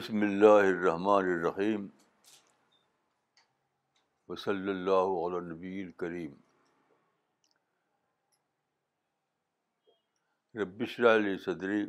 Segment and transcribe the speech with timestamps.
[0.00, 1.84] بسم اللہ الرحیم
[4.28, 6.34] وصلی اللّہ نبی کریم
[10.60, 11.82] ربشر علی صدری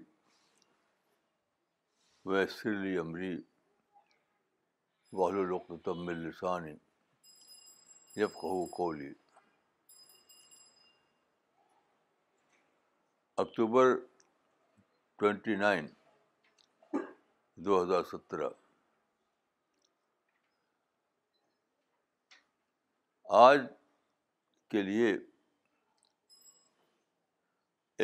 [2.31, 3.31] ویسر علی عمری
[5.21, 6.75] وحل القطم السانی
[8.15, 9.11] جب قہو قولی
[13.45, 13.95] اکتوبر
[15.17, 15.87] ٹوینٹی نائن
[17.65, 18.47] دو ہزار سترہ
[23.39, 23.59] آج
[24.71, 25.11] کے لیے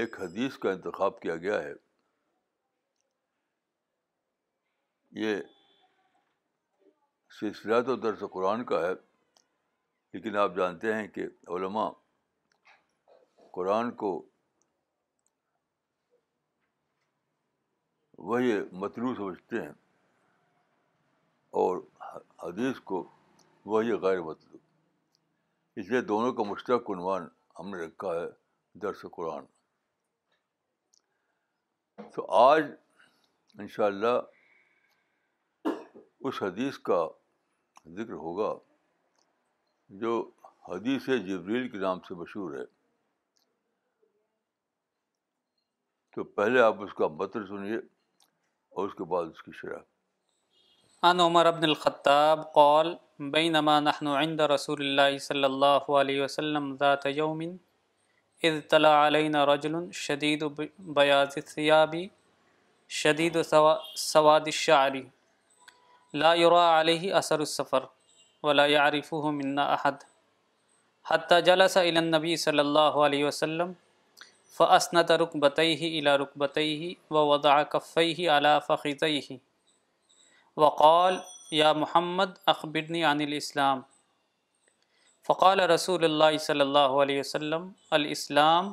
[0.01, 1.71] ایک حدیث کا انتخاب کیا گیا ہے
[5.23, 5.35] یہ
[7.39, 8.93] سلسلہ تو درس قرآن کا ہے
[10.13, 11.89] لیکن آپ جانتے ہیں کہ علماء
[13.57, 14.15] قرآن کو
[18.25, 19.71] وہی مطلوب سمجھتے ہیں
[21.63, 21.81] اور
[22.43, 23.03] حدیث کو
[23.65, 24.61] وہی غیر مطلوب
[25.79, 27.27] اس لیے دونوں کا مشتق عنوان
[27.59, 28.25] ہم نے رکھا ہے
[28.81, 29.45] درس قرآن
[32.15, 32.63] تو آج
[33.59, 35.69] ان شاء اللہ
[36.27, 37.05] اس حدیث کا
[37.97, 38.53] ذکر ہوگا
[40.01, 40.13] جو
[40.67, 42.63] حدیث جبریل کے نام سے مشہور ہے
[46.15, 47.77] تو پہلے آپ اس کا متر سنیے
[48.77, 52.87] اور اس کے بعد اس کی شرح عن عمر ابن قال قول
[53.85, 60.43] نحن عند رسول الله صلی اللہ علیہ وسلم ذات اذ طلع علينا رجل شدید
[60.97, 61.95] الثياب
[62.99, 67.87] شدید سواد الشعر لا يرى علیہ اثر السفر
[68.49, 73.71] ولا منا احد جلس الى النبي صلی اللہ علیہ وسلم
[74.55, 76.57] ف اسنت رقبطی اللہ رقبط
[77.11, 77.97] و وداقف
[78.35, 79.37] علا فقطی
[80.63, 81.17] وقال
[81.57, 83.81] یا محمد اخبرنی عن الاسلام
[85.27, 88.71] فقال رسول اللہ صلی اللہ علیہ وسلم الاسلام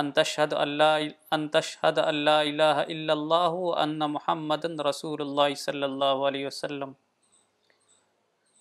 [0.00, 6.92] ان تشہد اللہ الہ الہ اللہ ان محمد رسول اللہ صلی اللہ علیہ وسلم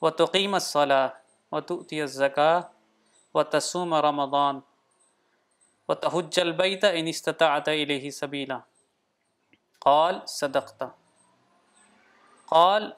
[0.01, 1.07] و الصلاة
[1.51, 2.57] وتؤتی الزکاة
[3.33, 4.63] وطوتی رمضان و تسوم
[5.89, 8.57] و تحجلبی تہ ان استطاعت الیہ سبیلا
[9.85, 10.15] قال
[10.53, 10.89] قول
[12.49, 12.89] قال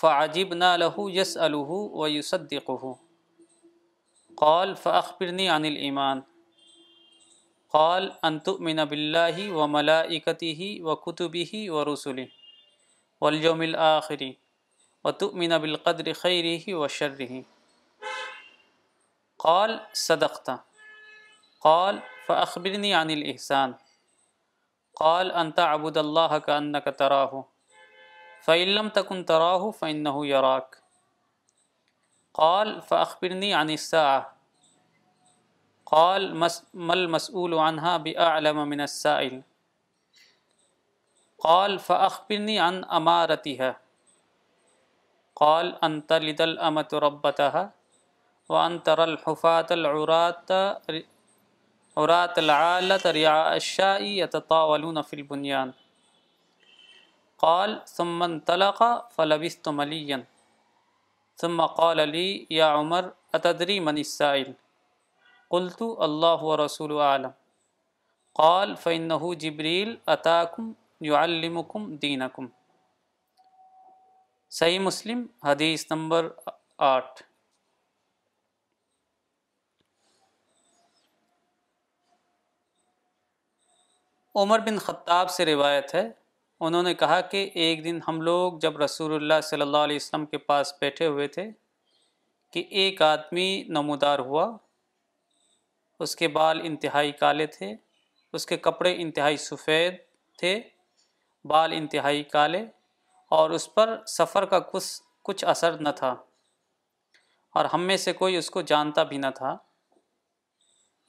[0.00, 2.92] فعجبنا له يسأله ويصدقه
[4.42, 6.22] قال فأخبرني عن الإيمان
[7.74, 12.28] قال أن تؤمن بالله وملائكته وكتبه ورسله
[13.26, 14.26] واليوم الآخر
[15.08, 17.36] وتؤمن بالقدر خيره وشره
[19.48, 19.70] قال
[20.06, 20.48] صدقت
[21.60, 23.74] قال عن الاحسان
[25.00, 27.42] قال انط تعبد الله کا ان قطرا
[28.46, 30.78] فعلم تكن تراه و يراك
[32.34, 34.34] قال ف عن الساعة
[35.86, 39.42] قال ما المسؤول عنها بأعلم من السائل
[41.48, 43.80] قال فأخبرني عن أمارتها
[45.36, 47.70] قال أن تلد الأمة ربتها
[48.48, 50.86] وأن ترى الحفاة العرات
[51.98, 55.70] اورات العالت ریا شاعی اطاولون فل بنیان
[57.44, 58.82] قال سمن طلق
[59.14, 60.20] فلبیس تو ملین
[61.40, 63.04] سم قال علی یا عمر
[63.84, 64.52] من السائل
[65.50, 67.30] قلطو اللہ رسول عالم
[68.40, 70.72] قال فنحو جبریل اطاکم
[71.08, 71.60] یو علم
[74.58, 76.28] صحیح مسلم حدیث نمبر
[76.92, 77.22] آٹھ
[84.38, 86.08] عمر بن خطاب سے روایت ہے
[86.66, 90.26] انہوں نے کہا کہ ایک دن ہم لوگ جب رسول اللہ صلی اللہ علیہ وسلم
[90.26, 91.46] کے پاس بیٹھے ہوئے تھے
[92.52, 94.46] کہ ایک آدمی نمودار ہوا
[96.04, 97.74] اس کے بال انتہائی کالے تھے
[98.38, 99.94] اس کے کپڑے انتہائی سفید
[100.38, 100.58] تھے
[101.48, 102.64] بال انتہائی کالے
[103.38, 104.86] اور اس پر سفر کا کچھ
[105.24, 106.14] کچھ اثر نہ تھا
[107.58, 109.56] اور ہم میں سے کوئی اس کو جانتا بھی نہ تھا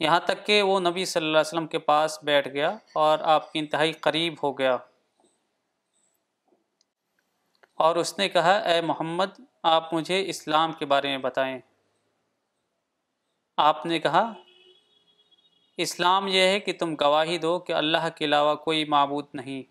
[0.04, 2.70] یہاں تک کہ وہ نبی صلی اللہ علیہ وسلم کے پاس بیٹھ گیا
[3.02, 4.76] اور آپ کی انتہائی قریب ہو گیا
[7.88, 9.38] اور اس نے کہا اے محمد
[9.74, 11.58] آپ مجھے اسلام کے بارے میں بتائیں
[13.68, 14.24] آپ نے کہا
[15.88, 19.62] اسلام یہ ہے کہ تم گواہی دو کہ اللہ کے علاوہ کوئی معبود نہیں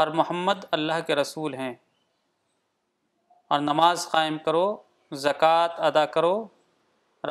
[0.00, 1.72] اور محمد اللہ کے رسول ہیں
[3.54, 4.66] اور نماز قائم کرو
[5.26, 6.34] زکوٰۃ ادا کرو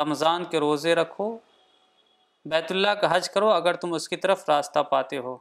[0.02, 1.36] رمضان کے روزے رکھو
[2.52, 5.38] بیت اللہ کا حج کرو اگر تم اس کی طرف راستہ پاتے ہو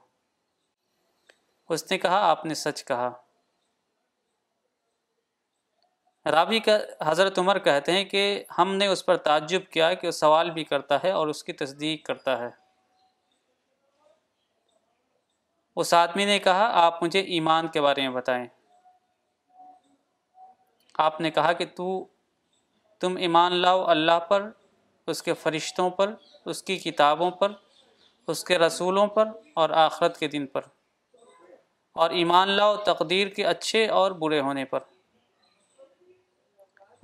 [1.75, 3.11] اس نے کہا آپ نے سچ کہا
[6.33, 6.77] رابی کا
[7.07, 8.23] حضرت عمر کہتے ہیں کہ
[8.59, 11.53] ہم نے اس پر تعجب کیا کہ وہ سوال بھی کرتا ہے اور اس کی
[11.63, 12.49] تصدیق کرتا ہے
[15.83, 18.47] اس آدمی نے کہا آپ مجھے ایمان کے بارے میں بتائیں
[21.09, 21.93] آپ نے کہا کہ تو
[23.01, 24.51] تم ایمان لاؤ اللہ پر
[25.11, 26.13] اس کے فرشتوں پر
[26.51, 27.53] اس کی کتابوں پر
[28.33, 29.29] اس کے رسولوں پر
[29.61, 30.67] اور آخرت کے دن پر
[32.03, 34.81] اور ایمان لاؤ تقدیر کے اچھے اور برے ہونے پر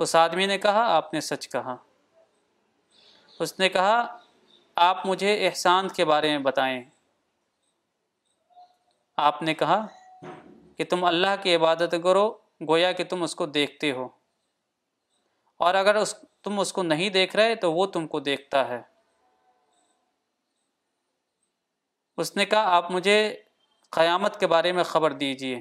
[0.05, 1.77] اس آدمی نے کہا آپ نے سچ کہا
[3.45, 4.05] اس نے کہا
[4.87, 6.83] آپ مجھے احسان کے بارے میں بتائیں
[9.27, 9.81] آپ نے کہا
[10.77, 12.29] کہ تم اللہ کی عبادت کرو
[12.69, 14.06] گویا کہ تم اس کو دیکھتے ہو
[15.64, 16.14] اور اگر اس
[16.44, 18.81] تم اس کو نہیں دیکھ رہے تو وہ تم کو دیکھتا ہے
[22.22, 23.16] اس نے کہا آپ مجھے
[23.96, 25.60] قیامت کے بارے میں خبر دیجئے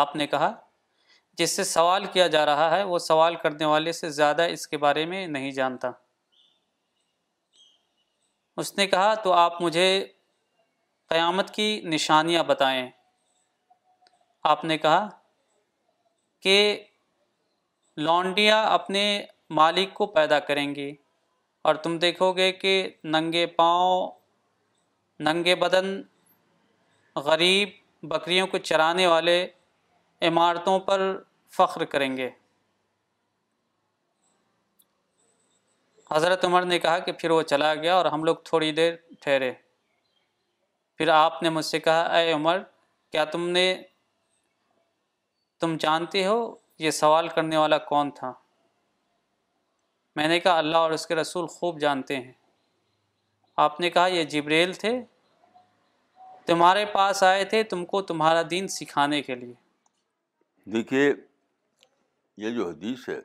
[0.00, 0.50] آپ نے کہا
[1.38, 4.76] جس سے سوال کیا جا رہا ہے وہ سوال کرنے والے سے زیادہ اس کے
[4.84, 5.90] بارے میں نہیں جانتا
[8.62, 9.86] اس نے کہا تو آپ مجھے
[11.08, 12.88] قیامت کی نشانیاں بتائیں
[14.54, 15.08] آپ نے کہا
[16.42, 16.56] کہ
[18.04, 19.02] لونڈیاں اپنے
[19.58, 20.94] مالک کو پیدا کریں گی
[21.66, 22.72] اور تم دیکھو گے کہ
[23.04, 24.10] ننگے پاؤں
[25.24, 26.00] ننگے بدن
[27.24, 27.68] غریب
[28.08, 29.46] بکریوں کو چرانے والے
[30.28, 31.02] عمارتوں پر
[31.56, 32.28] فخر کریں گے
[36.12, 39.50] حضرت عمر نے کہا کہ پھر وہ چلا گیا اور ہم لوگ تھوڑی دیر ٹھہرے
[40.98, 42.58] پھر آپ نے مجھ سے کہا اے عمر
[43.12, 43.64] کیا تم نے
[45.60, 46.36] تم جانتے ہو
[46.84, 48.30] یہ سوال کرنے والا کون تھا
[50.16, 52.32] میں نے کہا اللہ اور اس کے رسول خوب جانتے ہیں
[53.64, 54.90] آپ نے کہا یہ جبریل تھے
[56.46, 59.54] تمہارے پاس آئے تھے تم کو تمہارا دین سکھانے کے لیے
[60.72, 61.06] دیکھیے
[62.44, 63.18] یہ جو حدیث ہے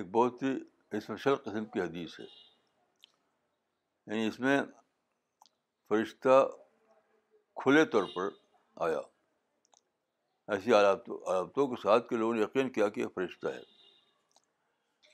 [0.00, 0.52] ایک بہت ہی
[0.96, 4.58] اسپیشل قسم کی حدیث ہے یعنی اس میں
[5.88, 6.34] فرشتہ
[7.64, 8.28] کھلے طور پر
[8.88, 9.00] آیا
[10.52, 13.60] ایسی علامتوں کے ساتھ کے لوگوں نے یقین کیا کہ یہ فرشتہ ہے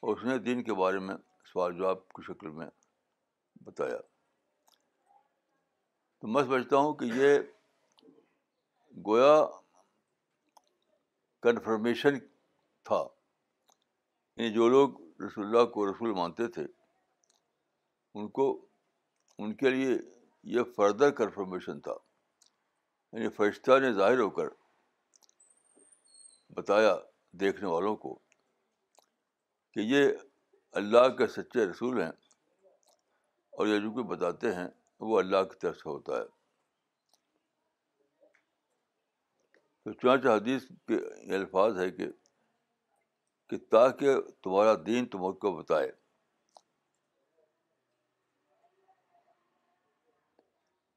[0.03, 1.15] اور اس نے دین کے بارے میں
[1.53, 2.67] سوال جواب کی شکل میں
[3.67, 3.99] بتایا
[6.21, 7.38] تو میں سمجھتا ہوں کہ یہ
[9.06, 9.37] گویا
[11.43, 12.19] کنفرمیشن
[12.88, 13.03] تھا
[14.37, 16.62] یعنی جو لوگ رسول اللہ کو رسول مانتے تھے
[18.19, 18.50] ان کو
[19.43, 19.97] ان کے لیے
[20.56, 21.94] یہ فردر کنفرمیشن تھا
[23.12, 24.49] یعنی فرشتہ نے ظاہر ہو کر
[26.56, 26.97] بتایا
[27.41, 28.14] دیکھنے والوں کو
[29.75, 30.06] کہ یہ
[30.81, 32.11] اللہ کے سچے رسول ہیں
[33.58, 34.67] اور یہ جو کہ بتاتے ہیں
[35.11, 36.25] وہ اللہ کی طرف سے ہوتا ہے
[39.85, 42.06] تو چانچ حدیث کے یہ الفاظ ہے کہ
[43.50, 45.91] کہ تاکہ تمہارا دین تم کو بتائے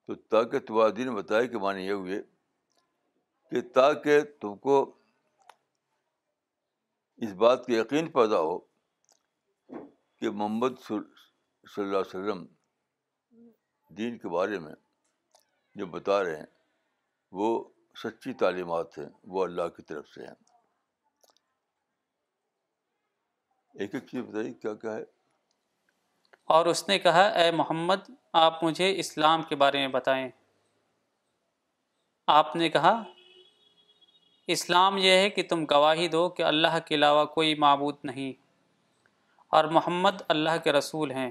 [0.08, 2.22] تو تاکہ تمہارا دین بتائے کہ معنی یہ ہوئے
[3.52, 4.76] کہ تاکہ تم کو
[7.24, 8.58] اس بات کے یقین پیدا ہو
[10.20, 11.04] کہ محمد صلی
[11.84, 12.46] اللہ علیہ وسلم
[14.00, 14.74] دین کے بارے میں
[15.82, 16.52] جو بتا رہے ہیں
[17.42, 17.48] وہ
[18.04, 20.36] سچی تعلیمات ہیں وہ اللہ کی طرف سے ہیں
[23.86, 25.04] ایک ایک چیز بتائیے کیا کیا ہے
[26.58, 28.10] اور اس نے کہا اے محمد
[28.46, 30.30] آپ مجھے اسلام کے بارے میں بتائیں
[32.40, 32.94] آپ نے کہا
[34.52, 38.32] اسلام یہ ہے کہ تم گواہی دو کہ اللہ کے علاوہ کوئی معبود نہیں
[39.56, 41.30] اور محمد اللہ کے رسول ہیں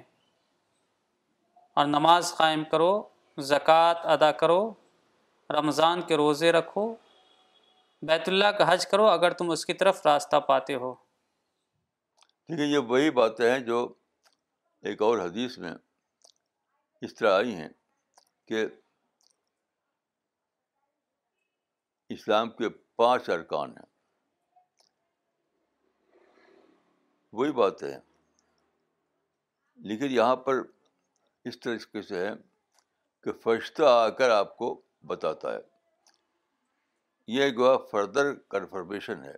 [1.80, 2.92] اور نماز قائم کرو
[3.50, 4.58] زکوٰۃ ادا کرو
[5.58, 6.86] رمضان کے روزے رکھو
[8.10, 10.92] بیت اللہ کا حج کرو اگر تم اس کی طرف راستہ پاتے ہو
[12.46, 13.86] ٹھیک ہے یہ وہی باتیں ہیں جو
[14.90, 15.72] ایک اور حدیث میں
[17.06, 17.68] اس طرح آئی ہیں
[18.48, 18.64] کہ
[22.16, 23.90] اسلام کے پانچ ارکان ہیں
[27.38, 27.98] وہی بات ہے
[29.90, 30.60] لیکن یہاں پر
[31.48, 32.30] اس طریقے سے ہے
[33.24, 34.74] کہ فرشتہ آ کر آپ کو
[35.12, 35.60] بتاتا ہے
[37.36, 39.34] یہ جو ہے فردر کنفرمیشن ہے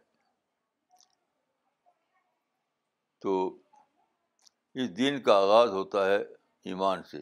[3.22, 3.34] تو
[4.82, 6.16] اس دین کا آغاز ہوتا ہے
[6.72, 7.18] ایمان سے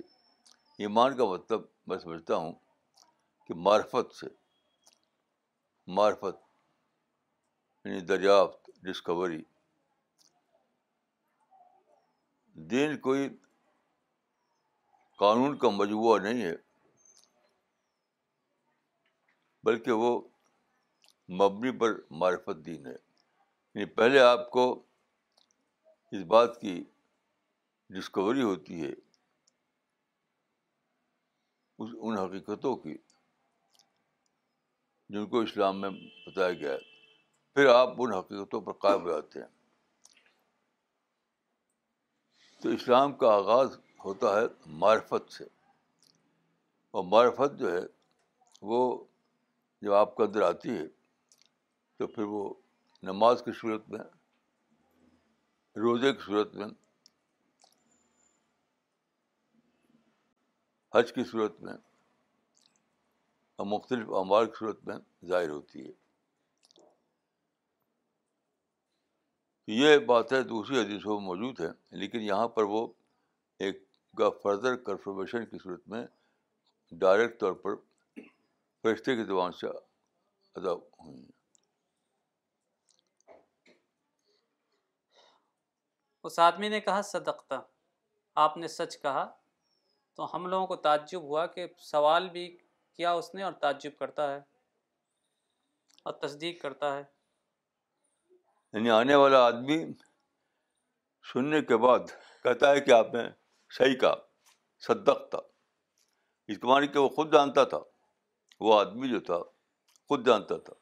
[0.85, 2.53] ایمان کا مطلب میں سمجھتا ہوں
[3.47, 4.27] کہ معرفت سے
[5.87, 6.37] معرفت
[7.85, 9.43] یعنی دریافت ڈسکوری
[12.71, 13.29] دین کوئی
[15.19, 16.55] قانون کا مجموعہ نہیں ہے
[19.65, 20.21] بلکہ وہ
[21.41, 24.65] مبنی پر معرفت دین ہے یعنی پہلے آپ کو
[26.17, 26.83] اس بات کی
[27.97, 28.91] ڈسکوری ہوتی ہے
[31.83, 32.97] اس ان حقیقتوں کی
[35.13, 35.89] جن کو اسلام میں
[36.27, 36.91] بتایا گیا ہے
[37.55, 39.49] پھر آپ ان حقیقتوں پر قائم ہو جاتے ہیں
[42.63, 44.47] تو اسلام کا آغاز ہوتا ہے
[44.85, 45.45] معرفت سے
[46.95, 47.81] اور معرفت جو ہے
[48.71, 48.79] وہ
[49.83, 50.87] جب آپ کے اندر آتی ہے
[51.99, 52.43] تو پھر وہ
[53.13, 54.05] نماز کی صورت میں
[55.85, 56.67] روزے کی صورت میں
[60.95, 61.77] حج کی صورت میں
[63.59, 64.95] اور مختلف اعمال کی صورت میں
[65.29, 65.91] ظاہر ہوتی ہے
[69.73, 72.87] یہ باتیں دوسری حدیثوں میں موجود ہیں لیکن یہاں پر وہ
[73.65, 73.83] ایک
[74.19, 76.05] کا فردر کنفرمیشن کی صورت میں
[77.03, 77.75] ڈائریکٹ طور پر
[78.83, 79.67] فرشتے کی زبان سے
[80.57, 81.31] ادا ہوئی ہیں
[86.29, 87.61] اس آدمی نے کہا صدقتہ
[88.43, 89.25] آپ نے سچ کہا
[90.17, 92.45] تو ہم لوگوں کو تعجب ہوا کہ سوال بھی
[92.97, 94.39] کیا اس نے اور تعجب کرتا ہے
[96.07, 97.03] اور تصدیق کرتا ہے
[98.73, 99.77] یعنی آنے والا آدمی
[101.33, 103.23] سننے کے بعد کہتا ہے کہ آپ نے
[103.79, 104.15] صحیح کہا
[104.87, 105.39] صدق تھا
[106.53, 107.79] اس کے معنی کہ وہ خود جانتا تھا
[108.67, 109.39] وہ آدمی جو تھا
[110.09, 110.75] خود جانتا تھا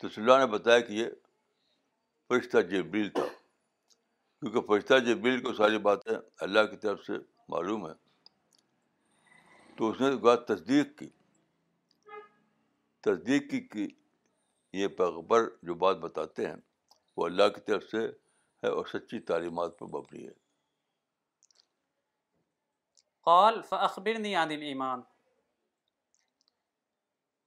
[0.00, 1.08] تو اللہ نے بتایا کہ یہ
[2.28, 6.14] فرشتہ جبریل تھا کیونکہ فرشتہ جبریل کو ساری باتیں
[6.48, 7.12] اللہ کی طرف سے
[7.54, 7.92] معلوم ہے
[9.80, 11.08] تو اس نے بات تصدیق کی
[13.04, 13.86] تصدیق کی کہ
[14.76, 16.56] یہ پیغبر جو بات بتاتے ہیں
[17.16, 17.98] وہ اللہ کی طرف سے
[18.64, 20.32] ہے اور سچی تعلیمات پر مبنی ہے
[23.30, 25.02] قال اخبر عن ایمان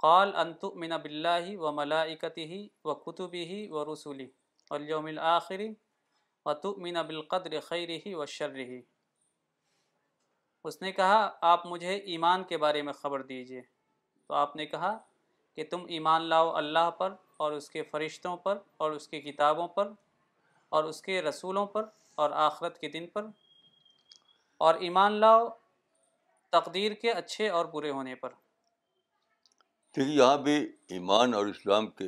[0.08, 4.30] قال انتب تؤمن بالله و وكتبه ہی و قطب ہی و رسولی
[7.12, 8.80] بالقدر خیر ہی و شرحی
[10.68, 11.16] اس نے کہا
[11.52, 13.62] آپ مجھے ایمان کے بارے میں خبر دیجئے
[14.28, 14.98] تو آپ نے کہا
[15.56, 17.14] کہ تم ایمان لاؤ اللہ پر
[17.46, 19.92] اور اس کے فرشتوں پر اور اس کی کتابوں پر
[20.78, 21.86] اور اس کے رسولوں پر
[22.24, 23.26] اور آخرت کے دن پر
[24.68, 25.48] اور ایمان لاؤ
[26.52, 28.30] تقدیر کے اچھے اور برے ہونے پر
[29.96, 30.56] دیکھیے یہاں بھی
[31.00, 32.08] ایمان اور اسلام کے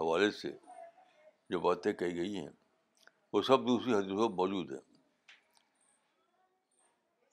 [0.00, 0.50] حوالے سے
[1.50, 2.48] جو باتیں کہی گئی ہیں
[3.32, 4.84] وہ سب دوسری حدیثوں موجود ہیں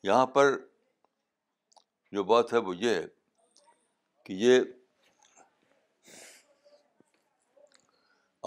[0.07, 0.51] یہاں پر
[2.11, 3.05] جو بات ہے وہ یہ ہے
[4.25, 4.59] کہ یہ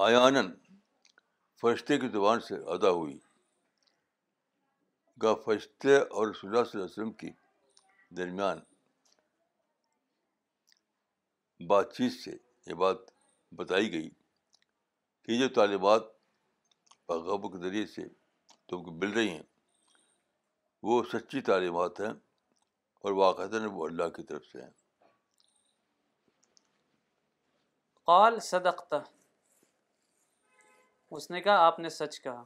[0.07, 0.51] آیانن
[1.61, 3.17] فرشتے کی زبان سے ادا ہوئی
[5.23, 7.31] گا فرشتے اور اللہ صلی علیہ وسلم کی
[8.17, 8.59] درمیان
[11.69, 12.31] بات چیت سے
[12.71, 12.99] یہ بات
[13.57, 14.09] بتائی گئی
[15.25, 16.03] کہ جو طالبات
[17.31, 18.07] غبوں کے ذریعے سے
[18.69, 19.43] تم کو مل رہی ہیں
[20.83, 22.13] وہ سچی تعلیمات ہیں
[23.03, 24.71] اور واقع اللہ کی طرف سے ہیں
[28.07, 28.95] قال صدقت
[31.17, 32.43] اس نے کہا آپ نے سچ کہا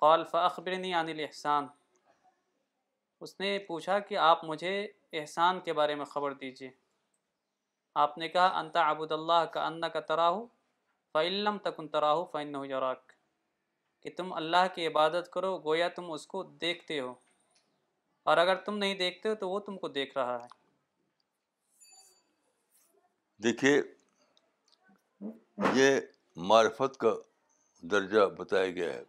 [0.00, 1.66] قال فاخبرنی عن الاحسان
[3.26, 4.76] اس نے پوچھا کہ آپ مجھے
[5.20, 6.70] احسان کے بارے میں خبر دیجیے
[8.04, 10.44] آپ نے کہا انتا ابود اللہ کا انا کا تراہو
[11.12, 13.12] فعلم تکن تراہو فن یوراک
[14.02, 17.14] کہ تم اللہ کی عبادت کرو گویا تم اس کو دیکھتے ہو
[18.30, 20.60] اور اگر تم نہیں دیکھتے ہو تو وہ تم کو دیکھ رہا ہے
[23.42, 23.80] دیکھیے
[25.74, 25.98] یہ
[26.48, 27.12] معرفت کا
[27.92, 29.02] درجہ بتایا گیا ہے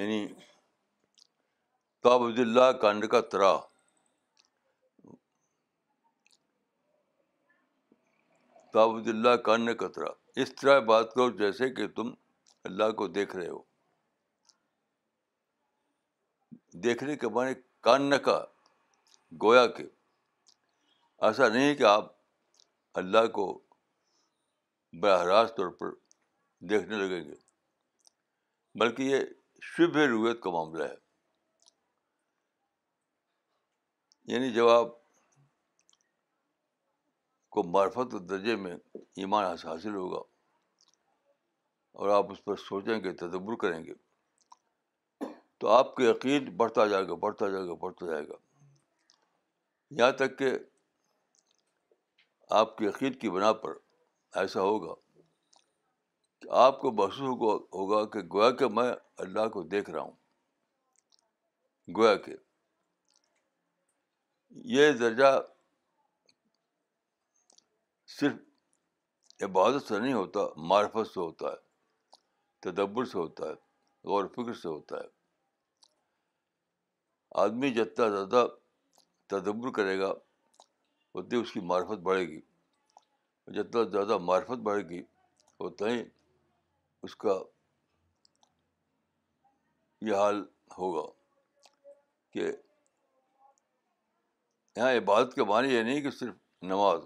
[0.00, 0.26] یعنی
[2.02, 3.50] تابد اللہ کانڈ کا ترا
[8.82, 10.10] اللہ کانڈ کا ترا
[10.42, 12.10] اس طرح بات کرو جیسے کہ تم
[12.70, 13.62] اللہ کو دیکھ رہے ہو
[16.84, 17.52] دیکھنے کے معنی
[17.84, 18.38] کان کا
[19.42, 19.84] گویا کہ
[21.26, 22.12] ایسا نہیں کہ آپ
[23.00, 23.46] اللہ کو
[25.00, 25.90] براہ راست طور پر
[26.70, 27.34] دیکھنے لگیں گے
[28.80, 29.20] بلکہ یہ
[29.72, 30.94] شب رویت کا معاملہ ہے
[34.32, 34.88] یعنی جب آپ
[37.54, 40.20] کو معرفت درجے میں ایمان حاصل ہوگا
[42.00, 43.92] اور آپ اس پر سوچیں گے تدبر کریں گے
[45.60, 48.34] تو آپ کا یقین بڑھتا جائے گا بڑھتا جائے گا بڑھتا جائے گا
[49.98, 50.50] یہاں تک کہ
[52.60, 53.74] آپ کے یقین کی بنا پر
[54.40, 54.94] ایسا ہوگا
[56.40, 58.90] کہ آپ کو محسوس ہوگا کہ گویا کہ میں
[59.24, 60.16] اللہ کو دیکھ رہا ہوں
[61.96, 62.36] گویا کہ
[64.78, 65.38] یہ درجہ
[68.18, 70.40] صرف عبادت سے نہیں ہوتا
[70.72, 73.54] معرفت سے ہوتا ہے تدبر سے ہوتا ہے
[74.10, 75.18] غور فکر سے ہوتا ہے
[77.42, 78.46] آدمی جتنا زیادہ
[79.30, 80.12] تدبر کرے گا
[81.18, 82.40] اتنی اس کی معرفت بڑھے گی
[83.54, 85.02] جتنا زیادہ معرفت بڑھے گی
[85.64, 86.02] اتنا ہی
[87.04, 87.38] اس کا
[90.06, 90.42] یہ حال
[90.78, 91.08] ہوگا
[92.32, 92.42] کہ
[94.78, 97.00] یہاں عبادت کے معنی یہ نہیں کہ صرف نماز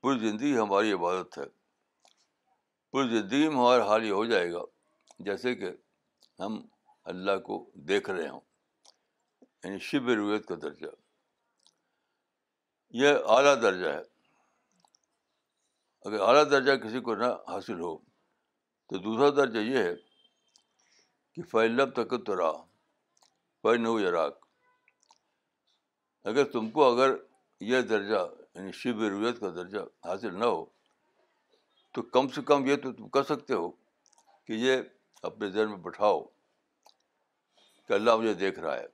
[0.00, 1.44] پوری زندگی ہماری عبادت ہے
[2.92, 4.62] پوری زندگی میں ہمارا حال یہ ہو جائے گا
[5.24, 5.70] جیسے کہ
[6.42, 6.60] ہم
[7.12, 8.40] اللہ کو دیکھ رہے ہوں
[9.64, 10.86] یعنی شب رویت کا درجہ
[13.00, 14.02] یہ اعلیٰ درجہ ہے
[16.08, 17.96] اگر اعلیٰ درجہ کسی کو نہ حاصل ہو
[18.88, 19.94] تو دوسرا درجہ یہ ہے
[21.34, 22.52] کہ فعلب تک تو راہ
[23.62, 24.38] فعن یراک
[26.30, 27.14] اگر تم کو اگر
[27.68, 30.64] یہ درجہ یعنی شب رویت کا درجہ حاصل نہ ہو
[31.94, 33.70] تو کم سے کم یہ تو تم کر سکتے ہو
[34.46, 34.82] کہ یہ
[35.30, 36.22] اپنے ذہن میں بٹھاؤ
[37.88, 38.86] کہ اللہ مجھے دیکھ رہا ہے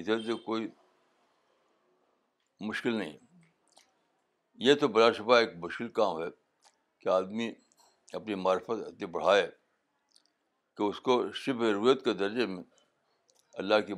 [0.00, 0.66] ادھر سے کوئی
[2.68, 3.16] مشکل نہیں
[4.66, 6.26] یہ تو بلا شبہ ایک مشکل کام ہے
[7.00, 7.50] کہ آدمی
[8.16, 9.46] اپنی معرفت اتنی بڑھائے
[10.76, 12.62] کہ اس کو شب رویت کے درجے میں
[13.62, 13.94] اللہ کی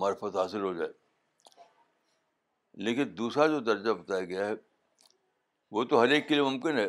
[0.00, 0.90] معرفت حاصل ہو جائے
[2.86, 4.52] لیکن دوسرا جو درجہ بتایا گیا ہے
[5.76, 6.88] وہ تو ہر ایک کے لیے ممکن ہے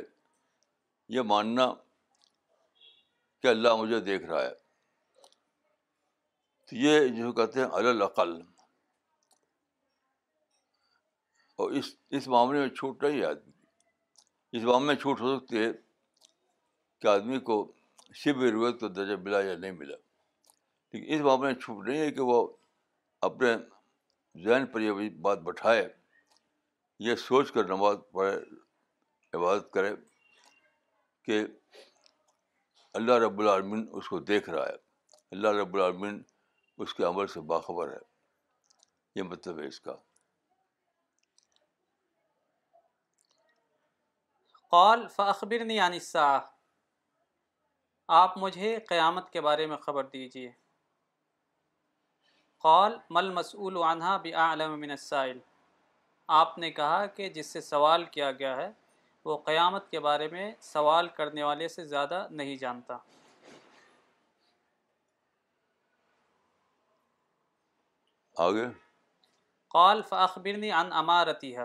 [1.15, 1.71] یہ ماننا
[3.41, 4.53] کہ اللہ مجھے دیکھ رہا ہے
[6.71, 8.29] تو یہ جو کہتے ہیں القل
[11.61, 11.85] اور اس
[12.17, 13.51] اس معاملے میں چھوٹ نہیں ہے آدمی
[14.57, 15.67] اس معاملے میں چھوٹ ہو سکتی ہے
[17.01, 17.57] کہ آدمی کو
[18.21, 19.95] شب رویت کا درجہ ملا یا نہیں ملا
[20.93, 22.37] لیکن اس معاملے میں چھوٹ نہیں ہے کہ وہ
[23.29, 23.51] اپنے
[24.45, 25.87] ذہن پر یہ بات بٹھائے
[27.09, 28.35] یہ سوچ کر نماز پڑھے
[29.37, 29.93] عبادت کرے
[31.25, 31.43] کہ
[33.01, 34.75] اللہ رب العالمین اس کو دیکھ رہا ہے
[35.35, 36.21] اللہ رب العالمین
[36.83, 37.97] اس کے عمل سے باخبر ہے
[39.15, 39.95] یہ مطلب ہے اس کا
[48.21, 50.49] آپ مجھے قیامت کے بارے میں خبر دیجیے
[52.65, 53.31] قول مل
[53.91, 55.37] عنہا بعلم من السائل
[56.41, 58.69] آپ نے کہا کہ جس سے سوال کیا گیا ہے
[59.29, 62.97] وہ قیامت کے بارے میں سوال کرنے والے سے زیادہ نہیں جانتا
[68.39, 68.65] آگے
[69.73, 71.59] قال فاخبرنی عن امارتیہ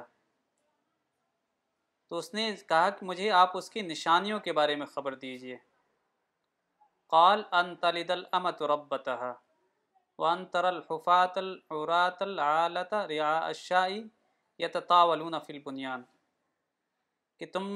[2.08, 5.56] تو اس نے کہا کہ مجھے آپ اس کی نشانیوں کے بارے میں خبر دیجئے
[7.10, 8.10] قال ان تلد
[8.58, 9.32] تر ربتہ
[11.36, 14.02] العرات العالت رعاء الشائی
[14.62, 16.02] یتطاولون فی البنیان
[17.38, 17.70] کہ تم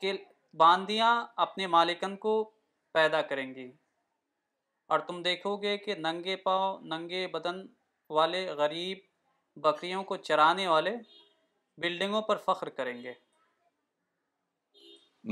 [0.00, 0.12] کے
[0.56, 1.12] باندیاں
[1.46, 2.42] اپنے مالکن کو
[2.92, 3.70] پیدا کریں گی
[4.92, 7.56] اور تم دیکھو گے کہ ننگے پاؤں ننگے بدن
[8.18, 8.98] والے غریب
[9.64, 10.90] بکریوں کو چرانے والے
[11.82, 13.12] بلڈنگوں پر فخر کریں گے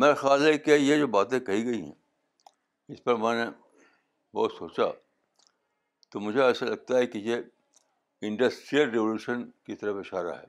[0.01, 1.95] میرا خیال ہے کہ یہ جو باتیں کہی گئی ہیں
[2.93, 3.49] اس پر میں نے
[4.39, 4.87] بہت سوچا
[6.11, 10.47] تو مجھے ایسا لگتا ہے کہ یہ انڈسٹریل ریولیوشن کی طرف اشارہ ہے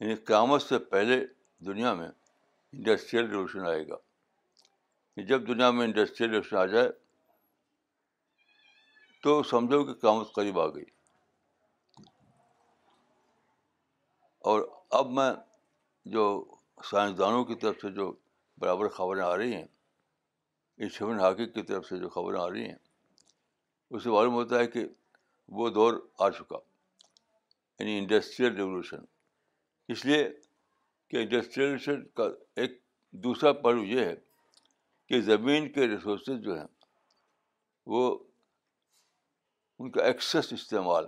[0.00, 1.20] یعنی قیامت سے پہلے
[1.66, 6.88] دنیا میں انڈسٹریل ریولیوشن آئے گا جب دنیا میں انڈسٹریل ریولیوشن آ جائے
[9.22, 10.84] تو سمجھو کہ قیامت قریب آ گئی
[14.50, 14.62] اور
[15.00, 15.30] اب میں
[16.14, 16.24] جو
[16.90, 18.10] سائنسدانوں کی طرف سے جو
[18.60, 19.66] برابر خبریں آ رہی ہیں
[20.82, 21.18] ان شمن
[21.54, 22.76] کی طرف سے جو خبریں آ رہی ہیں
[23.96, 24.84] اسے معلوم ہوتا ہے کہ
[25.58, 25.94] وہ دور
[26.26, 26.58] آ چکا
[27.78, 29.04] یعنی انڈسٹریل ریولیوشن
[29.92, 30.28] اس لیے
[31.10, 32.28] کہ ریولیوشن کا
[32.62, 32.80] ایک
[33.28, 34.14] دوسرا پہلو یہ ہے
[35.08, 36.66] کہ زمین کے ریسورسز جو ہیں
[37.94, 38.02] وہ
[39.82, 41.04] ان کا ایکسس استعمال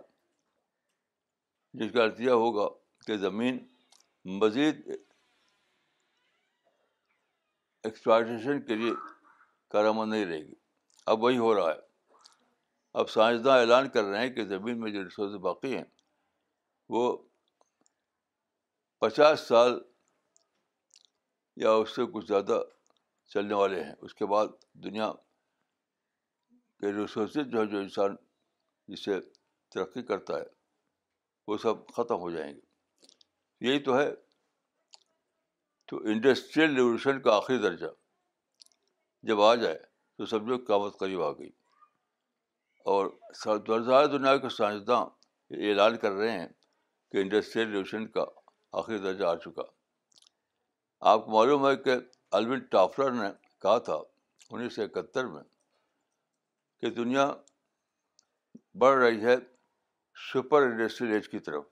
[1.81, 2.67] جس کا ارت یہ ہوگا
[3.07, 3.59] کہ زمین
[4.39, 4.81] مزید
[7.91, 8.91] ایکسپلائٹیشن کے لیے
[9.75, 10.55] کارآمد نہیں رہے گی
[11.13, 12.27] اب وہی ہو رہا ہے
[13.03, 15.85] اب سائنسداں اعلان کر رہے ہیں کہ زمین میں جو ریسورس باقی ہیں
[16.97, 17.05] وہ
[19.07, 19.79] پچاس سال
[21.67, 22.63] یا اس سے کچھ زیادہ
[23.35, 25.13] چلنے والے ہیں اس کے بعد دنیا
[26.81, 28.17] کے ریسورسز جو ہے جو انسان
[28.89, 29.21] جس سے
[29.75, 30.45] ترقی کرتا ہے
[31.49, 34.09] وہ سب ختم ہو جائیں گے یہی تو ہے
[35.89, 37.87] تو انڈسٹریل ریولیوشن کا آخری درجہ
[39.29, 39.79] جب آ جائے
[40.17, 41.51] تو جو قیامت قریب آ گئی
[42.95, 43.07] اور
[44.13, 45.01] دنیا کے سائنسداں
[45.71, 46.47] اعلان کر رہے ہیں
[47.13, 48.25] کہ انڈسٹریل ریولیوشن کا
[48.83, 49.63] آخری درجہ آ چکا
[51.11, 51.95] آپ کو معلوم ہے کہ
[52.37, 53.29] الون ٹافر نے
[53.63, 53.97] کہا تھا
[54.51, 55.43] انیس سو اکہتر میں
[56.81, 57.31] کہ دنیا
[58.81, 59.37] بڑھ رہی ہے
[60.33, 61.65] سپر انڈسٹریل ایج کی طرف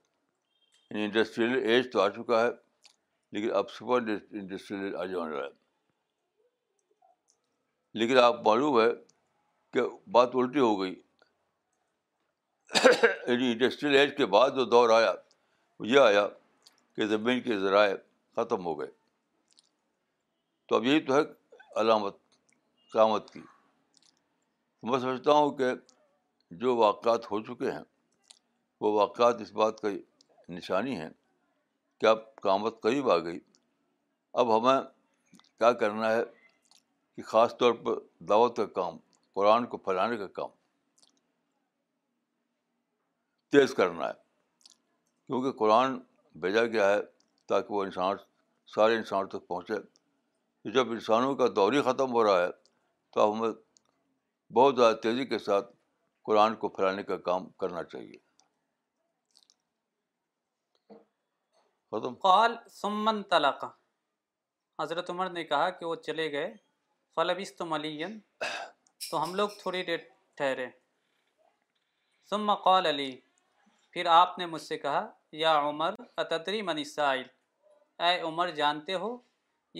[0.90, 2.50] یعنی انڈسٹریل ایج تو آ چکا ہے
[3.36, 5.32] لیکن اب سپر انڈسٹریل ایج آج
[8.00, 8.88] لیکن آپ معلوم ہے
[9.72, 9.80] کہ
[10.12, 10.94] بات الٹی ہو گئی
[13.26, 15.12] یعنی انڈسٹریل ایج کے بعد جو دور آیا
[15.78, 16.26] وہ یہ آیا
[16.96, 17.94] کہ زمین کے ذرائع
[18.36, 18.88] ختم ہو گئے
[20.68, 21.20] تو اب یہی تو ہے
[21.80, 22.16] علامت
[22.92, 23.40] قیامت کی
[24.90, 25.72] میں سمجھتا ہوں کہ
[26.60, 27.82] جو واقعات ہو چکے ہیں
[28.80, 29.88] وہ واقعات اس بات کا
[30.52, 31.08] نشانی ہیں
[32.00, 33.38] کہ اب قامت قریب آ گئی
[34.40, 34.80] اب ہمیں
[35.32, 36.22] کیا کرنا ہے
[37.16, 38.96] کہ خاص طور پر دعوت کا کام
[39.34, 40.48] قرآن کو پھیلانے کا کام
[43.52, 44.12] تیز کرنا ہے
[45.26, 45.98] کیونکہ قرآن
[46.40, 47.00] بھیجا گیا ہے
[47.48, 48.16] تاکہ وہ انسان
[48.74, 52.50] سارے انسانوں تک پہنچے جب انسانوں کا دور ہی ختم ہو رہا ہے
[53.14, 53.52] تو ہمیں
[54.56, 55.70] بہت زیادہ تیزی کے ساتھ
[56.26, 58.18] قرآن کو پھیلانے کا کام کرنا چاہیے
[62.22, 63.64] قال سمن تلاق
[64.80, 66.52] حضرت عمر نے کہا کہ وہ چلے گئے
[67.16, 68.18] فلبست ملین
[69.10, 69.98] تو ہم لوگ تھوڑی دیر
[70.36, 70.68] ٹھہرے
[72.30, 73.10] ثم قال علی
[73.92, 75.06] پھر آپ نے مجھ سے کہا
[75.40, 75.94] یا عمر
[76.68, 77.26] من سائل
[78.06, 79.16] اے عمر جانتے ہو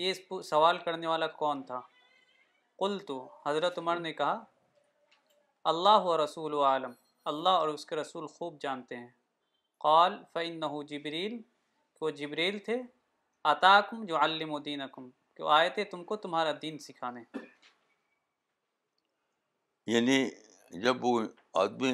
[0.01, 0.13] یہ
[0.49, 1.79] سوال کرنے والا کون تھا
[2.79, 4.41] قل تو حضرت عمر نے کہا
[5.71, 6.91] اللہ و رسول عالم
[7.31, 9.09] اللہ اور اس کے رسول خوب جانتے ہیں
[9.83, 11.39] قال فعن نہ جبریل
[12.01, 12.75] وہ جبریل تھے
[13.51, 17.21] عطاکم جو علم و دین اکم کو آئے تھے تم کو تمہارا دین سکھانے
[19.93, 20.17] یعنی
[20.83, 21.19] جب وہ
[21.61, 21.91] آدمی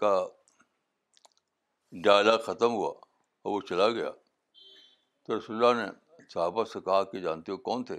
[0.00, 0.14] کا
[2.04, 4.10] ڈائلاگ ختم ہوا اور وہ چلا گیا
[5.26, 5.88] تو رسول اللہ نے
[6.34, 7.98] صحابہ سے کہا کہ جانتے ہو کون تھے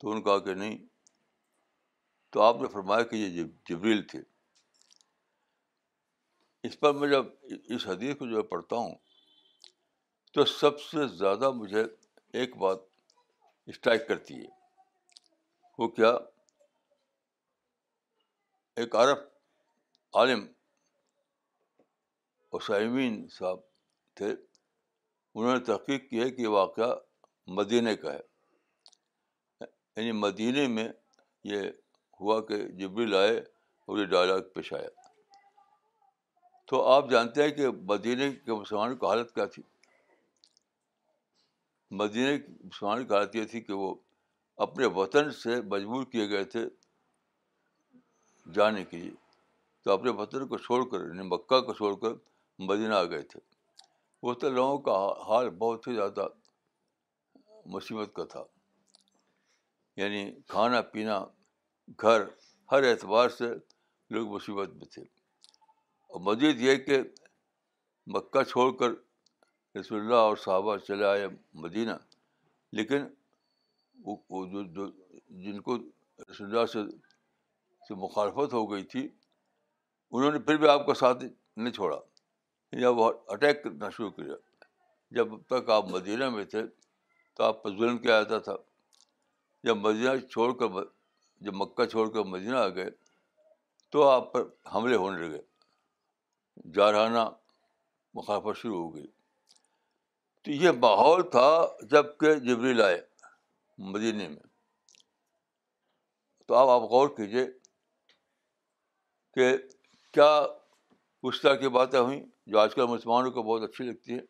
[0.00, 0.78] تو ان کہا کہ نہیں
[2.30, 4.20] تو آپ نے فرمایا کہ یہ جبریل تھے
[6.68, 7.26] اس پر میں جب
[7.74, 8.94] اس حدیث کو جو ہے پڑھتا ہوں
[10.34, 11.82] تو سب سے زیادہ مجھے
[12.40, 12.78] ایک بات
[13.72, 14.48] اسٹرائک کرتی ہے
[15.78, 16.10] وہ کیا
[18.82, 19.18] ایک عرب
[20.18, 20.46] عالم
[22.52, 23.58] وسائمین صاحب
[24.16, 26.92] تھے انہوں نے تحقیق کی ہے کہ یہ واقعہ
[27.58, 30.88] مدینہ کا ہے یعنی مدینہ میں
[31.50, 31.68] یہ
[32.20, 34.88] ہوا کہ جبریل لائے اور یہ ڈائلاگ پیش آیا
[36.70, 39.62] تو آپ جانتے ہیں کہ مدینہ کے مسلمانوں کی حالت کیا تھی
[42.02, 43.94] مدینہ مسلمانوں کی حالت یہ تھی کہ وہ
[44.66, 46.64] اپنے وطن سے مجبور کیے گئے تھے
[48.54, 49.10] جانے کے لیے
[49.84, 52.14] تو اپنے وطن کو چھوڑ کر یعنی مکہ کو چھوڑ کر
[52.72, 53.40] مدینہ آ گئے تھے
[54.22, 54.94] وہ تو لوگوں کا
[55.28, 56.26] حال بہت ہی زیادہ
[57.74, 58.44] مصیبت کا تھا
[59.96, 61.22] یعنی کھانا پینا
[61.98, 62.22] گھر
[62.72, 63.44] ہر اعتبار سے
[64.14, 65.02] لوگ مصیبت میں تھے
[66.10, 67.00] اور مزید یہ کہ
[68.14, 68.90] مکہ چھوڑ کر
[69.78, 71.26] رسول اللہ اور صحابہ چلے آئے
[71.62, 71.92] مدینہ
[72.78, 73.04] لیکن
[74.04, 74.86] وہ جو
[75.44, 75.76] جن کو
[76.30, 76.80] رسول اللہ سے
[77.88, 79.06] سے مخالفت ہو گئی تھی
[80.12, 81.98] انہوں نے پھر بھی آپ کا ساتھ نہیں چھوڑا
[82.82, 84.34] یا وہ اٹیک کرنا شروع کیا
[85.16, 86.62] جب تک آپ مدینہ میں تھے
[87.36, 88.56] تو آپ پر ظلم کیا جاتا تھا
[89.64, 90.68] جب مدینہ چھوڑ کر
[91.44, 92.90] جب مکہ چھوڑ کر مدینہ آ گئے
[93.92, 94.42] تو آپ پر
[94.74, 95.40] حملے ہونے لگے
[96.74, 97.28] جارحانہ
[98.14, 99.06] مخافت شروع ہو گئی
[100.42, 101.46] تو یہ ماحول تھا
[101.90, 103.00] جب کہ جبری لائے
[103.92, 104.48] مدینے میں
[106.46, 107.44] تو آپ آپ غور کیجیے
[109.34, 109.48] کہ
[110.14, 110.30] کیا
[111.28, 112.22] اس طرح کی باتیں ہوئیں
[112.52, 114.26] جو آج کل مسلمانوں کو بہت اچھی لگتی ہیں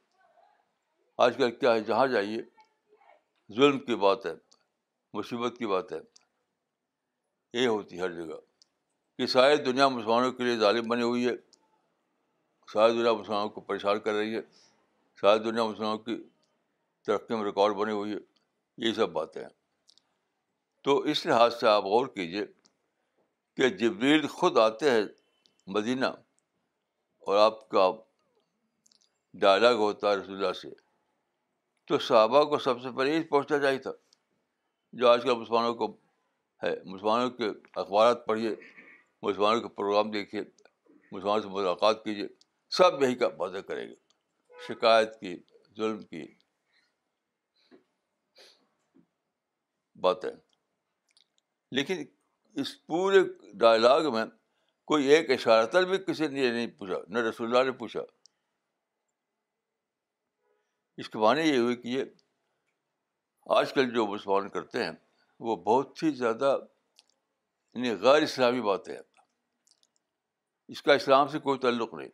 [1.27, 2.41] آج کل کیا ہے جہاں جائیے
[3.57, 4.35] ظلم کی بات ہے
[5.19, 5.99] مصیبت کی بات ہے
[7.53, 8.35] یہی ہوتی ہے ہر جگہ
[9.19, 11.33] کہ ساری دنیا مسلمانوں کے لیے ظالم بنی ہوئی ہے
[12.73, 14.41] ساری دنیا مسلمانوں کو پریشان کر رہی ہے
[15.21, 16.17] ساری دنیا مسلمانوں کی
[17.07, 18.19] ترقی میں ریکارڈ بنی ہوئی ہے
[18.85, 19.49] یہی سب باتیں ہیں
[20.85, 22.45] تو اس لحاظ سے آپ غور کیجیے
[23.57, 25.03] کہ جبریل خود آتے ہیں
[25.77, 26.07] مدینہ
[27.27, 27.91] اور آپ کا
[29.41, 30.69] ڈائلاگ ہوتا ہے رسول اللہ سے
[31.89, 33.91] تو صحابہ کو سب سے پہلے ہی پہنچنا چاہیے تھا
[35.01, 35.87] جو آج کل مسلمانوں کو
[36.63, 37.49] ہے مسلمانوں کے
[37.81, 38.55] اخبارات پڑھیے
[39.23, 40.43] مسلمانوں کے پروگرام دیکھیے
[41.13, 42.27] مسلمانوں سے ملاقات کیجیے
[42.77, 43.95] سب یہی کا واضح کریں گے
[44.69, 45.35] شکایت کی
[45.77, 46.25] ظلم کی
[50.03, 50.31] باتیں
[51.79, 52.05] لیکن
[52.61, 53.19] اس پورے
[53.59, 54.25] ڈائلاگ میں
[54.91, 58.01] کوئی ایک اشارتر بھی کسی نے نہیں پوچھا نہ رسول اللہ نے پوچھا
[61.01, 62.05] اس کے معنی یہ ہوئے کہ یہ
[63.59, 64.93] آج کل جو مسلمان کرتے ہیں
[65.47, 66.57] وہ بہت ہی زیادہ
[67.75, 68.97] یعنی غیر اسلامی باتیں
[70.73, 72.09] اس کا اسلام سے کوئی تعلق نہیں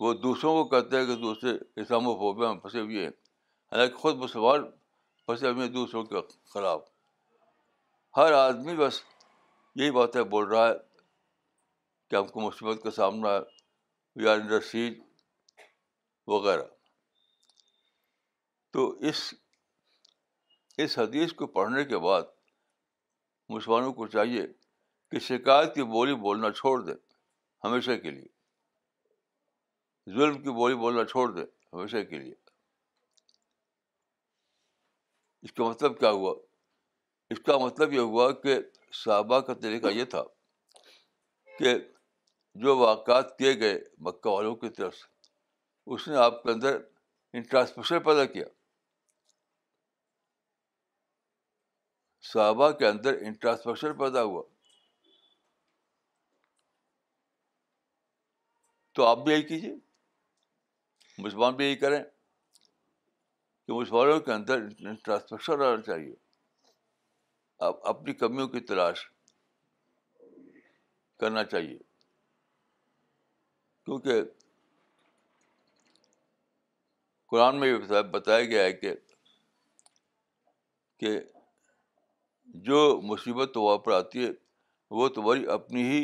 [0.00, 3.10] وہ دوسروں کو کہتے ہیں کہ دوسرے اسلام و فوبیا میں پھنسے ہوئے ہیں
[3.72, 4.64] حالانکہ خود مسلمان
[5.26, 6.20] پھنسے ہوئے ہیں دوسروں کے
[6.52, 6.80] خلاف
[8.16, 9.00] ہر آدمی بس
[9.80, 10.74] یہی باتیں بول رہا ہے
[12.10, 13.40] کہ ہم کو مصیبت کا سامنا ہے
[14.20, 15.00] وی آر انڈر سیج
[16.34, 16.62] وغیرہ
[18.72, 19.22] تو اس
[20.82, 22.22] اس حدیث کو پڑھنے کے بعد
[23.54, 24.46] مسلمانوں کو چاہیے
[25.10, 26.94] کہ شکایت کی بولی بولنا چھوڑ دیں
[27.64, 28.26] ہمیشہ کے لیے
[30.18, 32.34] ظلم کی بولی بولنا چھوڑ دیں ہمیشہ کے لیے
[35.46, 36.34] اس کا مطلب کیا ہوا
[37.32, 38.54] اس کا مطلب یہ ہوا کہ
[39.04, 40.22] صحابہ کا طریقہ یہ تھا
[41.58, 41.74] کہ
[42.62, 45.32] جو واقعات کیے گئے مکہ والوں کی طرف سے
[45.94, 46.78] اس نے آپ کے اندر
[47.40, 48.44] انٹراسپشن پیدا کیا
[52.26, 54.42] صحابہ کے اندر انٹراسپکشن پیدا ہوا
[58.94, 59.74] تو آپ بھی یہی کیجیے
[61.18, 66.14] مسلمان بھی یہی کریں کہ مسلمانوں کے اندر انٹراسپکشن رہنا چاہیے
[67.66, 69.06] اب اپنی کمیوں کی تلاش
[71.20, 71.76] کرنا چاہیے
[73.84, 74.22] کیونکہ
[77.30, 78.94] قرآن میں بھی بتایا گیا ہے کہ
[81.00, 81.16] کہ
[82.66, 82.78] جو
[83.10, 84.30] مصیبت تو وہاں پر آتی ہے
[84.98, 86.00] وہ تمہاری اپنی ہی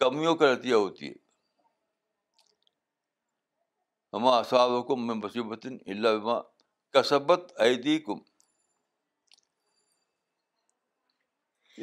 [0.00, 1.12] کمیوں کا نتیجہ ہوتی ہے
[4.16, 6.38] ہما اصاب حکم میں مصیبت اللہ بما
[6.98, 8.18] کسبت عیدی کم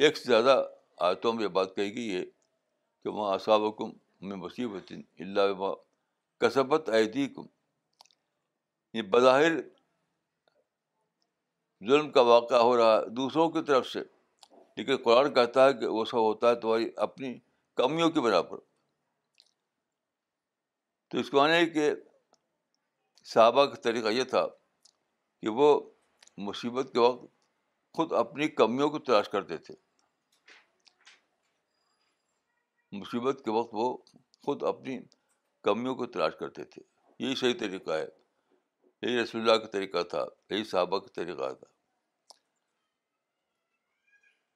[0.04, 0.62] ایک سے زیادہ
[1.06, 3.90] آیتوں میں یہ بات کہی گئی ہے کہ وہاں اصاب حکم
[4.28, 5.72] میں مصیبت اللہ بما
[6.46, 7.46] کسبت عیدی کم
[8.96, 9.58] یہ بظاہر
[11.86, 13.98] ظلم کا واقعہ ہو رہا ہے دوسروں کی طرف سے
[14.76, 17.32] لیکن قرآن کہتا ہے کہ وہ سب ہوتا ہے تمہاری اپنی
[17.76, 18.58] کمیوں کے برابر
[21.10, 21.90] تو اس کو معنی کہ
[23.32, 24.46] صحابہ کا طریقہ یہ تھا
[25.42, 25.68] کہ وہ
[26.48, 27.24] مصیبت کے وقت
[27.96, 29.74] خود اپنی کمیوں کو تلاش کرتے تھے
[32.98, 33.96] مصیبت کے وقت وہ
[34.44, 34.98] خود اپنی
[35.64, 36.82] کمیوں کو تلاش کرتے تھے
[37.24, 38.06] یہی صحیح طریقہ ہے
[39.02, 41.66] یہی رسول اللہ کا طریقہ تھا یہی صحابہ کا طریقہ تھا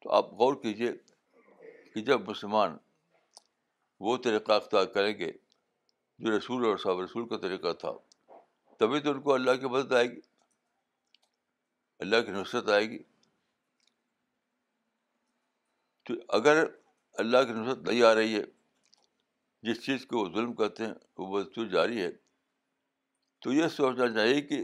[0.03, 0.91] تو آپ غور کیجیے
[1.95, 2.77] کہ جب مسلمان
[4.07, 5.31] وہ طریقہ اختیار کریں گے
[6.25, 7.93] جو رسول اور صاحب رسول کا طریقہ تھا
[8.79, 10.21] تبھی تو ان کو اللہ کی مدد آئے گی
[12.07, 12.99] اللہ کی نصرت آئے گی
[16.07, 16.65] تو اگر
[17.25, 18.43] اللہ کی نصرت نہیں آ رہی ہے
[19.69, 22.11] جس چیز کو وہ ظلم کرتے ہیں وہ بدستور جاری ہے
[23.43, 24.63] تو یہ سوچنا چاہیے کہ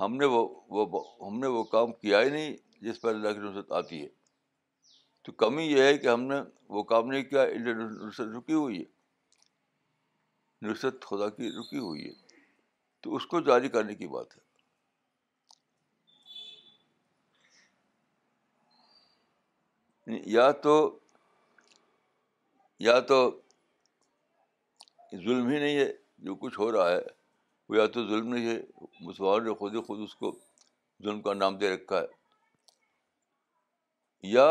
[0.00, 0.42] ہم نے وہ
[0.74, 4.08] وہ ہم نے وہ کام کیا ہی نہیں جس پر اللہ کی نصرت آتی ہے
[5.24, 6.34] تو کمی یہ ہے کہ ہم نے
[6.76, 12.12] وہ کام نہیں کیا نصرت رکی ہوئی ہے نصرت خدا کی رکی ہوئی ہے
[13.02, 14.42] تو اس کو جاری کرنے کی بات ہے
[20.36, 20.76] یا تو
[22.84, 23.20] یا تو
[25.24, 25.90] ظلم ہی نہیں ہے
[26.28, 27.16] جو کچھ ہو رہا ہے
[27.68, 28.58] وہ یا تو ظلم نہیں ہے
[29.06, 30.30] مسلمان نے خود خود اس کو
[31.04, 32.06] ظلم کا نام دے رکھا ہے
[34.32, 34.46] یا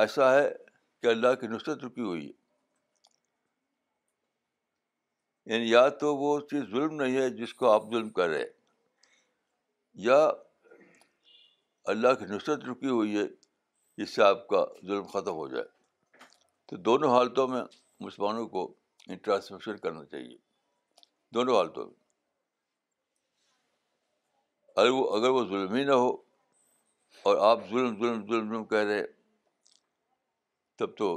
[0.00, 0.48] ایسا ہے
[1.02, 2.36] کہ اللہ کی نصرت رکی ہوئی ہے
[5.52, 8.44] یعنی یا تو وہ چیز ظلم نہیں ہے جس کو آپ ظلم کر ہیں
[10.08, 10.18] یا
[11.94, 13.24] اللہ کی نصرت رکی ہوئی ہے
[14.02, 15.64] جس سے آپ کا ظلم ختم ہو جائے
[16.68, 17.62] تو دونوں حالتوں میں
[18.06, 18.72] مسلمانوں کو
[19.14, 20.36] انٹراسپیکشن کرنا چاہیے
[21.34, 21.97] دونوں حالتوں میں
[24.78, 26.08] اگر وہ اگر وہ ظلم ہی نہ ہو
[27.28, 29.02] اور آپ ظلم ظلم ظلم ظلم کہہ رہے
[30.78, 31.08] تب تو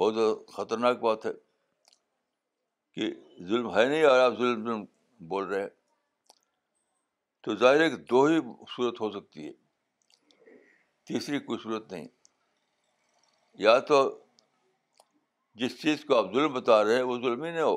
[0.00, 1.30] بہت خطرناک بات ہے
[2.94, 3.10] کہ
[3.48, 4.84] ظلم ہے نہیں اور آپ ظلم ظلم
[5.28, 5.68] بول رہے ہیں
[7.44, 8.38] تو ظاہر ہے کہ دو ہی
[8.76, 10.54] صورت ہو سکتی ہے
[11.12, 12.06] تیسری کوئی صورت نہیں
[13.66, 14.02] یا تو
[15.62, 17.76] جس چیز کو آپ ظلم بتا رہے ہیں وہ ظلم ہی نہیں ہو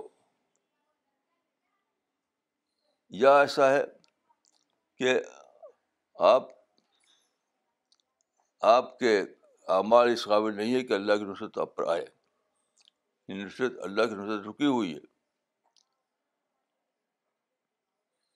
[3.24, 3.82] یا ایسا ہے
[5.02, 5.14] کہ
[6.30, 6.48] آپ
[8.72, 9.14] آپ کے
[9.76, 12.06] اعمال اس قابل نہیں ہے کہ اللہ کی نصرت آپ پر آئے
[13.44, 15.00] نصرت اللہ کی نصرت رکی ہوئی ہے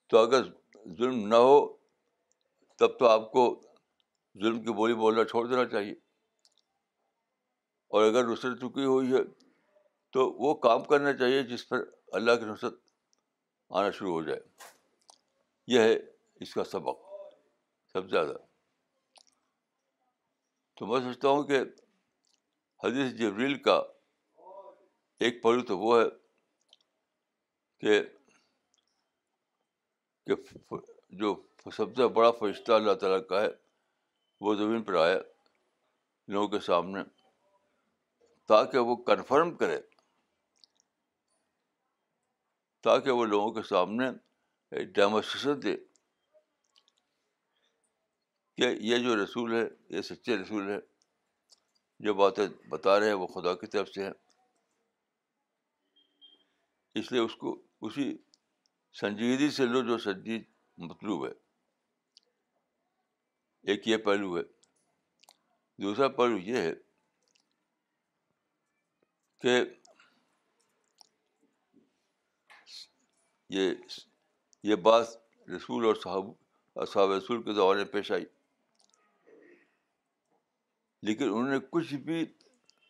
[0.10, 0.44] تو اگر
[1.00, 1.60] ظلم نہ ہو
[2.80, 3.44] تب تو آپ کو
[4.44, 5.94] ظلم کی بولی بولنا چھوڑ دینا چاہیے
[7.92, 9.24] اور اگر نصرت رکی ہوئی ہے
[10.18, 11.86] تو وہ کام کرنا چاہیے جس پر
[12.22, 12.80] اللہ کی نصرت
[13.80, 14.40] آنا شروع ہو جائے
[15.78, 15.96] یہ ہے
[16.42, 17.02] اس کا سبق
[17.94, 18.36] سب سے زیادہ
[20.78, 21.60] تو میں سوچتا ہوں کہ
[22.84, 23.76] حدیث جبریل کا
[25.26, 26.06] ایک پہلو تو وہ ہے
[27.84, 28.02] کہ
[31.20, 31.34] جو
[31.76, 33.48] سب سے بڑا فرشتہ اللہ تعالیٰ کا ہے
[34.46, 35.16] وہ زمین پر آئے
[36.34, 37.04] لوگوں کے سامنے
[38.48, 39.80] تاکہ وہ کنفرم کرے
[42.88, 44.08] تاکہ وہ لوگوں کے سامنے
[44.96, 45.76] ڈیموسٹریشن دے
[48.58, 49.64] کہ یہ جو رسول ہے
[49.96, 50.78] یہ سچے رسول ہے
[52.06, 54.12] جو باتیں بتا رہے ہیں وہ خدا کی طرف سے ہیں
[57.00, 57.56] اس لیے اس کو
[57.88, 58.12] اسی
[59.00, 60.44] سنجیدگی سے لو جو سنجید
[60.90, 61.32] مطلوب ہے
[63.72, 64.42] ایک یہ پہلو ہے
[65.84, 66.74] دوسرا پہلو یہ ہے
[69.42, 69.58] کہ
[73.58, 73.72] یہ
[74.70, 75.08] یہ بات
[75.56, 76.30] رسول اور صحاب
[76.80, 78.26] اور صحاب رسول کے میں پیش آئی
[81.06, 82.24] لیکن انہوں نے کچھ بھی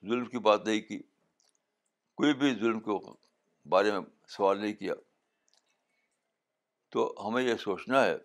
[0.09, 0.97] ظلم کی بات نہیں کی
[2.19, 2.91] کوئی بھی ظلم کے
[3.73, 3.99] بارے میں
[4.35, 4.93] سوال نہیں کیا
[6.95, 8.15] تو ہمیں یہ سوچنا ہے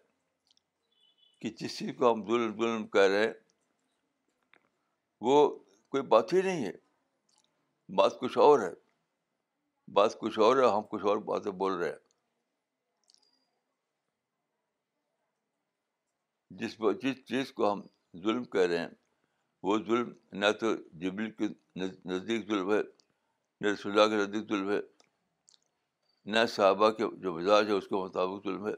[1.40, 3.32] کہ جس چیز کو ہم ظلم ظلم کہہ رہے ہیں
[5.28, 5.36] وہ
[5.94, 6.72] کوئی بات ہی نہیں ہے
[8.02, 8.72] بات کچھ اور ہے
[9.98, 12.04] بات کچھ اور ہے ہم کچھ اور باتیں بول رہے ہیں
[16.62, 17.82] جس جس چیز کو ہم
[18.24, 18.99] ظلم کہہ رہے ہیں
[19.66, 20.66] وہ ظلم نہ تو
[21.00, 21.44] جبل کے
[22.10, 22.80] نزدیک ظلم ہے
[23.62, 24.78] نہ اللہ کے نزدیک ظلم ہے
[26.32, 28.72] نہ صحابہ کے جو مزاج ہے اس کے مطابق ظلم ہے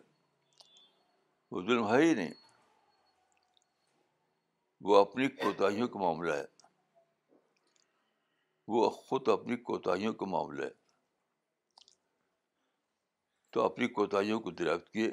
[1.52, 2.32] وہ ظلم ہے ہی نہیں
[4.88, 6.44] وہ اپنی کوتاہیوں کا معاملہ ہے
[8.74, 10.70] وہ خود اپنی کوتاہیوں کا معاملہ ہے
[13.52, 15.10] تو اپنی کوتاہیوں کو دریافت کیے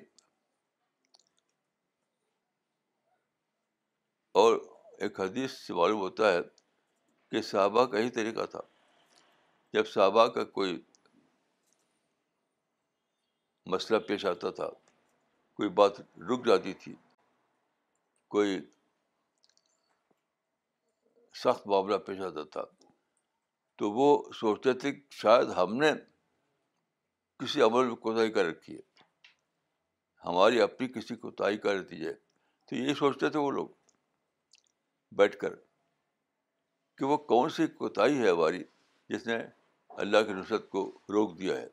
[4.44, 4.58] اور
[5.04, 6.40] ایک حدیث سے معلوم ہوتا ہے
[7.32, 8.60] کہ صحابہ کا ہی طریقہ تھا
[9.74, 10.78] جب صحابہ کا کوئی
[13.76, 14.68] مسئلہ پیش آتا تھا
[15.60, 16.00] کوئی بات
[16.32, 16.94] رک جاتی تھی
[18.36, 18.60] کوئی
[21.44, 22.64] سخت معاملہ پیش آتا تھا
[23.80, 24.08] تو وہ
[24.40, 25.92] سوچتے تھے کہ شاید ہم نے
[27.44, 28.82] کسی عمل میں کوتاہی کر رکھی ہے
[30.26, 32.14] ہماری اپنی کسی کوتاہی کر دی ہے
[32.70, 33.68] تو یہ سوچتے تھے وہ لوگ
[35.18, 35.56] بیٹھ کر
[36.98, 38.64] کہ وہ کون سی کوتاہی ہے ہماری
[39.10, 39.36] جس نے
[40.04, 41.68] اللہ کی نصرت کو روک دیا ہے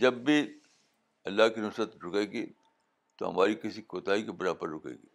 [0.00, 0.38] جب بھی
[1.30, 2.44] اللہ کی نصرت رکے گی
[3.18, 5.08] تو ہماری کسی کوتاہی کے برابر رکے گی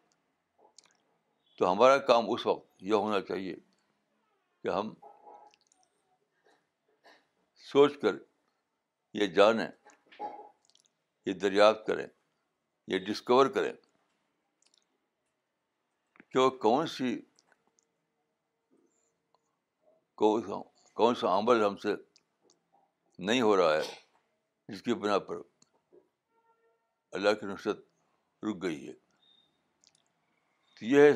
[1.58, 3.56] تو ہمارا کام اس وقت یہ ہونا چاہیے
[4.64, 4.94] کہ ہم
[7.72, 8.16] سوچ کر
[9.22, 9.68] یہ جانیں
[11.26, 12.06] یہ دریافت کریں
[12.92, 13.72] یہ ڈسکور کریں
[16.32, 17.16] کہ وہ کون سی
[20.22, 21.94] کون سا عمل ہم سے
[23.28, 25.38] نہیں ہو رہا ہے جس کی بنا پر
[27.18, 27.80] اللہ کی نصرت
[28.46, 28.94] رک گئی ہے
[30.80, 31.14] تو یہ ہے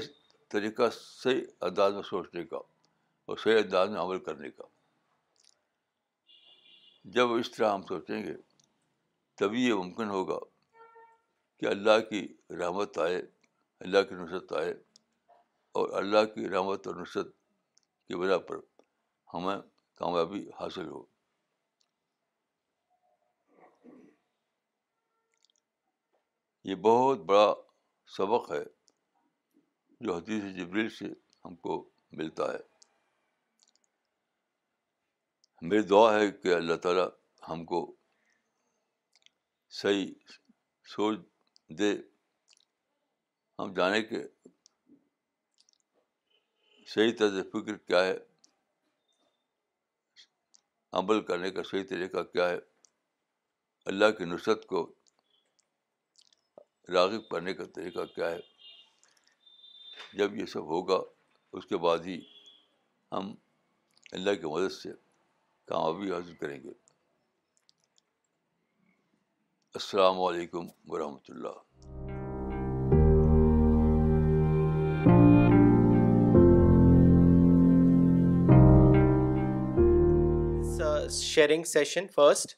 [0.51, 4.63] طریقہ صحیح انداز میں سوچنے کا اور صحیح انداز میں عمل کرنے کا
[7.17, 8.33] جب اس طرح ہم سوچیں گے
[9.39, 10.39] تبھی یہ ممکن ہوگا
[11.59, 12.27] کہ اللہ کی
[12.59, 13.17] رحمت آئے
[13.79, 14.73] اللہ کی نصرت آئے
[15.79, 17.27] اور اللہ کی رحمت اور نصرت
[18.07, 18.55] کی وجہ پر
[19.33, 19.57] ہمیں
[19.97, 21.03] کامیابی حاصل ہو
[26.69, 27.53] یہ بہت بڑا
[28.17, 28.63] سبق ہے
[30.05, 31.05] جو حدیث جبریل سے
[31.45, 31.77] ہم کو
[32.19, 32.59] ملتا ہے
[35.69, 37.07] میری دعا ہے کہ اللہ تعالیٰ
[37.49, 37.79] ہم کو
[39.81, 40.11] صحیح
[40.95, 41.19] سوچ
[41.79, 41.91] دے
[43.59, 44.23] ہم جانے کے
[46.93, 48.15] صحیح طرز فکر کیا ہے
[51.01, 52.57] عمل کرنے کا صحیح طریقہ کیا ہے
[53.91, 54.81] اللہ کی نصرت کو
[56.93, 58.39] راغب کرنے کا طریقہ کیا ہے
[60.17, 60.99] جب یہ سب ہوگا
[61.57, 62.19] اس کے بعد ہی
[63.11, 63.33] ہم
[64.17, 64.91] اللہ کی مدد سے
[65.71, 66.77] کامیابی حاصل کریں گے
[69.79, 71.63] السلام علیکم ورحمۃ اللہ
[81.19, 82.55] sharing session first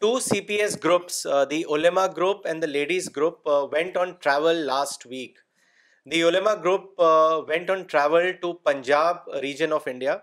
[0.00, 5.06] two C P S groups the ulama group and ladies group went on travel last
[5.10, 5.38] week
[6.12, 7.00] the ulama group
[7.48, 10.16] went on travel to Punjab region of India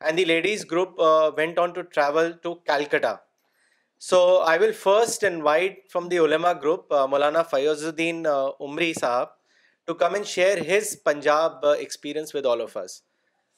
[0.00, 1.00] and the ladies group
[1.36, 3.14] went on to travel to Calcutta
[4.10, 7.42] so I will first invite from the ulama group Maulana
[7.84, 9.26] Fayazuddin Umari sahib
[9.86, 12.62] to come and share his Punjab experience with all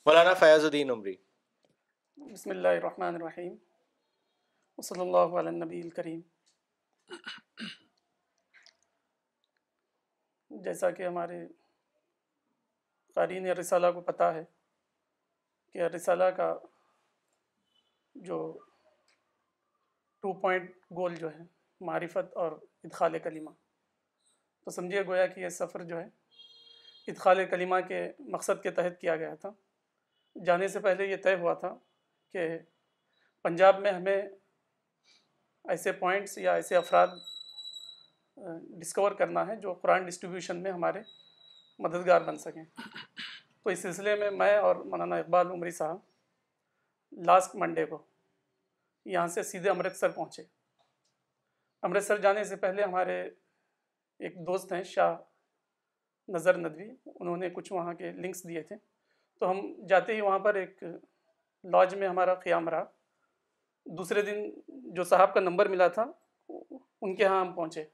[0.06, 0.32] Maulana
[0.64, 1.14] Fayazuddin امری
[2.18, 3.54] بسم اللہ الرحمن الرحیم
[4.78, 6.20] وصل اللہ علی النبی الکریم
[10.64, 11.40] جیسا کہ ہمارے
[13.14, 14.44] قارین رسالہ کو پتہ ہے
[15.72, 16.48] کہ رسالہ کا
[18.30, 18.38] جو
[20.22, 21.44] ٹو پوائنٹ گول جو ہے
[21.86, 22.52] معارفت اور
[22.84, 23.50] ادخال کلمہ
[24.64, 26.08] تو سمجھے گویا کہ یہ سفر جو ہے
[27.12, 28.04] ادخال کلمہ کے
[28.36, 29.50] مقصد کے تحت کیا گیا تھا
[30.46, 31.74] جانے سے پہلے یہ طے ہوا تھا
[32.32, 32.48] کہ
[33.42, 34.22] پنجاب میں ہمیں
[35.74, 37.06] ایسے پوائنٹس یا ایسے افراد
[38.80, 41.00] ڈسکور کرنا ہے جو قرآن ڈسٹریبیوشن میں ہمارے
[41.84, 47.84] مددگار بن سکیں تو اس سلسلے میں میں اور مولانا اقبال عمری صاحب لاسٹ منڈے
[47.86, 48.02] کو
[49.14, 50.42] یہاں سے سیدھے امرتسر پہنچے
[51.86, 53.20] امرتسر جانے سے پہلے ہمارے
[54.26, 55.16] ایک دوست ہیں شاہ
[56.34, 58.76] نظر ندوی انہوں نے کچھ وہاں کے لنکس دیے تھے
[59.40, 60.82] تو ہم جاتے ہی وہاں پر ایک
[61.74, 62.84] لاج میں ہمارا قیام رہا
[63.98, 64.42] دوسرے دن
[64.94, 66.04] جو صاحب کا نمبر ملا تھا
[66.50, 67.84] ان کے ہاں ہم پہنچے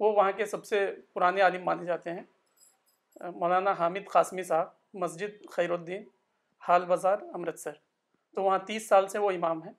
[0.00, 0.80] وہ وہاں کے سب سے
[1.14, 4.68] پرانے عالم مانے جاتے ہیں مولانا حامد قاسمی صاحب
[5.04, 6.04] مسجد خیر الدین
[6.68, 7.72] حال بازار امرتسر
[8.34, 9.72] تو وہاں تیس سال سے وہ امام ہیں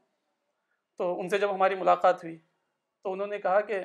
[0.97, 2.37] تو ان سے جب ہماری ملاقات ہوئی
[3.03, 3.81] تو انہوں نے کہا کہ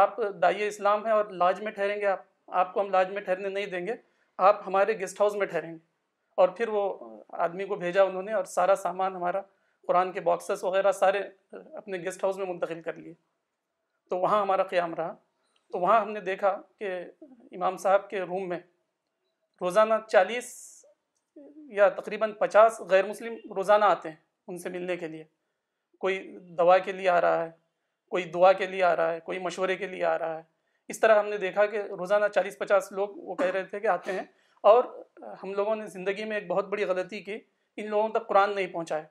[0.00, 2.24] آپ دائی اسلام ہیں اور لاج میں ٹھہریں گے آپ
[2.62, 3.94] آپ کو ہم لاج میں ٹھہرنے نہیں دیں گے
[4.50, 5.78] آپ ہمارے گیسٹ ہاؤس میں ٹھہریں گے
[6.36, 6.82] اور پھر وہ
[7.46, 9.40] آدمی کو بھیجا انہوں نے اور سارا سامان ہمارا
[9.88, 11.18] قرآن کے باکسز وغیرہ سارے
[11.76, 13.12] اپنے گیسٹ ہاؤس میں منتقل کر لیے
[14.10, 15.14] تو وہاں ہمارا قیام رہا
[15.72, 16.94] تو وہاں ہم نے دیکھا کہ
[17.56, 18.58] امام صاحب کے روم میں
[19.60, 20.52] روزانہ چالیس
[21.76, 24.16] یا تقریباً پچاس غیر مسلم روزانہ آتے ہیں
[24.48, 25.24] ان سے ملنے کے لیے
[26.00, 26.18] کوئی
[26.58, 27.50] دوا کے لیے آ رہا ہے
[28.10, 30.42] کوئی دعا کے لیے آ رہا ہے کوئی مشورے کے لیے آ رہا ہے
[30.92, 33.86] اس طرح ہم نے دیکھا کہ روزانہ چالیس پچاس لوگ وہ کہہ رہے تھے کہ
[33.88, 34.24] آتے ہیں
[34.70, 34.82] اور
[35.42, 37.38] ہم لوگوں نے زندگی میں ایک بہت بڑی غلطی کی
[37.80, 39.02] ان لوگوں تک قرآن نہیں ہے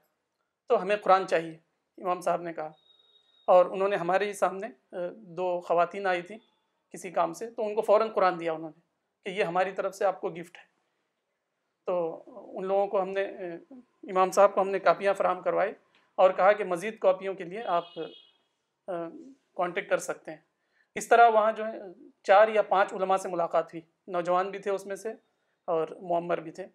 [0.69, 1.57] تو ہمیں قرآن چاہیے
[2.03, 2.69] امام صاحب نے کہا
[3.53, 4.67] اور انہوں نے ہمارے ہی سامنے
[5.37, 6.37] دو خواتین آئی تھیں
[6.93, 8.79] کسی کام سے تو ان کو فوراً قرآن دیا انہوں نے
[9.31, 10.63] کہ یہ ہماری طرف سے آپ کو گفٹ ہے
[11.85, 11.97] تو
[12.57, 13.23] ان لوگوں کو ہم نے
[14.11, 15.71] امام صاحب کو ہم نے کاپیاں فراہم کروائی
[16.21, 17.93] اور کہا کہ مزید کاپیوں کے لیے آپ
[19.57, 20.37] کانٹیکٹ کر سکتے ہیں
[21.01, 21.79] اس طرح وہاں جو ہے
[22.27, 23.81] چار یا پانچ علماء سے ملاقات ہوئی
[24.15, 25.11] نوجوان بھی تھے اس میں سے
[25.71, 26.65] اور معمر بھی تھے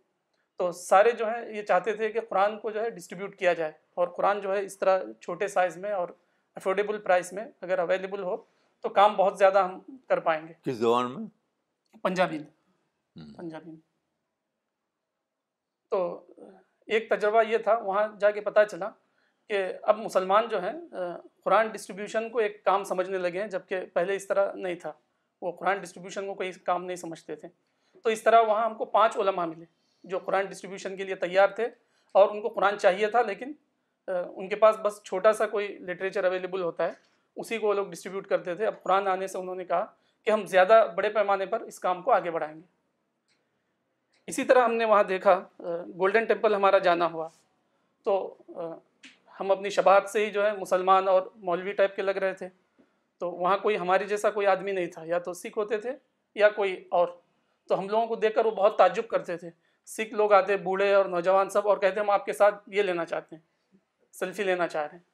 [0.58, 3.72] تو سارے جو ہیں یہ چاہتے تھے کہ قرآن کو جو ہے ڈسٹریبیوٹ کیا جائے
[4.02, 6.08] اور قرآن جو ہے اس طرح چھوٹے سائز میں اور
[6.56, 8.36] افورڈیبل پرائز میں اگر اویلیبل ہو
[8.82, 9.78] تو کام بہت زیادہ ہم
[10.08, 11.26] کر پائیں گے کس زبان میں
[12.02, 13.80] پنجابی میں پنجابی میں
[15.90, 16.00] تو
[16.94, 18.88] ایک تجربہ یہ تھا وہاں جا کے پتہ چلا
[19.48, 20.72] کہ اب مسلمان جو ہیں
[21.44, 24.92] قرآن ڈسٹریبیوشن کو ایک کام سمجھنے لگے ہیں جبکہ پہلے اس طرح نہیں تھا
[25.42, 27.48] وہ قرآن ڈسٹریبیوشن کو کوئی کام نہیں سمجھتے تھے
[28.06, 29.64] تو اس طرح وہاں ہم کو پانچ علماء ملے
[30.10, 31.64] جو قرآن ڈسٹریبیوشن کے لیے تیار تھے
[32.18, 33.52] اور ان کو قرآن چاہیے تھا لیکن
[34.38, 36.92] ان کے پاس بس چھوٹا سا کوئی لٹریچر اویلیبل ہوتا ہے
[37.44, 39.84] اسی کو وہ لوگ ڈسٹریبیوٹ کرتے تھے اب قرآن آنے سے انہوں نے کہا
[40.24, 42.62] کہ ہم زیادہ بڑے پیمانے پر اس کام کو آگے بڑھائیں گے
[44.30, 45.38] اسی طرح ہم نے وہاں دیکھا
[45.98, 47.28] گولڈن ٹیمپل ہمارا جانا ہوا
[48.04, 48.16] تو
[49.40, 52.48] ہم اپنی شباہت سے ہی جو ہے مسلمان اور مولوی ٹائپ کے لگ رہے تھے
[53.24, 55.96] تو وہاں کوئی ہمارے جیسا کوئی آدمی نہیں تھا یا تو سکھ ہوتے تھے
[56.44, 57.08] یا کوئی اور
[57.68, 59.50] تو ہم لوگوں کو دیکھ کر وہ بہت تعجب کرتے تھے
[59.96, 62.82] سکھ لوگ آتے بوڑھے اور نوجوان سب اور کہتے ہیں ہم آپ کے ساتھ یہ
[62.82, 63.42] لینا چاہتے ہیں
[64.18, 65.04] سیلفی لینا چاہ رہے ہیں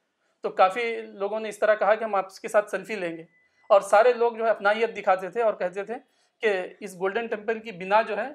[0.42, 0.84] تو کافی
[1.22, 3.22] لوگوں نے اس طرح کہا کہ ہم آپ کے ساتھ سیلفی لیں گے
[3.72, 5.94] اور سارے لوگ جو ہے اپنائیت دکھاتے تھے اور کہتے تھے
[6.40, 6.54] کہ
[6.86, 8.28] اس گولڈن ٹیمپل کی بنا جو ہے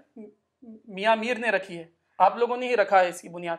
[0.99, 1.86] میاں میر نے رکھی ہے
[2.28, 3.57] آپ لوگوں نے ہی رکھا ہے اس کی بنیاد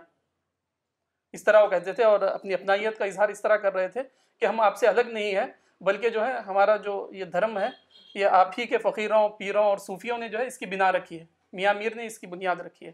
[1.38, 4.02] اس طرح وہ کہتے تھے اور اپنی اپنائیت کا اظہار اس طرح کر رہے تھے
[4.40, 5.46] کہ ہم آپ سے الگ نہیں ہیں
[5.86, 7.68] بلکہ جو ہے ہمارا جو یہ دھرم ہے
[8.14, 11.18] یہ آپ ہی کے فقیروں پیروں اور صوفیوں نے جو ہے اس کی بنا رکھی
[11.20, 12.92] ہے میاں میر نے اس کی بنیاد رکھی ہے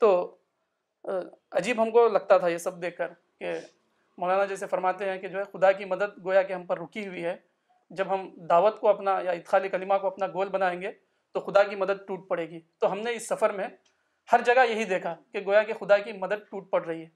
[0.00, 0.10] تو
[1.58, 3.08] عجیب ہم کو لگتا تھا یہ سب دیکھ کر
[3.40, 3.52] کہ
[4.18, 7.06] مولانا جیسے فرماتے ہیں کہ جو ہے خدا کی مدد گویا کہ ہم پر رکی
[7.06, 7.36] ہوئی ہے
[7.96, 10.90] جب ہم دعوت کو اپنا یا ادخال کلمہ کو اپنا گول بنائیں گے
[11.34, 13.64] تو خدا کی مدد ٹوٹ پڑے گی تو ہم نے اس سفر میں
[14.32, 17.08] ہر جگہ یہی دیکھا کہ گویا کہ خدا کی مدد ٹوٹ پڑ رہی ہے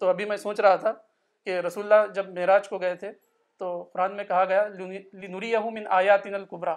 [0.00, 0.92] تو ابھی میں سوچ رہا تھا
[1.46, 3.10] کہ رسول اللہ جب معراج کو گئے تھے
[3.62, 6.74] تو قرآن میں کہا گیا لنوریہم من آیاتن القبرا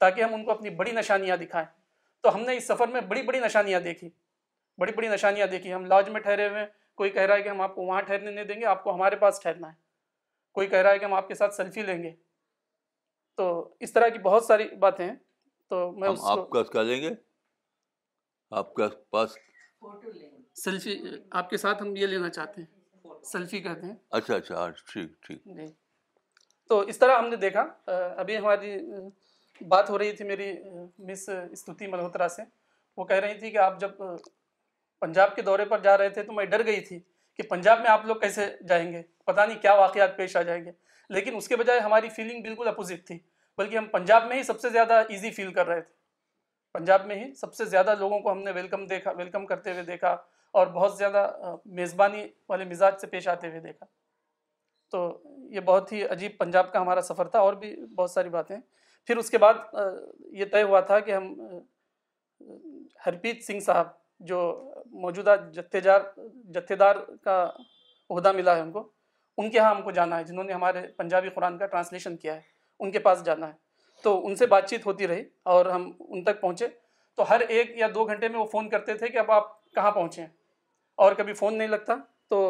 [0.00, 1.66] تاکہ ہم ان کو اپنی بڑی نشانیاں دکھائیں
[2.22, 4.08] تو ہم نے اس سفر میں بڑی بڑی نشانیاں دیکھی
[4.82, 6.66] بڑی بڑی نشانیاں دیکھی ہم لاج میں ٹھہرے ہوئے ہیں
[7.00, 8.94] کوئی کہہ رہا ہے کہ ہم آپ کو وہاں ٹھہرنے نہیں دیں گے آپ کو
[8.94, 9.78] ہمارے پاس ٹھہرنا ہے
[10.58, 12.10] کوئی کہہ رہا ہے کہ ہم آپ کے ساتھ سیلفی لیں گے
[13.40, 13.46] تو
[13.86, 15.06] اس طرح کی بہت ساری باتیں
[15.70, 17.10] تو میں ہم آپ کا کیا لیں گے
[18.62, 19.36] آپ کے پاس
[20.64, 20.98] سیلفی
[21.44, 25.20] آپ کے ساتھ ہم یہ لینا چاہتے ہیں سیلفی کہتے ہیں اچھا اچھا ہاں، ٹھیک
[25.28, 25.66] ٹھیک جی۔
[26.68, 27.64] تو اس طرح ہم نے دیکھا
[28.18, 28.76] ابھی ہماری
[29.68, 30.52] بات ہو رہی تھی میری
[31.08, 32.42] مس استوتی ملہوترا سے
[32.96, 33.90] وہ کہہ رہی تھی کہ آپ جب
[35.00, 36.98] پنجاب کے دورے پر جا رہے تھے تو میں ڈر گئی تھی
[37.36, 40.64] کہ پنجاب میں آپ لوگ کیسے جائیں گے پتہ نہیں کیا واقعات پیش آ جائیں
[40.64, 40.70] گے
[41.14, 43.18] لیکن اس کے بجائے ہماری فیلنگ بالکل اپوزٹ تھی
[43.58, 45.92] بلکہ ہم پنجاب میں ہی سب سے زیادہ ایزی فیل کر رہے تھے
[46.78, 49.82] پنجاب میں ہی سب سے زیادہ لوگوں کو ہم نے ویلکم دیکھا ویلکم کرتے ہوئے
[49.90, 50.16] دیکھا
[50.60, 51.28] اور بہت زیادہ
[51.80, 53.86] میزبانی والے مزاج سے پیش آتے ہوئے دیکھا
[54.90, 55.02] تو
[55.54, 58.56] یہ بہت ہی عجیب پنجاب کا ہمارا سفر تھا اور بھی بہت ساری باتیں
[59.06, 59.58] پھر اس کے بعد
[60.38, 61.28] یہ طے ہوا تھا کہ ہم
[63.06, 63.92] ہرپیت سنگھ صاحب
[64.30, 64.38] جو
[65.04, 65.34] موجودہ
[65.88, 66.00] جار
[66.54, 67.36] جتہ دار کا
[68.10, 68.82] عہدہ ملا ہے ان کو
[69.42, 72.34] ان کے ہاں ہم کو جانا ہے جنہوں نے ہمارے پنجابی قرآن کا ٹرانسلیشن کیا
[72.36, 72.40] ہے
[72.84, 75.22] ان کے پاس جانا ہے تو ان سے بات چیت ہوتی رہی
[75.54, 76.66] اور ہم ان تک پہنچے
[77.16, 79.90] تو ہر ایک یا دو گھنٹے میں وہ فون کرتے تھے کہ اب آپ کہاں
[80.00, 80.28] پہنچے ہیں
[81.04, 81.94] اور کبھی فون نہیں لگتا
[82.30, 82.42] تو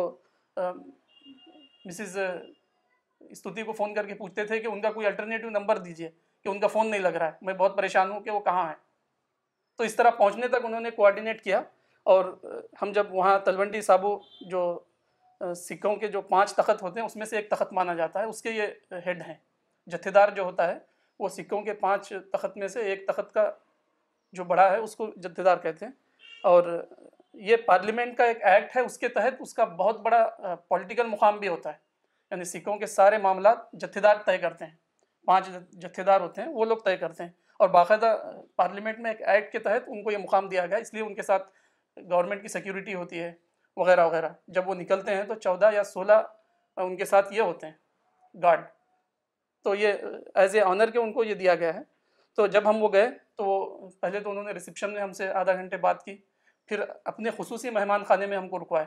[1.88, 2.16] مسز
[3.30, 6.08] استوتی کو فون کر کے پوچھتے تھے کہ ان کا کوئی الٹرنیٹیو نمبر دیجیے
[6.42, 8.66] کہ ان کا فون نہیں لگ رہا ہے میں بہت پریشان ہوں کہ وہ کہاں
[8.68, 8.74] ہیں
[9.76, 11.60] تو اس طرح پہنچنے تک انہوں نے کوارڈینیٹ کیا
[12.14, 12.24] اور
[12.82, 14.18] ہم جب وہاں تلونٹی صابو
[14.50, 14.78] جو
[15.56, 18.24] سکوں کے جو پانچ تخت ہوتے ہیں اس میں سے ایک تخت مانا جاتا ہے
[18.28, 19.34] اس کے یہ ہیڈ ہیں
[19.92, 20.78] جتھے دار جو ہوتا ہے
[21.20, 23.50] وہ سکوں کے پانچ تخت میں سے ایک تخت کا
[24.38, 25.92] جو بڑا ہے اس کو جتھے دار کہتے ہیں
[26.52, 26.78] اور
[27.48, 31.38] یہ پارلیمنٹ کا ایک ایکٹ ہے اس کے تحت اس کا بہت بڑا پولیٹیکل مقام
[31.38, 31.76] بھی ہوتا ہے
[32.34, 34.74] یعنی سکھوں کے سارے معاملات جتھے دار طے کرتے ہیں
[35.26, 35.48] پانچ
[35.82, 37.30] جتھے دار ہوتے ہیں وہ لوگ طے کرتے ہیں
[37.64, 38.08] اور باقاعدہ
[38.56, 41.14] پارلیمنٹ میں ایک ایکٹ کے تحت ان کو یہ مقام دیا گیا اس لیے ان
[41.14, 41.42] کے ساتھ
[42.10, 43.30] گورنمنٹ کی سیکیورٹی ہوتی ہے
[43.82, 46.12] وغیرہ وغیرہ جب وہ نکلتے ہیں تو چودہ یا سولہ
[46.84, 48.64] ان کے ساتھ یہ ہوتے ہیں گارڈ
[49.64, 50.08] تو یہ
[50.42, 51.82] ایز اے آنر کے ان کو یہ دیا گیا ہے
[52.36, 53.08] تو جب ہم وہ گئے
[53.38, 56.16] تو وہ پہلے تو انہوں نے ریسپشن میں ہم سے آدھا گھنٹے بات کی
[56.68, 56.82] پھر
[57.12, 58.86] اپنے خصوصی مہمان خانے میں ہم کو رکوائے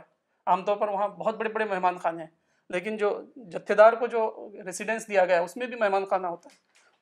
[0.54, 2.30] عام طور پر وہاں بہت بڑے بڑے مہمان خانے ہیں
[2.74, 3.10] لیکن جو
[3.52, 4.22] جتھے دار کو جو
[4.66, 6.56] ریسیڈنس دیا گیا ہے اس میں بھی مہمان خانہ ہوتا ہے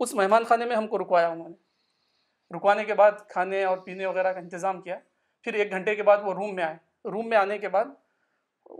[0.03, 4.05] اس مہمان خانے میں ہم کو رکوایا انہوں نے رکوانے کے بعد کھانے اور پینے
[4.05, 4.97] وغیرہ کا انتظام کیا
[5.43, 6.76] پھر ایک گھنٹے کے بعد وہ روم میں آئے
[7.11, 7.86] روم میں آنے کے بعد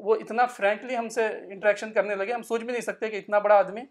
[0.10, 3.40] وہ اتنا فرینکلی ہم سے انٹریکشن کرنے لگے ہم سوچ بھی نہیں سکتے کہ اتنا
[3.40, 3.82] بڑا آدمی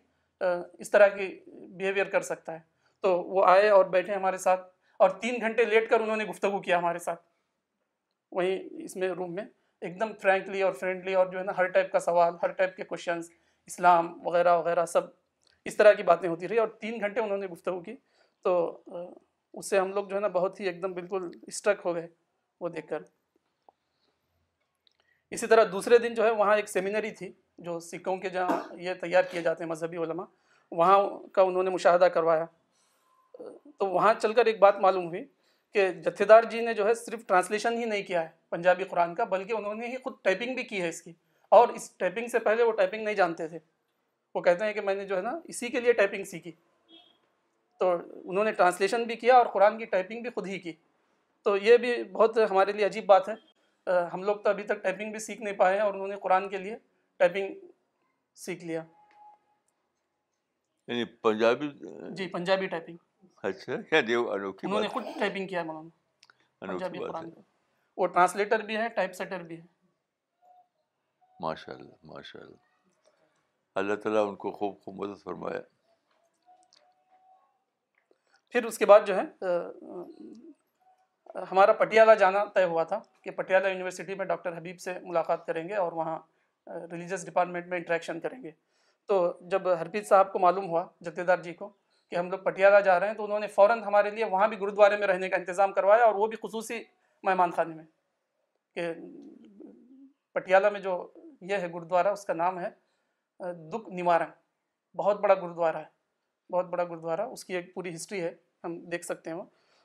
[0.78, 1.28] اس طرح کی
[1.76, 2.58] بیہیویئر کر سکتا ہے
[3.02, 4.70] تو وہ آئے اور بیٹھے ہمارے ساتھ
[5.04, 7.20] اور تین گھنٹے لیٹ کر انہوں نے گفتگو کیا ہمارے ساتھ
[8.36, 9.44] وہیں اس میں روم میں
[9.84, 12.76] ایک دم فرینکلی اور فرینڈلی اور جو ہے نا ہر ٹائپ کا سوال ہر ٹائپ
[12.76, 13.30] کے کوشچنس
[13.66, 15.08] اسلام وغیرہ وغیرہ سب
[15.70, 17.94] اس طرح کی باتیں ہوتی رہی اور تین گھنٹے انہوں نے گفتگو کی
[18.44, 18.54] تو
[18.96, 22.06] اس سے ہم لوگ جو ہے نا بہت ہی ایک دم بالکل اسٹرک ہو گئے
[22.60, 23.02] وہ دیکھ کر
[25.36, 27.32] اسی طرح دوسرے دن جو ہے وہاں ایک سیمینری تھی
[27.68, 30.24] جو سکھوں کے جہاں یہ تیار کیے جاتے ہیں مذہبی علماء
[30.80, 30.98] وہاں
[31.34, 32.44] کا انہوں نے مشاہدہ کروایا
[33.38, 35.24] تو وہاں چل کر ایک بات معلوم ہوئی
[35.74, 39.14] کہ جتھے دار جی نے جو ہے صرف ٹرانسلیشن ہی نہیں کیا ہے پنجابی قرآن
[39.20, 41.12] کا بلکہ انہوں نے ہی خود ٹائپنگ بھی کی ہے اس کی
[41.56, 43.58] اور اس ٹائپنگ سے پہلے وہ ٹائپنگ نہیں جانتے تھے
[44.34, 46.52] وہ کہتے ہیں کہ میں نے جو ہے نا اسی کے لیے ٹائپنگ سیکھی
[47.80, 47.90] تو
[48.24, 50.72] انہوں نے ٹرانسلیشن بھی کیا اور قرآن کی ٹائپنگ بھی خود ہی کی
[51.44, 55.10] تو یہ بھی بہت ہمارے لیے عجیب بات ہے ہم لوگ تو ابھی تک ٹائپنگ
[55.12, 56.76] بھی سیکھ نہیں پائے ہیں اور انہوں نے قرآن کے لیے
[57.22, 57.54] ٹائپنگ
[58.44, 58.82] سیکھ لیا
[60.88, 61.68] یعنی پنجابی
[62.16, 62.96] جی پنجابی ٹائپنگ
[63.44, 63.84] پھر
[78.64, 79.44] اس کے بعد جو ہے
[81.50, 85.68] ہمارا پٹیالہ جانا طے ہوا تھا کہ پٹیالہ یونیورسٹی میں ڈاکٹر حبیب سے ملاقات کریں
[85.68, 86.18] گے اور وہاں
[86.90, 88.50] ریلیجس ڈپارٹمنٹ میں انٹریکشن کریں گے
[89.08, 89.16] تو
[89.54, 91.72] جب ہرپیت صاحب کو معلوم ہوا جتیدار جی کو
[92.14, 94.58] کہ ہم لوگ پٹیالہ جا رہے ہیں تو انہوں نے فوراً ہمارے لیے وہاں بھی
[94.60, 96.76] گرودوارے میں رہنے کا انتظام کروایا اور وہ بھی خصوصی
[97.28, 97.84] مہمان خانے میں
[98.74, 98.92] کہ
[100.34, 100.92] پٹیالہ میں جو
[101.50, 102.68] یہ ہے گرودوارہ اس کا نام ہے
[103.72, 104.30] دکھ نوارن
[104.96, 108.32] بہت بڑا گرودوارہ ہے بہت بڑا گرودوارا اس کی ایک پوری ہسٹری ہے
[108.64, 109.42] ہم دیکھ سکتے ہیں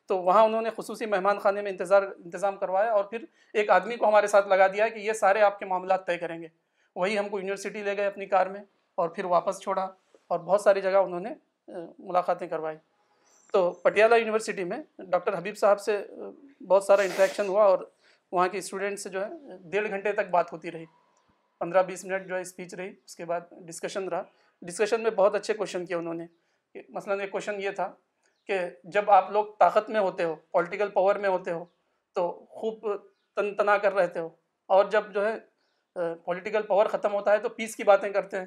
[0.07, 3.25] تو وہاں انہوں نے خصوصی مہمان خانے میں انتظار انتظام کروایا اور پھر
[3.61, 6.41] ایک آدمی کو ہمارے ساتھ لگا دیا کہ یہ سارے آپ کے معاملات طے کریں
[6.41, 6.47] گے
[6.95, 8.63] وہی ہم کو یونیورسٹی لے گئے اپنی کار میں
[9.01, 9.87] اور پھر واپس چھوڑا
[10.33, 11.33] اور بہت ساری جگہ انہوں نے
[11.97, 12.77] ملاقاتیں کروائی
[13.53, 14.77] تو پٹیالہ یونیورسٹی میں
[15.09, 15.97] ڈاکٹر حبیب صاحب سے
[16.67, 17.79] بہت سارا انٹریکشن ہوا اور
[18.31, 20.85] وہاں کے اسٹوڈنٹ سے جو ہے ڈیڑھ گھنٹے تک بات ہوتی رہی
[21.59, 24.23] پندرہ بیس منٹ جو ہے اسپیچ رہی اس کے بعد ڈسکشن رہا
[24.67, 26.25] ڈسکشن میں بہت اچھے کوشچن کیے انہوں نے
[26.93, 27.91] مثلاً ایک کوشچن یہ تھا
[28.47, 28.59] کہ
[28.93, 31.63] جب آپ لوگ طاقت میں ہوتے ہو پولیٹیکل پاور میں ہوتے ہو
[32.15, 32.29] تو
[32.61, 32.87] خوب
[33.35, 34.29] تن تنا کر رہتے ہو
[34.77, 35.37] اور جب جو ہے
[36.25, 38.45] پولیٹیکل پاور ختم ہوتا ہے تو پیس کی باتیں کرتے ہیں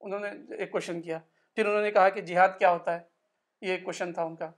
[0.00, 0.28] انہوں نے
[0.58, 1.18] ایک کوشن کیا
[1.54, 3.08] پھر انہوں نے کہا کہ جہاد کیا ہوتا ہے
[3.66, 4.50] یہ ایک کوشچن تھا ان کا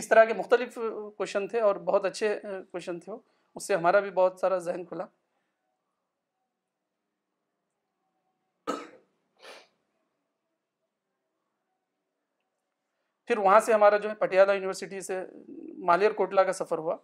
[0.00, 0.78] اس طرح کے مختلف
[1.18, 2.38] کوشن تھے اور بہت اچھے
[2.72, 3.18] کوشن تھے وہ
[3.54, 5.06] اس سے ہمارا بھی بہت سارا ذہن کھلا
[13.26, 15.20] پھر وہاں سے ہمارا جو ہے پٹیالہ یونیورسٹی سے
[15.86, 16.96] مالیر کوٹلا کا سفر ہوا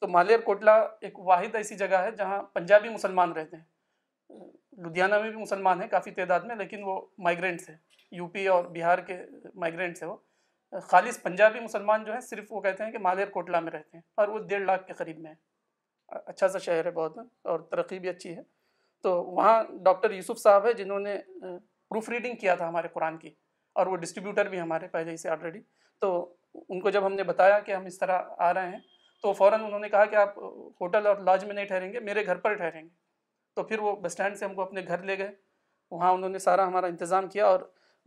[0.00, 0.74] تو مالیر کوٹلا
[1.08, 4.46] ایک واحد ایسی جگہ ہے جہاں پنجابی مسلمان رہتے ہیں
[4.86, 7.76] لدھیانہ میں بھی مسلمان ہیں کافی تعداد میں لیکن وہ مائیگرینٹس ہیں
[8.16, 9.16] یو پی اور بہار کے
[9.64, 13.60] مائیگرینٹس ہیں وہ خالص پنجابی مسلمان جو ہیں صرف وہ کہتے ہیں کہ مالیر کوٹلہ
[13.60, 16.90] میں رہتے ہیں اور وہ ڈیڑھ لاکھ کے قریب میں ہیں اچھا سا شہر ہے
[16.90, 17.18] بہت
[17.52, 18.42] اور ترقی بھی اچھی ہے
[19.02, 23.30] تو وہاں ڈاکٹر یوسف صاحب ہے جنہوں نے پروف ریڈنگ کیا تھا ہمارے قرآن کی
[23.80, 25.60] اور وہ ڈسٹریبیوٹر بھی ہمارے پہلے ہی سے آلریڈی
[26.00, 26.12] تو
[26.68, 28.78] ان کو جب ہم نے بتایا کہ ہم اس طرح آ رہے ہیں
[29.22, 30.38] تو فوراً انہوں نے کہا کہ آپ
[30.80, 32.88] ہوٹل اور لاج میں نہیں ٹھہریں گے میرے گھر پر ٹھہریں گے
[33.58, 35.30] تو پھر وہ بس اسٹینڈ سے ہم کو اپنے گھر لے گئے
[35.90, 37.60] وہاں انہوں نے سارا ہمارا انتظام کیا اور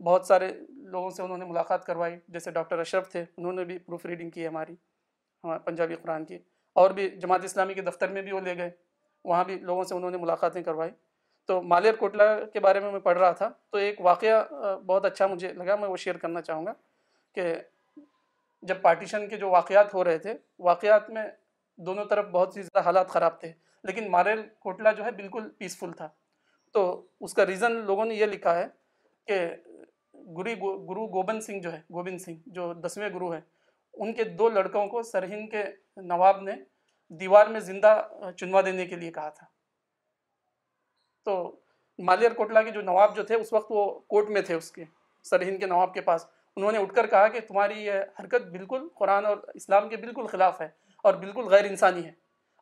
[0.04, 0.46] بہت سارے
[0.92, 4.30] لوگوں سے انہوں نے ملاقات کروائی جیسے ڈاکٹر اشرف تھے انہوں نے بھی پروف ریڈنگ
[4.36, 4.74] کی ہماری
[5.64, 6.38] پنجابی قرآن کی
[6.82, 8.70] اور بھی جماعت اسلامی کے دفتر میں بھی وہ لے گئے
[9.30, 10.90] وہاں بھی لوگوں سے انہوں نے ملاقاتیں کروائی
[11.46, 14.42] تو مالیر کوٹلا کے بارے میں میں پڑھ رہا تھا تو ایک واقعہ
[14.86, 16.72] بہت اچھا مجھے لگا میں وہ شیئر کرنا چاہوں گا
[17.34, 17.52] کہ
[18.72, 20.34] جب پارٹیشن کے جو واقعات ہو رہے تھے
[20.70, 21.26] واقعات میں
[21.90, 23.52] دونوں طرف بہت سی زیادہ حالات خراب تھے
[23.86, 26.08] لیکن ماریل کوٹلا جو ہے بالکل پیسفل تھا
[26.72, 26.82] تو
[27.24, 28.66] اس کا ریزن لوگوں نے یہ لکھا ہے
[29.26, 29.38] کہ
[30.38, 33.40] گری گرو گوبند سنگھ جو ہے گوبند سنگھ جو دسویں گرو ہیں
[34.04, 35.62] ان کے دو لڑکوں کو سرہند کے
[36.12, 36.52] نواب نے
[37.20, 37.94] دیوار میں زندہ
[38.36, 39.46] چنوا دینے کے لیے کہا تھا
[41.24, 41.34] تو
[42.10, 44.84] مالیر کوٹلا کے جو نواب جو تھے اس وقت وہ کورٹ میں تھے اس کے
[45.30, 46.24] سرہند کے نواب کے پاس
[46.56, 50.26] انہوں نے اٹھ کر کہا کہ تمہاری یہ حرکت بالکل قرآن اور اسلام کے بالکل
[50.32, 50.68] خلاف ہے
[51.08, 52.12] اور بالکل غیر انسانی ہے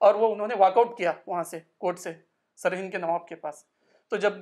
[0.06, 2.12] اور وہ انہوں نے واک آؤٹ کیا وہاں سے کوٹ سے
[2.62, 3.54] سرہند کے نواب کے پاس
[4.10, 4.32] تو جب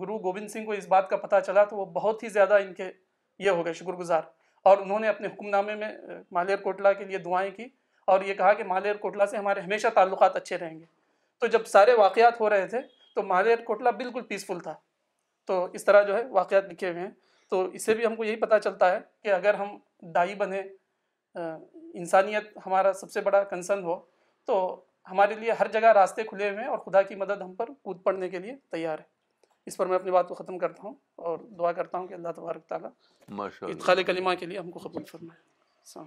[0.00, 2.72] گرو گوبند سنگھ کو اس بات کا پتہ چلا تو وہ بہت ہی زیادہ ان
[2.74, 2.90] کے
[3.44, 4.22] یہ ہو گئے شکر گزار
[4.70, 5.90] اور انہوں نے اپنے حکم نامے میں
[6.32, 7.66] مالیر کوٹلا کے لیے دعائیں کی
[8.12, 10.84] اور یہ کہا کہ مالیر کوٹلا سے ہمارے ہمیشہ تعلقات اچھے رہیں گے
[11.40, 12.78] تو جب سارے واقعات ہو رہے تھے
[13.14, 14.74] تو مالیر کوٹلا بالکل پیسفل تھا
[15.46, 17.10] تو اس طرح جو ہے واقعات لکھے ہوئے ہیں
[17.50, 19.76] تو اس سے بھی ہم کو یہی پتہ چلتا ہے کہ اگر ہم
[20.14, 20.62] دائی بنے
[21.98, 23.98] انسانیت ہمارا سب سے بڑا کنسرن ہو
[24.46, 24.58] تو
[25.10, 28.02] ہمارے لیے ہر جگہ راستے کھلے ہوئے ہیں اور خدا کی مدد ہم پر کود
[28.04, 29.12] پڑنے کے لیے تیار ہے
[29.66, 30.94] اس پر میں اپنی بات کو ختم کرتا ہوں
[31.28, 32.90] اور دعا کرتا ہوں کہ اللہ تبارک تعالیٰ
[33.72, 36.02] ادخال کلمہ کے لیے ہم کو قبول فرمائے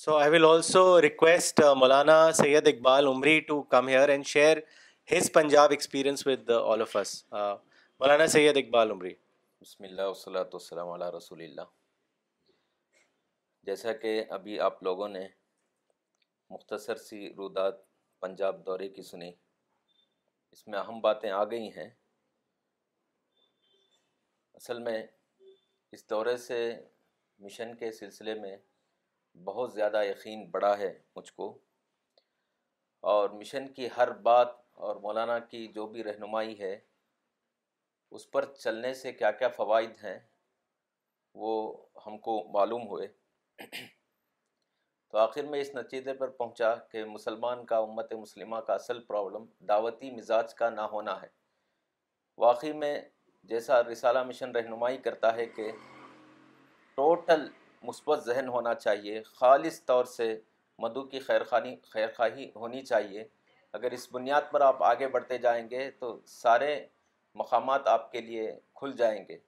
[0.00, 4.58] so I will also request Maulana Syed Iqbal Umari to come here and share
[5.12, 9.12] his Punjab experience with all of us Maulana Syed Iqbal عمری
[9.62, 11.74] بسم اللہ وسلۃ والسلام علیہ رسول اللہ
[13.66, 15.26] جیسا کہ ابھی آپ لوگوں نے
[16.50, 17.76] مختصر سی رودات
[18.20, 19.30] پنجاب دورے کی سنی
[20.52, 21.88] اس میں اہم باتیں آ گئی ہیں
[24.54, 25.02] اصل میں
[25.94, 26.58] اس دورے سے
[27.44, 28.56] مشن کے سلسلے میں
[29.44, 31.48] بہت زیادہ یقین بڑا ہے مجھ کو
[33.14, 34.54] اور مشن کی ہر بات
[34.86, 36.78] اور مولانا کی جو بھی رہنمائی ہے
[38.16, 40.18] اس پر چلنے سے کیا کیا فوائد ہیں
[41.42, 41.52] وہ
[42.06, 43.06] ہم کو معلوم ہوئے
[45.16, 49.44] تو آخر میں اس نتیجے پر پہنچا کہ مسلمان کا امت مسلمہ کا اصل پرابلم
[49.68, 51.26] دعوتی مزاج کا نہ ہونا ہے
[52.44, 52.94] واقعی میں
[53.50, 55.70] جیسا رسالہ مشن رہنمائی کرتا ہے کہ
[56.96, 57.46] ٹوٹل
[57.82, 60.28] مثبت ذہن ہونا چاہیے خالص طور سے
[60.82, 63.24] مدعو کی خیر خانی خیر خواہی ہونی چاہیے
[63.80, 66.74] اگر اس بنیاد پر آپ آگے بڑھتے جائیں گے تو سارے
[67.44, 69.38] مقامات آپ کے لیے کھل جائیں گے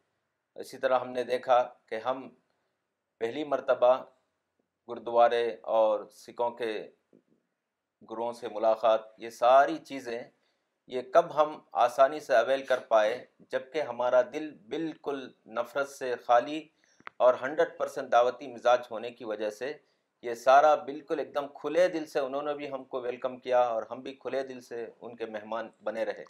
[0.64, 2.28] اسی طرح ہم نے دیکھا کہ ہم
[3.18, 3.96] پہلی مرتبہ
[4.88, 5.46] گردوارے
[5.78, 6.66] اور سکھوں کے
[8.10, 10.18] گروہوں سے ملاقات یہ ساری چیزیں
[10.94, 13.14] یہ کب ہم آسانی سے اویل کر پائے
[13.52, 16.60] جب کہ ہمارا دل بالکل نفرت سے خالی
[17.26, 19.72] اور ہنڈریڈ پرسینٹ دعوتی مزاج ہونے کی وجہ سے
[20.22, 23.60] یہ سارا بالکل ایک دم کھلے دل سے انہوں نے بھی ہم کو ویلکم کیا
[23.74, 26.24] اور ہم بھی کھلے دل سے ان کے مہمان بنے رہے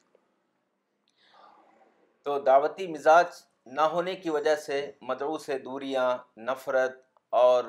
[2.24, 3.26] تو دعوتی مزاج
[3.76, 4.76] نہ ہونے کی وجہ سے
[5.08, 6.10] مدعو سے دوریاں
[6.50, 6.98] نفرت
[7.36, 7.64] اور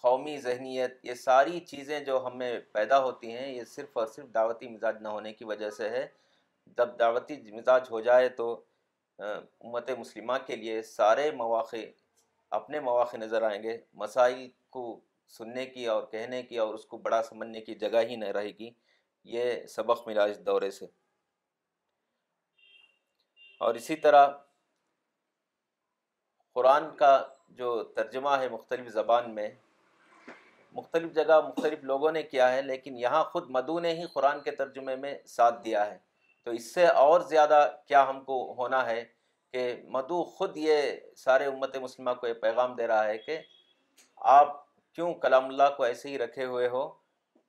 [0.00, 4.32] قومی ذہنیت یہ ساری چیزیں جو ہم میں پیدا ہوتی ہیں یہ صرف اور صرف
[4.34, 6.06] دعوتی مزاج نہ ہونے کی وجہ سے ہے
[6.76, 8.52] جب دعوتی مزاج ہو جائے تو
[9.26, 11.76] امت مسلمہ کے لیے سارے مواقع
[12.56, 14.98] اپنے مواقع نظر آئیں گے مسائل کو
[15.36, 18.50] سننے کی اور کہنے کی اور اس کو بڑا سمجھنے کی جگہ ہی نہ رہے
[18.58, 18.70] گی
[19.36, 20.86] یہ سبق ملا اس دورے سے
[23.66, 24.26] اور اسی طرح
[26.54, 27.16] قرآن کا
[27.58, 29.48] جو ترجمہ ہے مختلف زبان میں
[30.74, 34.50] مختلف جگہ مختلف لوگوں نے کیا ہے لیکن یہاں خود مدو نے ہی قرآن کے
[34.56, 35.96] ترجمے میں ساتھ دیا ہے
[36.44, 39.04] تو اس سے اور زیادہ کیا ہم کو ہونا ہے
[39.52, 40.90] کہ مدو خود یہ
[41.24, 43.38] سارے امت مسلمہ کو یہ پیغام دے رہا ہے کہ
[44.34, 44.54] آپ
[44.94, 46.86] کیوں کلام اللہ کو ایسے ہی رکھے ہوئے ہو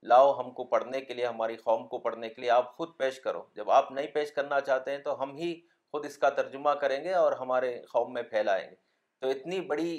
[0.08, 3.20] لاؤ ہم کو پڑھنے کے لیے ہماری قوم کو پڑھنے کے لیے آپ خود پیش
[3.20, 5.54] کرو جب آپ نہیں پیش کرنا چاہتے ہیں تو ہم ہی
[5.92, 8.76] خود اس کا ترجمہ کریں گے اور ہمارے قوم میں پھیلائیں گے
[9.22, 9.92] تو اتنی بڑی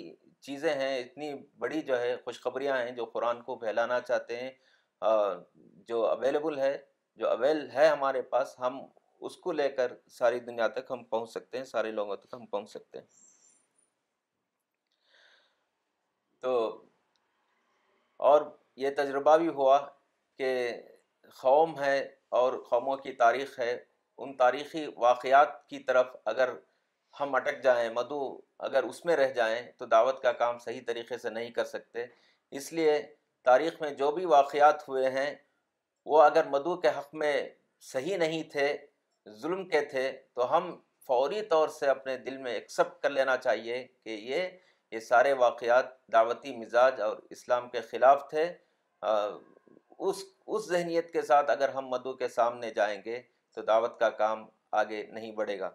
[0.47, 4.51] چیزیں ہیں اتنی بڑی جو ہے خوشخبریاں ہیں جو قرآن کو پھیلانا چاہتے ہیں
[5.89, 6.77] جو اویلیبل ہے
[7.21, 8.79] جو اویل ہے ہمارے پاس ہم
[9.29, 12.47] اس کو لے کر ساری دنیا تک ہم پہنچ سکتے ہیں سارے لوگوں تک ہم
[12.47, 13.07] پہنچ سکتے ہیں
[16.43, 16.53] تو
[18.31, 18.43] اور
[18.83, 19.79] یہ تجربہ بھی ہوا
[20.39, 20.49] کہ
[21.41, 21.99] قوم ہے
[22.43, 23.77] اور قوموں کی تاریخ ہے
[24.19, 26.53] ان تاریخی واقعات کی طرف اگر
[27.21, 28.21] ہم اٹک جائیں مدو
[28.67, 32.05] اگر اس میں رہ جائیں تو دعوت کا کام صحیح طریقے سے نہیں کر سکتے
[32.59, 33.01] اس لیے
[33.45, 35.35] تاریخ میں جو بھی واقعات ہوئے ہیں
[36.13, 37.33] وہ اگر مدو کے حق میں
[37.93, 38.77] صحیح نہیں تھے
[39.41, 40.75] ظلم کے تھے تو ہم
[41.07, 44.49] فوری طور سے اپنے دل میں ایکسپٹ کر لینا چاہیے کہ یہ
[44.93, 48.45] یہ سارے واقعات دعوتی مزاج اور اسلام کے خلاف تھے
[50.09, 53.21] اس اس ذہنیت کے ساتھ اگر ہم مدعو کے سامنے جائیں گے
[53.55, 54.45] تو دعوت کا کام
[54.83, 55.71] آگے نہیں بڑھے گا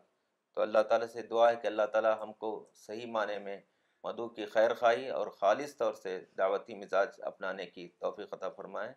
[0.56, 2.50] تو اللہ تعالیٰ سے دعا ہے کہ اللہ تعالیٰ ہم کو
[2.86, 3.58] صحیح معنی میں
[4.04, 8.92] مدعو کی خیر خواہی اور خالص طور سے دعوتی مزاج اپنانے کی توفیق عطا فرمائے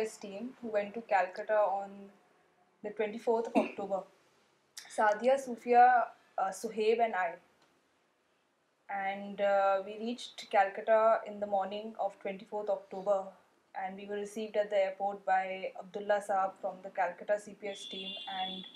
[0.00, 0.46] on
[2.84, 3.98] the twenty fourth October
[4.96, 5.78] Sadia Sofia
[6.54, 7.32] Suhaib and I
[8.98, 9.40] and
[9.86, 13.20] we reach Calcutta in the morning of twenty fourth October
[13.82, 17.54] and we were received at the airport by Abdullah Sahab from the Calcutta C
[17.60, 18.08] P S team
[18.38, 18.66] and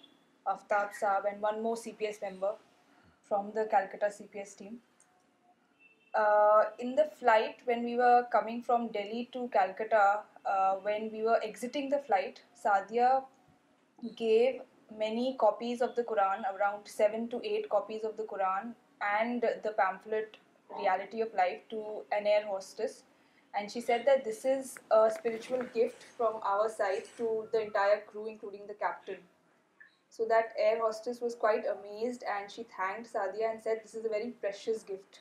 [0.54, 2.52] Aftab Sahab and one more C P S member
[3.28, 4.76] from the Calcutta C P S team
[6.78, 10.04] in the flight when we were coming from Delhi to Calcutta
[10.84, 13.18] when we were exiting the flight Sadia
[14.10, 14.60] gave
[14.96, 19.70] many copies of the Quran, around 7 to 8 copies of the Quran and the
[19.70, 20.36] pamphlet
[20.78, 21.78] Reality of Life to
[22.10, 23.02] an air hostess,
[23.56, 28.00] and she said that this is a spiritual gift from our side to the entire
[28.00, 29.18] crew, including the captain.
[30.08, 34.04] So that air hostess was quite amazed, and she thanked Sadia and said this is
[34.04, 35.20] a very precious gift.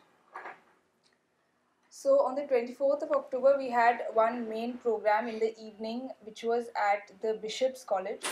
[1.90, 6.44] So on the 24th of October we had one main program in the evening, which
[6.44, 8.26] was at the Bishop's College.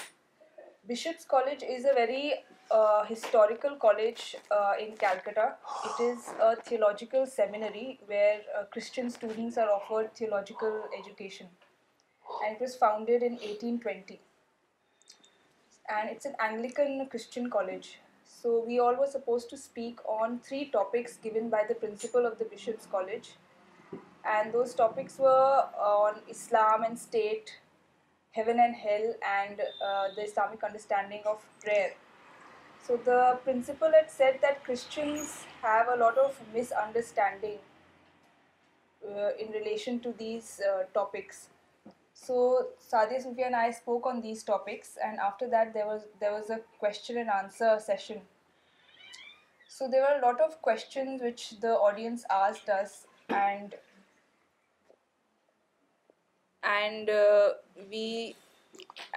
[0.92, 2.34] Bishop's College is a very
[2.70, 5.54] uh, historical college uh, in Calcutta.
[5.90, 11.48] It is a theological seminary where uh, Christian students are offered theological education.
[12.44, 14.20] And it was founded in 1820.
[15.88, 18.00] And it's an Anglican Christian college.
[18.26, 22.38] So we all were supposed to speak on 3 topics given by the principal of
[22.38, 23.30] the Bishop's College.
[24.26, 27.50] And those topics were on Islam and state,
[28.38, 29.62] heaven and hell
[30.36, 31.28] دامک understanding
[32.88, 35.04] so dispel at set that کرو
[35.64, 36.42] a of
[36.84, 37.58] understanding
[40.04, 40.56] to these
[40.94, 41.48] topics
[42.26, 43.84] سویزینس
[44.46, 45.76] topics and after that
[46.30, 48.18] was a Konsar session
[49.78, 53.06] so there are lot of coach the audience as this
[53.36, 53.76] and
[56.64, 57.50] and uh,
[57.90, 58.36] we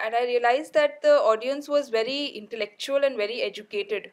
[0.02, 4.12] and I realized that the audience was very intellectual and very educated,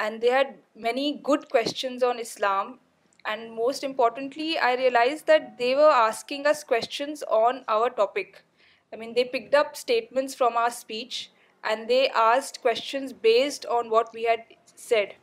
[0.00, 2.78] and they had many good questions on Islam.
[3.24, 8.42] And most importantly, I realized that they were asking us questions on our topic.
[8.92, 11.30] I mean, they picked up statements from our speech
[11.62, 14.44] and they asked questions based on what we had
[14.74, 15.14] said.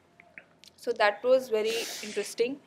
[0.75, 1.73] So that was very
[2.03, 2.57] interesting.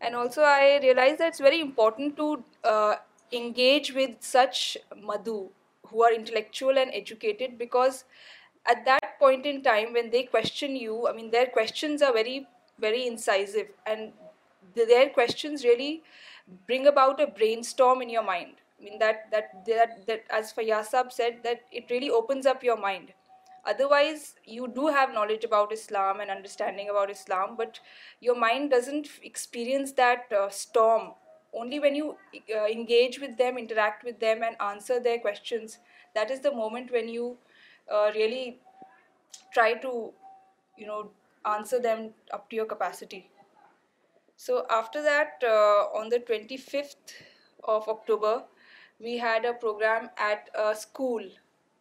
[0.00, 2.94] And also I realized that it's very important to uh,
[3.32, 5.48] engage with such Madhu
[5.86, 8.04] who are intellectual and educated, because
[8.68, 12.46] at that point in time when they question you, I mean, their questions are very,
[12.80, 14.12] very incisive, and
[14.74, 16.02] their questions really
[16.66, 18.52] bring about a brainstorm in your mind.
[18.80, 23.12] I mean, that as Fayyaz Sahab said, that it really opens up your mind.
[23.64, 27.80] Otherwise, you do have knowledge about Islam and understanding about Islam, but
[28.20, 31.12] your mind doesn't experience that uh, storm
[31.56, 32.16] only when you
[32.54, 35.78] uh, engage with them, interact with them and answer their questions,
[36.14, 37.38] that is the moment when you
[37.92, 38.58] uh, really
[39.52, 40.12] try to,
[41.46, 43.30] answer them up to your capacity.
[44.36, 47.12] So after that, uh, on the 25th
[47.62, 48.42] of October,
[48.98, 51.22] we had a program at a school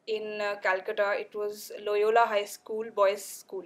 [0.05, 1.13] in Calcutta.
[1.13, 3.65] It was Loyola High School, Boys' School.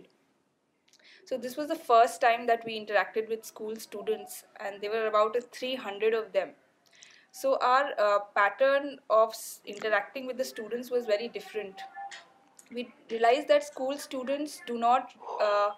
[1.29, 5.05] So this was the first time that we interacted with school students, and there were
[5.05, 6.49] about 300 of them.
[7.31, 11.83] So our uh, pattern of interacting with the students was very different.
[12.73, 15.69] We realized that school students do not uh,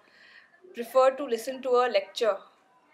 [0.73, 2.37] prefer to listen to a lecture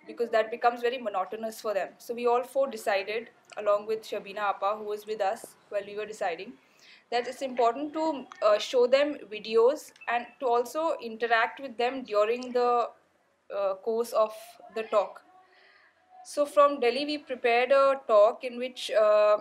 [0.08, 1.90] because that becomes very monotonous for them.
[2.00, 5.96] So we all four decided, along with Shabina Appa, who was with us while we
[5.96, 6.54] were deciding,
[7.12, 12.52] that it's important to uh, show them videos and to also interact with them during
[12.52, 12.90] the
[13.56, 14.34] uh, course of
[14.76, 15.22] the talk.
[16.26, 19.38] So from Delhi we prepared a talk in which uh,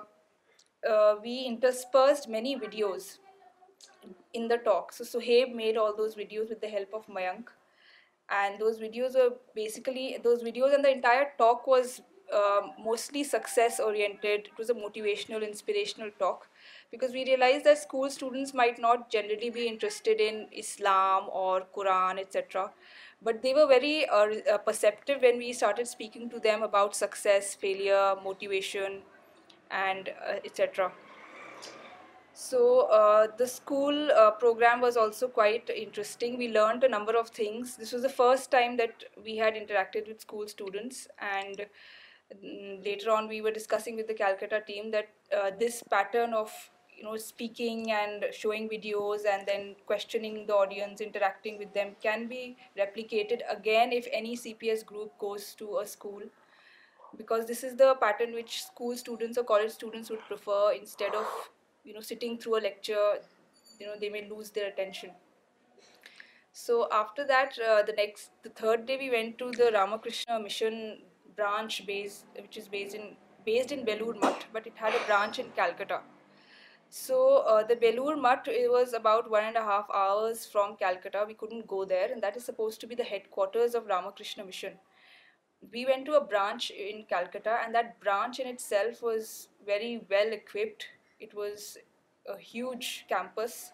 [1.23, 3.19] we interspersed many videos
[4.33, 4.93] in the talk.
[4.93, 7.49] So Suhaib made all those videos with the help of Mayank,
[8.31, 12.03] and those videos were basically, those videos and the entire talk was
[12.85, 14.51] mostly success oriented.
[14.53, 16.45] It was a motivational, inspirational talk
[16.91, 22.19] because we realized that school students might not generally be interested in Islam or Quran,
[22.19, 22.71] etc.
[23.23, 27.55] But they were very uh, uh, perceptive when we started speaking to them about success,
[27.55, 29.01] failure, motivation,
[29.71, 30.93] and uh, etc.
[32.35, 32.63] So
[33.39, 36.37] the school program was also quite interesting.
[36.37, 37.77] We learned a number of things.
[37.77, 43.11] This was the first time that we had interacted with school students, and mm, later
[43.11, 45.09] on we were discussing with the Calcutta team that
[45.59, 46.57] this pattern of
[47.19, 53.41] speaking and showing videos and then questioning the audience, interacting with them can be replicated
[53.51, 56.23] again if any CPS group goes to a school,
[57.17, 60.73] because this is the pattern which school students or college students would prefer.
[60.73, 63.19] Instead of sitting through a lecture,
[64.01, 65.11] they may lose their attention.
[66.53, 71.03] So after that, uh, the third day we went to the Ramakrishna Mission
[71.37, 76.01] branch base, which is based in Belur Mutt, but it had a branch in Calcutta.
[76.89, 81.25] So uh, the Belur Mutt, it was about 1.5 hours from Calcutta.
[81.27, 84.75] We couldn't go there, and that is supposed to be the headquarters of Ramakrishna Mission.
[85.73, 90.29] We went to a branch in Calcutta, and that branch in itself was very well
[90.29, 90.87] equipped.
[91.19, 91.79] It was
[92.29, 93.73] a huge campus,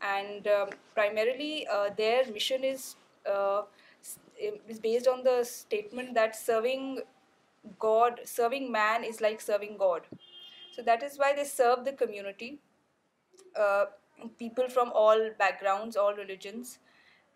[0.00, 2.64] and um, primarily uh, their mission
[3.28, 3.66] uh, um,
[4.68, 7.02] is based on the statement that serving
[8.70, 10.02] man is like serving God.
[10.74, 12.58] So that is why they serve the community,
[13.54, 13.84] uh,
[14.38, 16.78] people from all backgrounds, all religions.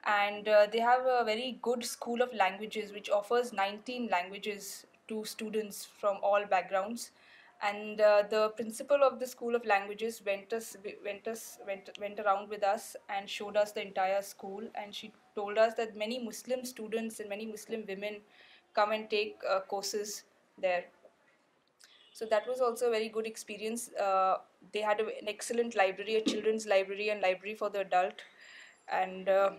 [0.06, 5.24] And uh, they have a very good school of languages which offers 19 languages to
[5.24, 7.10] students from all backgrounds.
[7.62, 10.50] And uh, the principal of the school of languages went
[12.18, 16.22] around with us and showed us the entire school, and she told us that many
[16.22, 18.16] Muslim students and many Muslim women
[18.74, 19.36] come and take
[19.68, 20.24] courses
[20.60, 20.84] there.
[22.16, 23.90] So that was also a very good experience.
[23.92, 24.36] Uh,
[24.72, 28.22] they had an excellent library, a children's library and library for the adult,
[28.88, 29.50] and uh,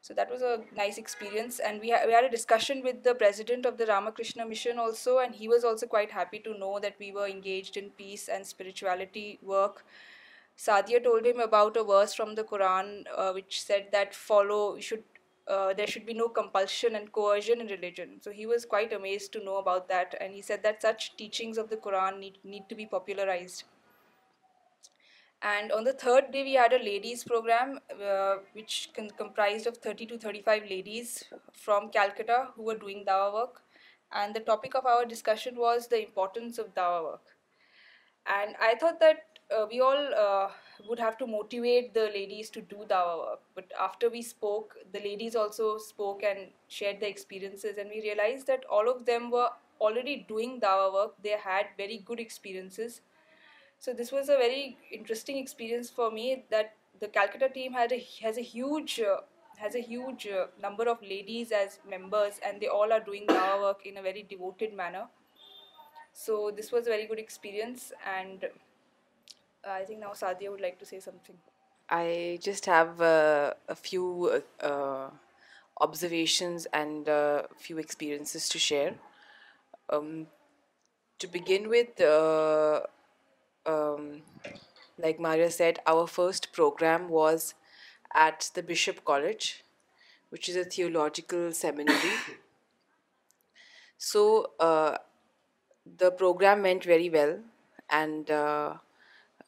[0.00, 1.60] so that was a nice experience.
[1.60, 5.46] And we had a discussion with the president of the Ramakrishna Mission also, and he
[5.46, 9.84] was also quite happy to know that we were engaged in peace and spirituality work.
[10.58, 15.04] Sadia told him about a verse from the Quran uh, which said that you should
[15.48, 18.20] uh, there should be no compulsion and coercion in religion.
[18.20, 21.56] So he was quite amazed to know about that, and he said that such teachings
[21.56, 23.62] of the Quran need to be popularized.
[25.40, 30.06] And on the third day, we had a ladies program uh, which comprised of 30
[30.06, 33.62] to 35 ladies from Calcutta who were doing dawah work.
[34.12, 37.36] And the topic of our discussion was the importance of dawah work.
[38.26, 39.16] And I thought that
[39.48, 40.48] uh, we all uh,
[40.86, 43.40] would have to motivate the ladies to do dawa work.
[43.54, 48.46] But after we spoke, the ladies also spoke and shared their experiences, and we realized
[48.48, 49.48] that all of them were
[49.80, 51.14] already doing dawa work.
[51.22, 53.00] They had very good experiences.
[53.78, 58.42] So this was a very interesting experience for me, that the Calcutta team has a
[58.42, 63.96] huge uh, number of ladies as members, and they all are doing dawa work in
[63.96, 65.06] a very devoted manner.
[66.12, 67.92] So this was a very good experience.
[68.14, 68.48] And
[69.64, 71.36] I think now Sadia would like to say something.
[71.90, 75.10] I just have uh, a few uh,
[75.80, 78.94] observations and uh, few experiences to share.
[79.90, 80.26] Um,
[81.18, 82.00] to begin with,
[83.66, 84.22] um,
[84.98, 87.54] like Maria said, our first program was
[88.14, 89.64] at the Bishop College,
[90.28, 92.12] which is a theological seminary.
[93.96, 97.38] So the program went very well,
[97.90, 98.76] and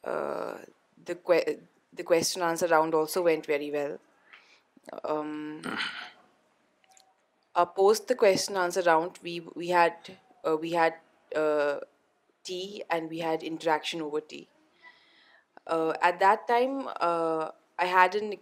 [0.03, 0.57] uh,
[1.05, 1.15] the
[2.03, 3.97] question answer round also went very well.
[5.03, 5.61] Um,
[7.75, 9.95] post the question answer round, we had
[10.45, 10.57] uh,
[11.35, 11.79] uh,
[12.43, 14.47] tea, and we had interaction over tea.
[15.67, 18.33] At that time, I had an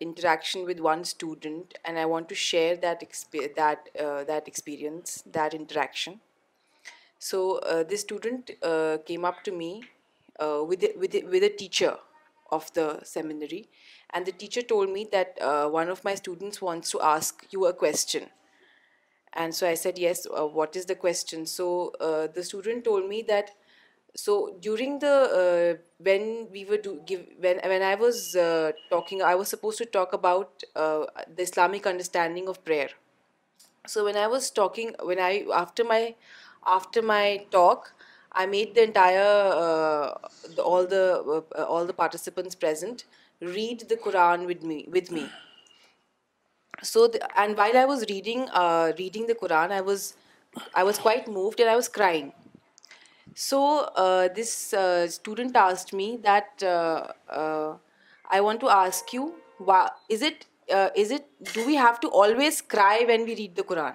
[0.00, 6.20] interaction with one student, and I want to share that experience, that interaction.
[7.18, 8.50] So this student
[9.08, 9.82] came up to me
[10.38, 11.96] uh, with a teacher
[12.50, 13.68] of the seminary,
[14.10, 17.64] and the teacher told me that uh, one of my students wants to ask you
[17.66, 18.26] a question.
[19.32, 21.46] And so I said, yes, uh, what is the question?
[21.46, 23.52] So the student told me that,
[24.14, 28.32] so during the when I was
[28.90, 31.08] talking, I was supposed to talk about the
[31.38, 32.90] Islamic understanding of prayer.
[33.86, 34.96] So when I was talking,
[36.66, 37.84] after my talk,
[38.42, 40.04] I made the entire uh,
[40.48, 43.04] uh, all the participants present
[43.40, 45.24] read the Quran with me.
[46.82, 50.16] So and while I was reading uh, the Quran, I was
[51.06, 52.32] quite moved and I was crying.
[53.34, 53.90] So
[54.36, 54.74] this
[55.14, 63.04] student asked me that I want to ask you, do we have to always cry
[63.08, 63.94] when we read the Quran?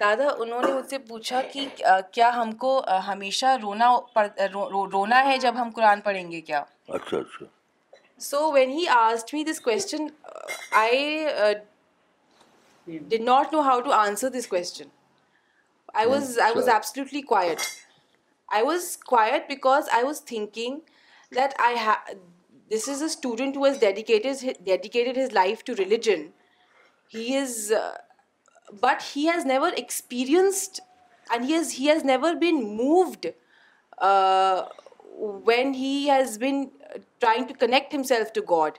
[0.00, 1.66] دادا انہوں نے مجھ سے پوچھا کہ
[2.12, 2.70] کیا ہم کو
[3.06, 3.90] ہمیشہ رونا
[4.92, 6.62] رونا ہے جب ہم قرآن پڑھیں گے کیا
[6.98, 7.46] اچھا اچھا
[8.30, 10.06] so when he asked me this question
[10.80, 11.24] I
[12.86, 14.88] did not know how to answer this question
[16.02, 17.60] I was I was absolutely quiet
[18.54, 20.78] I was quiet because I was thinking
[21.36, 21.76] that I
[22.76, 26.26] this is a student dedicated dedicated his life to religion
[27.14, 27.72] he is
[28.72, 30.80] but he has never experienced
[31.32, 33.32] and he has never been moved
[33.98, 34.62] uh,
[35.18, 38.78] when he has been uh, trying to connect himself to God,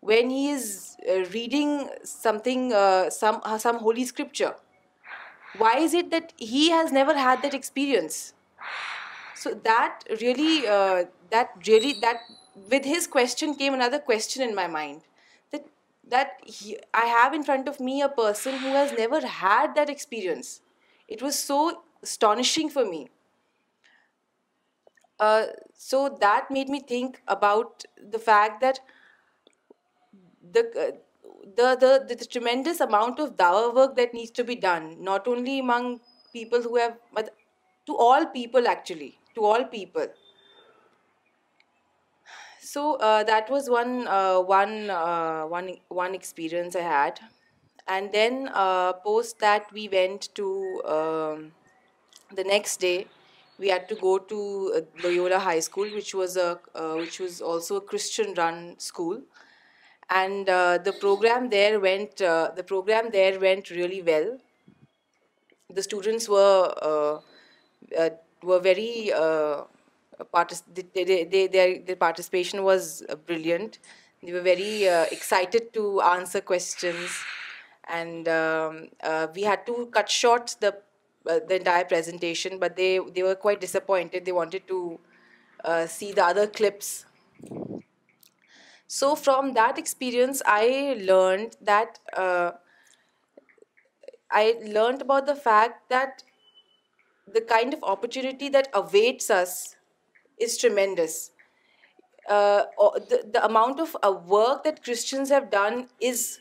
[0.00, 2.70] when he is uh, reading something,
[3.10, 4.54] some holy scripture.
[5.58, 8.32] Why is it that he has never had that experience?
[9.34, 10.62] So that really,
[12.70, 15.00] with his question came another question in my mind
[16.12, 16.44] that
[17.02, 20.50] I have in front of me a person who has never had that experience.
[21.08, 21.60] It was so
[22.02, 23.02] astonishing for me.
[25.20, 25.46] Uh,
[25.78, 27.84] so that made me think about
[28.16, 28.80] the fact that
[30.58, 30.90] the
[31.90, 35.92] uh, tremendous amount of dawa work that needs to be done, not only among
[36.32, 37.34] people who have, but
[37.86, 40.08] to all people actually, to all people.
[42.72, 43.82] So uh, that was uh,
[44.18, 45.46] uh,
[45.88, 47.20] one experience I had,
[47.86, 48.48] and then
[49.04, 50.46] post that we went to
[50.86, 51.52] um,
[52.34, 53.08] the next day.
[53.58, 54.38] We had to go to
[55.04, 59.20] Loyola High School, which was also a Christian-run school,
[60.08, 64.38] and the program there went really well.
[65.74, 67.20] The students were
[68.70, 69.12] very
[70.74, 73.78] their participation was uh, brilliant.
[74.22, 77.10] They were very uh, excited to answer questions,
[77.88, 80.76] and um, uh, we had to cut short the
[81.50, 84.24] entire presentation, but they were quite disappointed.
[84.24, 85.00] They wanted to
[85.86, 87.04] see the other clips.
[88.86, 92.60] So from that experience, I learned that about
[95.26, 96.22] the fact that
[97.26, 99.70] the kind of opportunity that awaits us
[100.42, 101.30] is tremendous.
[102.28, 102.64] Uh,
[103.36, 106.40] the amount of uh, work that Christians have done is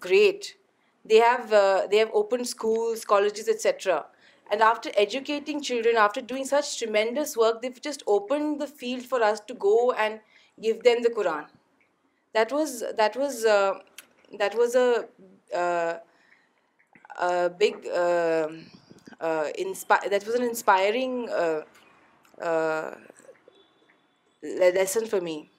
[0.00, 0.56] great.
[1.10, 4.04] Uh, they have opened schools, colleges, etc.
[4.50, 9.22] And after educating children, after doing such tremendous work, they've just opened the field for
[9.22, 10.20] us to go and
[10.62, 11.46] give them the Quran.
[12.38, 12.82] That was
[20.40, 21.12] an inspiring
[24.42, 25.50] lesson for me.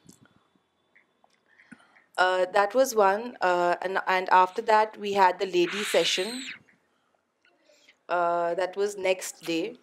[2.18, 3.38] Uh, that was one.
[3.42, 6.44] Uh, and after that, we had the lady session.
[8.08, 9.78] Uh, that was next day,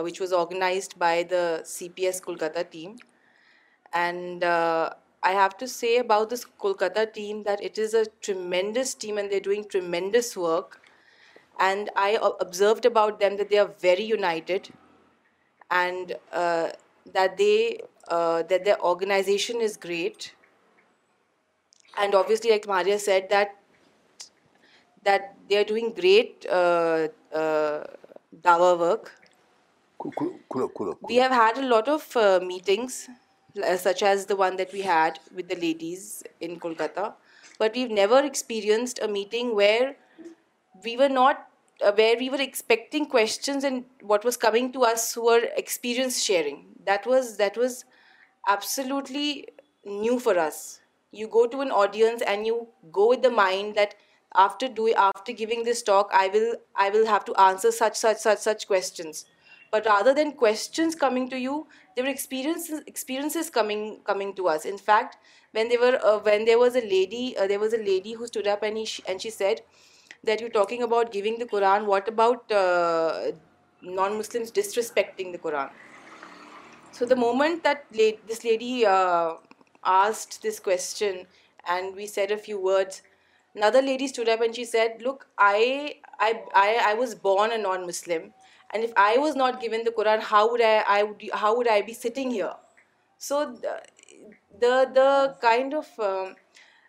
[0.00, 2.96] which was organized by the CPS Kolkata team.
[3.92, 9.18] And I have to say about this Kolkata team that it is a tremendous team
[9.18, 10.80] and they're doing tremendous work.
[11.58, 14.72] And I observed about them that they are very united.
[15.70, 16.16] And
[17.12, 20.32] that they uh, that their organization is great,
[21.96, 23.58] and obviously, like Maria said, that
[25.04, 27.84] they are doing great uh, uh,
[28.40, 29.12] dawa work.
[31.08, 33.08] We have had a lot of meetings,
[33.76, 37.14] such as the one that we had with the ladies in Kolkata,
[37.58, 39.96] but we've never experienced a meeting where
[40.84, 41.44] we were not
[41.84, 46.64] uh, where we were expecting questions, and what was coming to us were experience sharing.
[46.86, 47.84] That was
[48.48, 49.48] absolutely
[49.84, 50.80] new for us.
[51.12, 53.94] You go to an audience and you go with the mind that
[54.34, 59.26] after giving this talk, I will have to answer such questions.
[59.70, 64.64] But rather than questions coming to you, there were experiences coming to us.
[64.64, 65.18] In fact,
[65.52, 69.60] when uh, uh, there was a lady who stood up, and she said
[70.24, 71.86] that you're talking about giving the Quran.
[71.86, 73.32] What about uh,
[73.82, 75.70] non-Muslims disrespecting the Quran?
[76.92, 79.34] So the moment that this lady uh,
[79.84, 81.26] asked this question
[81.68, 83.02] and we said a few words,
[83.54, 85.96] another lady stood up and she said, look, I
[86.98, 88.32] was born a non-Muslim,
[88.72, 92.54] and if I was not given the Quran, how would I be sitting here?
[93.18, 93.56] So
[94.58, 96.34] the kind of um,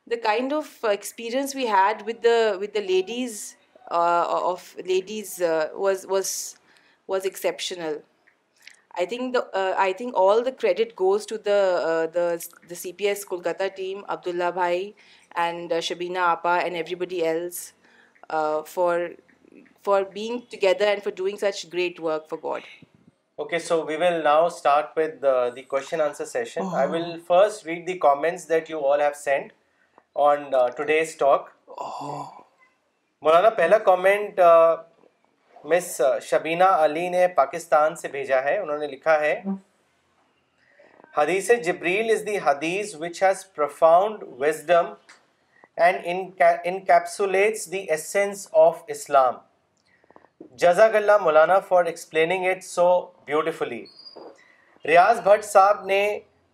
[0.08, 3.55] the kind of uh, experience we had with the ladies
[3.91, 8.01] uh, uh, was exceptional.
[8.99, 9.36] I think
[10.16, 12.39] all the credit goes to the
[12.70, 14.95] CPS Kolkata team, Abdullah Bhai
[15.36, 17.74] and Shabina Appa and everybody else
[18.66, 22.64] for being together and for doing such great work for God.
[23.39, 26.64] Okay, so we will now start with the question answer session.
[26.64, 26.91] I oh.
[26.91, 29.51] will first read the comments that you all have sent.
[30.26, 30.43] On
[30.76, 31.49] today's talk
[33.24, 34.39] Maulana پہلا comment
[35.72, 35.89] مس
[36.30, 39.34] شبینہ علی نے پاکستان سے بھیجا ہے انہوں نے لکھا ہے
[41.18, 43.45] حدیث جبریل از دی حدیث which has
[44.39, 44.91] wisdom
[45.88, 46.41] and
[47.72, 49.38] the essence of Islam
[50.63, 52.89] جزاک اللہ مولانا for explaining it so
[53.26, 53.84] beautifully
[54.88, 56.01] Riyaz Bhat صاحب نے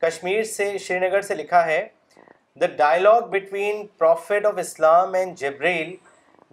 [0.08, 1.86] کشمیر سے شری نگر سے لکھا ہے
[2.62, 5.96] the dialogue between prophet of Islam and Jibreel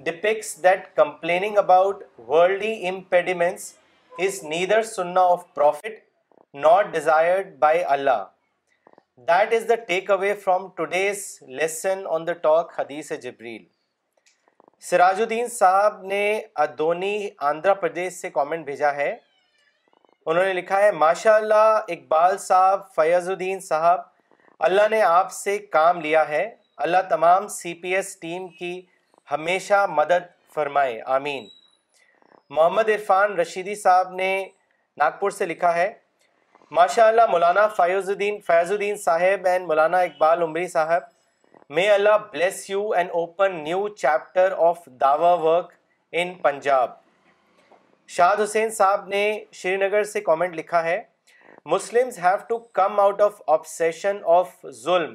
[0.04, 3.72] depicts that complaining about worldly impediments
[4.26, 5.98] is neither sunnah of prophet
[6.62, 8.24] not desired by Allah
[9.28, 9.74] that is the
[10.10, 11.26] takeaway from today's
[11.58, 13.62] lesson on the talk hadith Jibreel
[14.90, 16.22] Siraj الدین صاحب نے
[16.64, 17.16] ادونی
[17.50, 19.14] آندھرا پردیش سے comment بھیجا ہے
[20.26, 24.08] انہوں نے لکھا ہے ماشاء اللہ اقبال صاحب فیض الدین صاحب
[24.66, 26.42] اللہ نے آپ سے کام لیا ہے
[26.86, 28.72] اللہ تمام سی پی ایس ٹیم کی
[29.30, 31.46] ہمیشہ مدد فرمائے آمین
[32.56, 34.28] محمد عرفان رشیدی صاحب نے
[35.02, 35.88] ناگپور سے لکھا ہے
[36.78, 41.02] ماشاء اللہ مولانا فیوز الدین فیض الدین صاحب اینڈ مولانا اقبال عمری صاحب
[41.78, 45.72] may Allah bless you and open new chapter of Dawa work
[46.20, 46.90] in Punjab
[48.18, 49.22] Shad Hussain صاحب نے
[49.62, 51.02] شری نگر سے کامنٹ لکھا ہے
[51.66, 54.48] Muslims have to come out of obsession of
[54.82, 55.14] zulm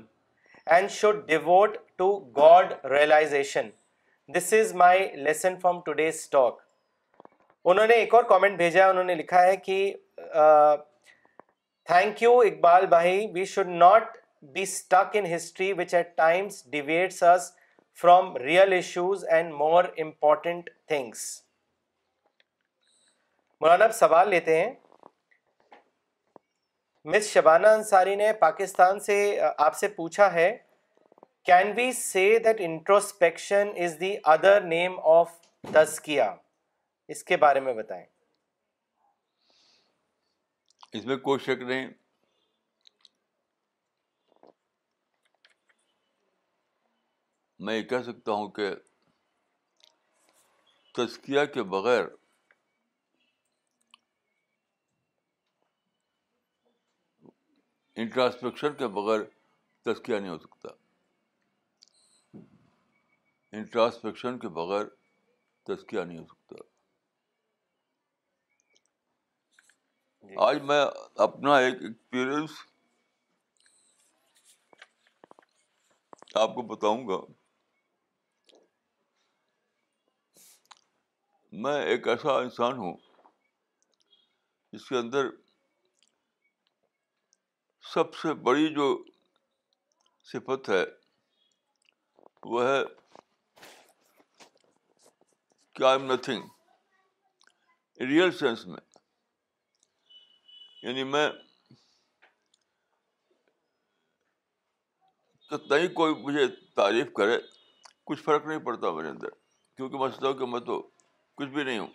[0.75, 3.69] and should devote to God realization
[4.35, 9.15] this is my lesson from today انہوں نے ایک اور comment بھیجا ہے انہوں نے
[9.15, 9.77] لکھا ہے کہ
[11.91, 14.17] تھینک یو اقبال بھائی we should not
[14.53, 17.51] be stuck in history which at times deviates us
[18.01, 21.23] from real issues and more important things
[23.61, 24.73] مولانا اب سوال لیتے ہیں
[27.13, 29.15] مس شبانہ انصاری نے پاکستان سے
[29.57, 30.47] آپ سے پوچھا ہے
[31.45, 35.31] can we say that introspection is the other name of
[35.73, 36.25] tazkiya
[37.15, 38.05] اس کے بارے میں بتائیں
[40.97, 41.87] اس میں کوئی شک نہیں
[47.65, 48.71] میں یہ کہہ سکتا ہوں کہ
[50.97, 52.03] تزکیا کے بغیر
[58.01, 59.21] انٹراسپیکشن کے بغیر
[59.85, 60.69] تذکیہ نہیں ہو سکتا
[63.57, 64.85] انٹراسپیکشن کے بغیر
[65.67, 66.55] تذکیہ نہیں ہو سکتا
[70.27, 70.83] جی۔ آج میں
[71.27, 72.51] اپنا ایک ایکسپیرئنس
[76.43, 77.19] آپ کو بتاؤں گا
[81.63, 82.95] میں ایک ایسا انسان ہوں
[84.73, 85.29] جس کے اندر
[87.95, 88.85] سب سے بڑی جو
[90.31, 90.83] صفت ہے
[92.51, 92.79] وہ ہے
[95.89, 98.81] ایم نتھنگ ریئل سینس میں
[100.81, 101.27] یعنی میں
[105.49, 106.45] کوئی مجھے
[106.81, 107.37] تعریف کرے
[108.07, 109.29] کچھ فرق نہیں پڑتا میرے اندر
[109.75, 110.81] کیونکہ میں ہوں کہ میں تو
[111.37, 111.93] کچھ بھی نہیں ہوں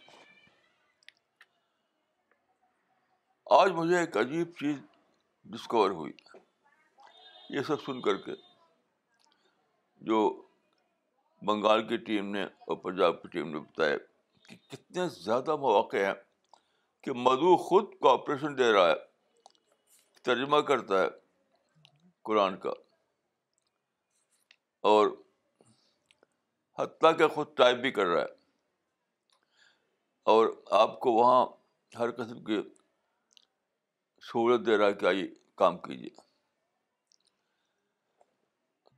[3.60, 4.78] آج مجھے ایک عجیب چیز
[5.52, 6.12] ڈسکور ہوئی
[7.54, 8.32] یہ سب سن کر کے
[10.10, 10.18] جو
[11.46, 13.96] بنگال کی ٹیم نے اور پنجاب کی ٹیم نے بتایا
[14.48, 16.12] کہ کتنے زیادہ مواقع ہیں
[17.04, 18.98] کہ مدعو خود کوآپریشن دے رہا ہے
[20.28, 21.08] ترجمہ کرتا ہے
[22.28, 22.72] قرآن کا
[24.92, 25.06] اور
[26.78, 28.38] حتیٰ کہ خود ٹائپ بھی کر رہا ہے
[30.34, 30.46] اور
[30.84, 31.44] آپ کو وہاں
[31.98, 32.60] ہر قسم کی
[34.30, 35.26] سہولت دے رہا ہے کہ آئیے
[35.60, 36.10] کام کیجیے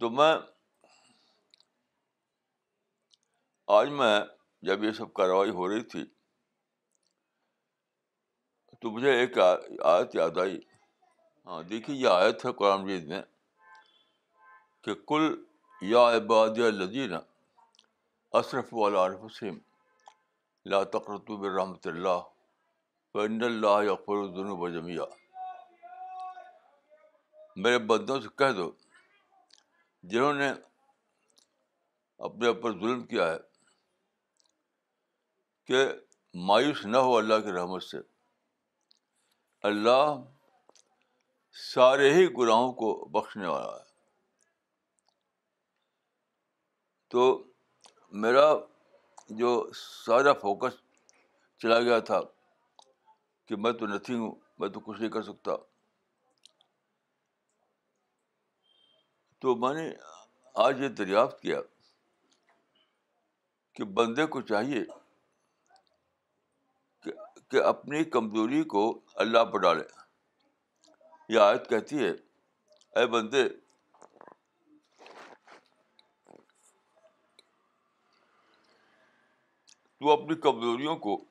[0.01, 0.33] تو میں
[3.77, 4.13] آج میں
[4.69, 6.05] جب یہ سب کاروائی ہو رہی تھی
[8.81, 9.39] تو مجھے ایک
[9.95, 10.59] آیت یاد آئی
[11.47, 13.21] ہاں دیکھیے یہ آیت ہے قرآن مجید میں
[14.85, 15.27] کہ کل
[15.95, 17.21] یا عباد لذینہ
[18.43, 19.59] اشرف عرف حسین
[20.75, 22.23] لا تقرۃ الرحمۃ اللہ
[23.17, 25.11] فن اللہ یقر الدن و جمیہ
[27.61, 28.71] میرے بندوں سے کہہ دو
[30.11, 30.49] جنہوں نے
[32.27, 33.39] اپنے اوپر ظلم کیا ہے
[35.67, 35.85] کہ
[36.49, 37.99] مایوس نہ ہو اللہ کی رحمت سے
[39.69, 40.13] اللہ
[41.73, 43.91] سارے ہی گناہوں کو بخشنے والا ہے
[47.11, 47.27] تو
[48.23, 48.47] میرا
[49.41, 49.51] جو
[50.07, 50.81] سارا فوکس
[51.63, 52.21] چلا گیا تھا
[53.49, 55.53] کہ میں تو نتھی ہوں میں تو کچھ نہیں کر سکتا
[59.43, 59.89] تو میں نے
[60.65, 61.61] آج یہ دریافت کیا
[63.77, 64.83] کہ بندے کو چاہیے
[67.51, 68.85] کہ اپنی کمزوری کو
[69.25, 69.83] اللہ پر ڈالے
[71.35, 72.11] یہ آیت کہتی ہے
[73.01, 73.43] اے بندے
[79.99, 81.23] تو اپنی کمزوریوں کو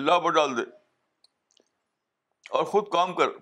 [0.00, 0.68] اللہ پر ڈال دے
[2.56, 3.38] اور خود کام کر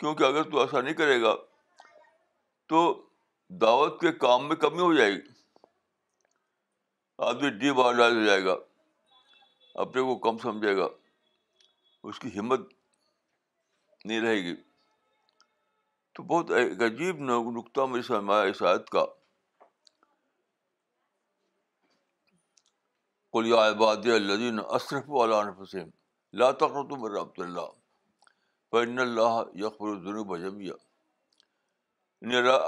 [0.00, 1.34] کیونکہ اگر تو ایسا نہیں کرے گا
[2.68, 2.78] تو
[3.60, 5.20] دعوت کے کام میں کمی ہو جائے گی
[7.28, 8.54] آدمی ڈی آز ہو جائے گا
[9.84, 10.86] اپنے کو کم سمجھے گا
[12.10, 12.66] اس کی ہمت
[14.04, 14.54] نہیں رہے گی
[16.14, 16.50] تو بہت
[16.90, 19.04] عجیب نقطہ میری سرمایہ آیت کا
[23.36, 25.88] کلیا عباد الدین اشرف علسین
[26.42, 27.70] لا تقرر اللہ
[28.72, 30.72] فن اللہ یقر ضرور بجمیہ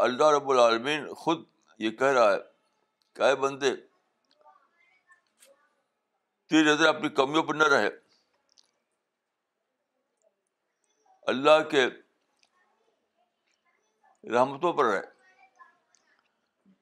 [0.02, 1.44] اللہ رب العالمین خود
[1.82, 2.38] یہ کہہ رہا ہے
[3.16, 3.74] کہ اے بندے
[6.50, 7.88] تیر نظر اپنی کمیوں پر نہ رہے
[11.32, 11.84] اللہ کے
[14.34, 15.00] رحمتوں پر رہے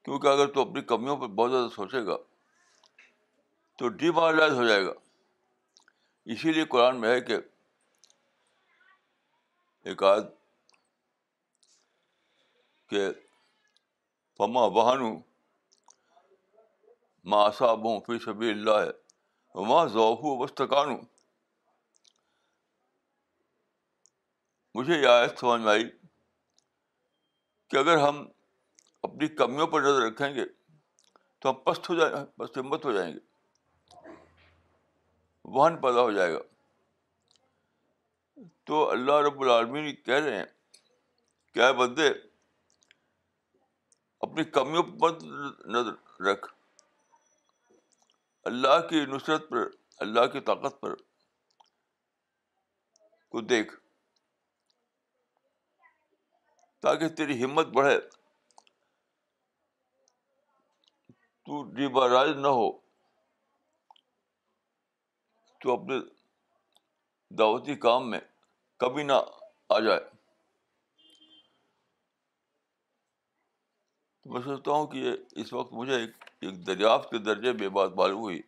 [0.05, 2.17] کیونکہ اگر تو اپنی کمیوں پر بہت زیادہ سوچے گا
[3.79, 4.93] تو ڈیمارلائز ہو جائے گا
[6.33, 7.37] اسی لیے قرآن میں ہے کہ
[9.89, 10.27] ایک آدھ
[12.89, 13.09] کہ
[14.37, 14.67] پماں
[17.29, 20.89] ماںب ہوں فی شبی اللہ ہے ماں ذوف وسطان
[24.75, 25.85] مجھے آیت سمجھ میں آئی
[27.69, 28.23] کہ اگر ہم
[29.07, 30.45] اپنی کمیوں پر نظر رکھیں گے
[31.41, 34.15] تو ہم پست ہو جائیں پست ہمت ہو جائیں گے
[35.55, 36.39] وہن پیدا ہو جائے گا
[38.67, 40.45] تو اللہ رب العالمین کہہ رہے ہیں
[41.53, 42.09] کہ اے بندے
[44.27, 45.11] اپنی کمیوں پر
[45.73, 46.47] نظر رکھ
[48.49, 49.67] اللہ کی نصرت پر
[50.05, 50.93] اللہ کی طاقت پر
[53.31, 53.73] کو دیکھ
[56.81, 57.99] تاکہ تیری ہمت بڑھے
[61.45, 62.69] تو ڈیباراج نہ ہو
[65.63, 65.97] تو اپنے
[67.39, 68.19] دعوتی کام میں
[68.79, 69.13] کبھی نہ
[69.69, 69.99] آ جائے
[74.33, 75.11] میں سوچتا ہوں کہ
[75.41, 78.41] اس وقت مجھے ایک ایک دریافت کے درجے میں بات معلوم ہوئی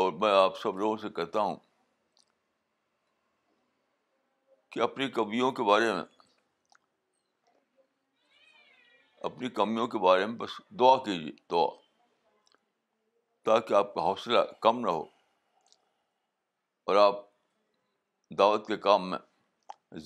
[0.00, 1.56] اور میں آپ سب لوگوں سے کہتا ہوں
[4.72, 6.02] کہ اپنی کمیوں کے بارے میں
[9.30, 11.66] اپنی کمیوں کے بارے میں بس دعا کیجیے دعا
[13.48, 15.04] تاکہ آپ کا حوصلہ کم نہ ہو
[16.90, 17.24] اور آپ
[18.38, 19.18] دعوت کے کام میں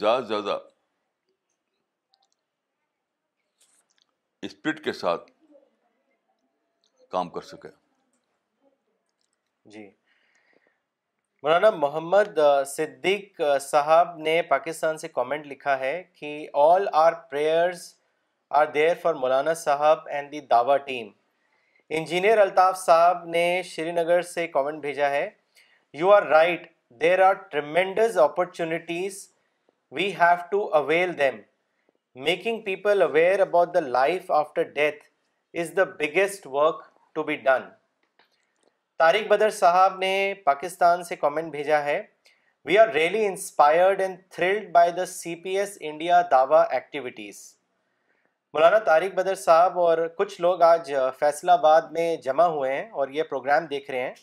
[0.01, 0.59] زیادہ سے زیادہ
[4.43, 5.31] اسپرٹ کے ساتھ
[7.11, 7.69] کام کر سکے
[9.71, 9.81] جی
[11.43, 12.39] مولانا محمد
[12.77, 16.31] صدیق صاحب نے پاکستان سے کامنٹ لکھا ہے کہ
[16.69, 17.83] all our prayers
[18.61, 21.11] are there for Maulana sahib and دی دعوا ٹیم
[21.99, 25.29] انجینئر الطاف صاحب نے شری نگر سے کامنٹ بھیجا ہے
[25.99, 29.27] you are right there are tremendous opportunities
[29.97, 31.41] we have to avail them
[32.15, 35.05] making people aware about the life after death
[35.61, 36.83] is the biggest work
[37.15, 37.63] to be done
[38.99, 40.13] Tariq Badr sahib نے
[40.45, 42.01] پاکستان سے comment بھیجا ہے
[42.65, 47.41] we are really inspired and thrilled by the C P S India dawah activities
[48.55, 53.09] Maulana Tariq Badr صاحب اور کچھ لوگ آج فیصل آباد میں جمع ہوئے ہیں اور
[53.19, 54.15] یہ پروگرام دیکھ رہے ہیں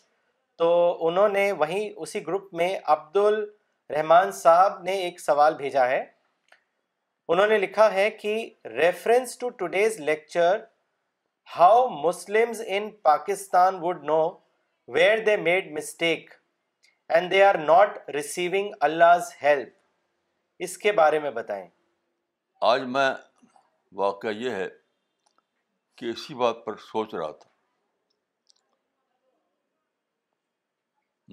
[0.58, 0.74] تو
[1.08, 6.04] انہوں نے وہیں اسی گروپ میں عبد الرحمان صاحب نے ایک سوال بھیجا ہے
[7.28, 8.34] انہوں نے لکھا ہے کہ
[8.72, 10.60] reference to today's lecture
[11.58, 14.20] how Muslim in Pakistan would know
[14.94, 16.30] where they made mistake
[17.16, 19.74] and they are not receiving Allah help
[20.66, 21.68] اس کے بارے میں بتائیں
[22.72, 23.10] آج میں
[24.02, 24.68] واقعہ یہ ہے
[25.98, 27.54] کہ اسی بات پر سوچ رہا تھا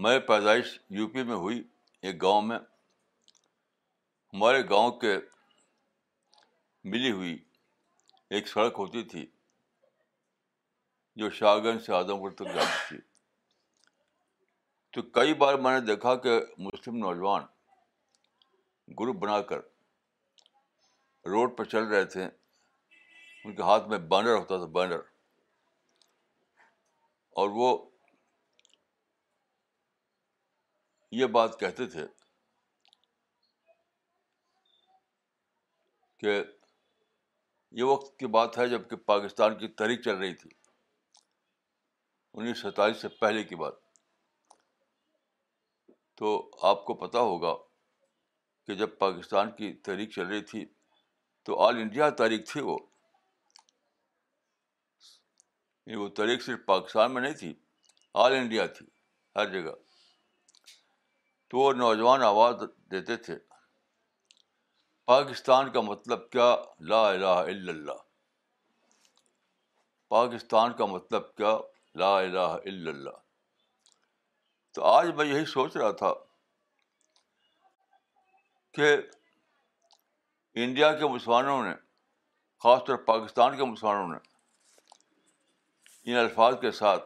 [0.04, 1.62] میں پیدائش یو پی میں ہوئی
[2.02, 2.58] ایک گاؤں میں
[4.34, 5.16] ہمارے گاؤں کے
[6.90, 7.36] ملی ہوئی
[8.34, 9.24] ایک سڑک ہوتی تھی
[11.18, 12.98] جو شاہ گنج سے اعظم گڑھ تک جاتی تھی
[14.92, 17.42] تو کئی بار میں نے دیکھا کہ مسلم نوجوان
[19.00, 19.60] گروپ بنا کر
[21.32, 25.00] روڈ پہ چل رہے تھے ان کے ہاتھ میں بینر ہوتا تھا بینر
[27.42, 27.76] اور وہ
[31.20, 32.06] یہ بات کہتے تھے
[36.20, 36.40] کہ
[37.78, 40.50] یہ وقت کی بات ہے جب کہ پاکستان کی تحریک چل رہی تھی
[42.40, 43.74] انیس ستائیس سے پہلے کی بات
[46.20, 46.32] تو
[46.70, 47.54] آپ کو پتہ ہوگا
[48.66, 50.64] کہ جب پاکستان کی تحریک چل رہی تھی
[51.44, 52.76] تو آل انڈیا تحریک تھی وہ
[56.00, 57.52] وہ تحریک صرف پاکستان میں نہیں تھی
[58.24, 58.86] آل انڈیا تھی
[59.36, 59.72] ہر جگہ
[61.50, 63.38] تو وہ نوجوان آواز دیتے تھے
[65.10, 66.54] پاکستان کا مطلب کیا
[66.88, 67.96] لا الہ الا اللہ
[70.08, 71.56] پاکستان کا مطلب کیا
[71.98, 73.16] لا الہ الا اللہ
[74.74, 76.12] تو آج میں یہی سوچ رہا تھا
[78.74, 78.94] کہ
[80.64, 81.74] انڈیا کے مسلمانوں نے
[82.62, 84.18] خاص طور پاکستان کے مسلمانوں نے
[86.12, 87.04] ان الفاظ کے ساتھ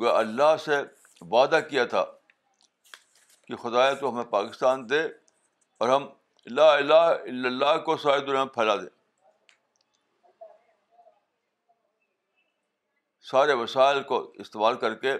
[0.00, 0.80] گویا اللہ سے
[1.30, 2.04] وعدہ کیا تھا
[3.46, 6.06] کہ خدایا تو ہمیں پاکستان دے اور ہم
[6.50, 8.88] لا الہ الا اللہ کو ساری دنیا میں پھیلا دیں
[13.30, 15.12] سارے وسائل کو استعمال کر کے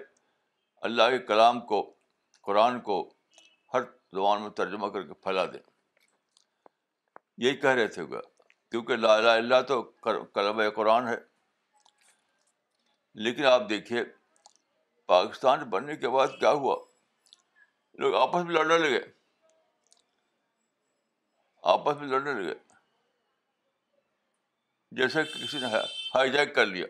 [0.88, 1.80] اللہ کے کلام کو
[2.46, 2.98] قرآن کو
[3.74, 3.82] ہر
[4.12, 5.60] زبان میں ترجمہ کر کے پھیلا دیں
[7.44, 8.20] یہی کہہ رہے تھے گا
[8.70, 9.80] کیونکہ لا الا اللہ تو
[10.34, 11.16] قلم قرآن ہے
[13.24, 14.04] لیکن آپ دیکھیے
[15.06, 16.76] پاکستان بننے کے بعد کیا ہوا
[18.02, 19.00] لوگ آپس میں لڑنے لگے
[21.72, 22.54] آپس میں لڑنے لگے
[24.96, 25.66] جیسے کسی نے
[26.14, 26.86] ہائی جیک کر لیا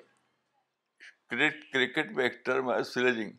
[1.72, 3.30] کرکٹ میں ایک ٹرم ہے سلیجنگ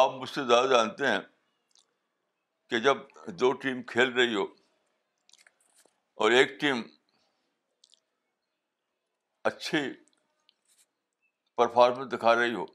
[0.00, 1.18] آپ مجھ سے زیادہ جانتے ہیں
[2.70, 2.98] کہ جب
[3.40, 4.42] دو ٹیم کھیل رہی ہو
[6.22, 6.82] اور ایک ٹیم
[9.52, 9.78] اچھی
[11.56, 12.66] پرفارمنس دکھا رہی ہو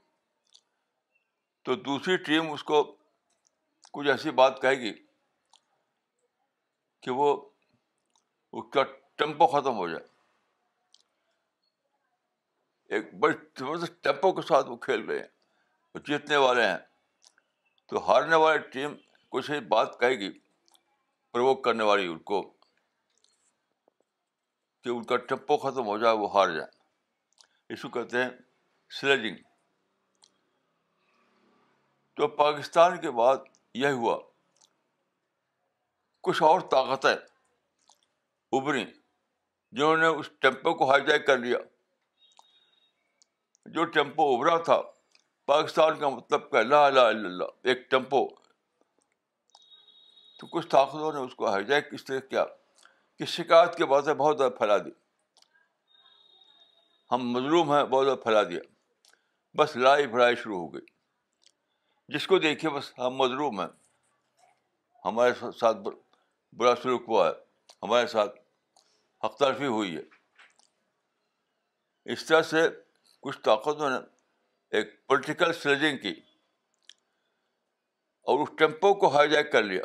[1.64, 2.82] تو دوسری ٹیم اس کو
[3.94, 4.92] کچھ ایسی بات کہے گی
[7.02, 7.28] کہ وہ
[8.60, 8.82] اس کا
[9.18, 10.04] ٹیمپو ختم ہو جائے
[12.96, 15.28] ایک بڑی زبردست ٹیمپو کے ساتھ وہ کھیل رہے ہیں
[15.94, 16.76] وہ جیتنے والے ہیں
[17.88, 18.94] تو ہارنے والی ٹیم
[19.32, 20.30] کچھ ہی بات کہے گی
[21.32, 22.40] پروک کرنے والی ان کو
[24.84, 26.68] کہ ان کا ٹپو ختم ہو جائے وہ ہار جائے
[27.74, 28.30] ایشو کہتے ہیں
[29.00, 29.36] سلیجنگ
[32.20, 33.50] تو پاکستان کے بعد
[33.80, 34.16] یہ ہوا
[36.24, 37.10] کچھ اور طاقتیں
[38.56, 38.84] ابری
[39.76, 41.58] جنہوں نے اس ٹیمپو کو ہائی جیک کر لیا
[43.74, 44.80] جو ٹیمپو ابھرا تھا
[45.46, 48.26] پاکستان کا مطلب کہ لا لا اللہ ایک ٹیمپو
[50.38, 52.44] تو کچھ طاقتوں نے اس کو ہائی جیک اس طرح کیا
[53.18, 54.90] کہ شکایت کے بعد بہت زیادہ پھیلا دی
[57.12, 58.60] ہم مظلوم ہیں بہت زیادہ پھیلا دیا
[59.58, 60.91] بس لڑائی بھڑائی شروع ہو گئی
[62.12, 63.66] جس کو دیکھیے بس ہم مظلوم ہیں
[65.04, 65.78] ہمارے ساتھ
[66.58, 67.32] برا سلوک ہوا ہے
[67.82, 68.38] ہمارے ساتھ
[69.24, 70.02] حق تلفی ہوئی ہے
[72.12, 72.62] اس طرح سے
[73.26, 73.96] کچھ طاقتوں نے
[74.78, 76.12] ایک پولیٹیکل سلجنگ کی
[78.30, 79.84] اور اس ٹیمپو کو ہائی جیک کر لیا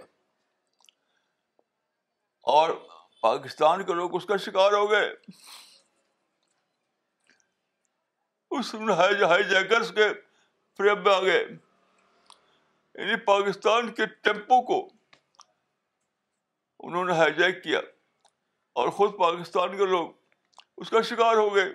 [2.55, 2.73] اور
[3.21, 5.07] پاکستان کے لوگ اس کا شکار ہو گئے
[8.57, 8.73] اس
[9.29, 10.09] ہائی جیکرس کے
[10.77, 11.43] فریب میں آ گئے
[12.97, 14.77] یعنی پاکستان کے ٹیمپو کو
[16.87, 17.79] انہوں نے ہائی جیک کیا
[18.81, 20.09] اور خود پاکستان کے لوگ
[20.81, 21.69] اس کا شکار ہو گئے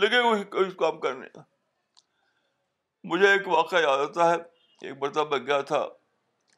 [0.00, 1.42] لگے ہوئے اس کام کرنے کا
[3.12, 4.36] مجھے ایک واقعہ یاد آتا ہے
[4.86, 5.84] ایک مرتبہ میں گیا تھا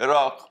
[0.05, 0.45] عراق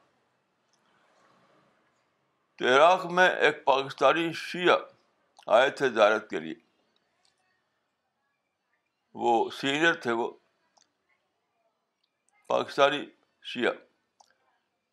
[2.57, 4.77] تو عراق میں ایک پاکستانی شیعہ
[5.59, 6.53] آئے تھے زیارت کے لیے
[9.23, 10.31] وہ سینئر تھے وہ
[12.53, 12.99] پاکستانی
[13.51, 13.71] شیعہ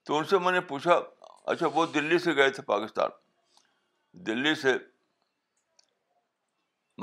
[0.06, 0.94] تو ان سے میں نے پوچھا
[1.52, 3.10] اچھا وہ دلی سے گئے تھے پاکستان
[4.26, 4.72] دلی سے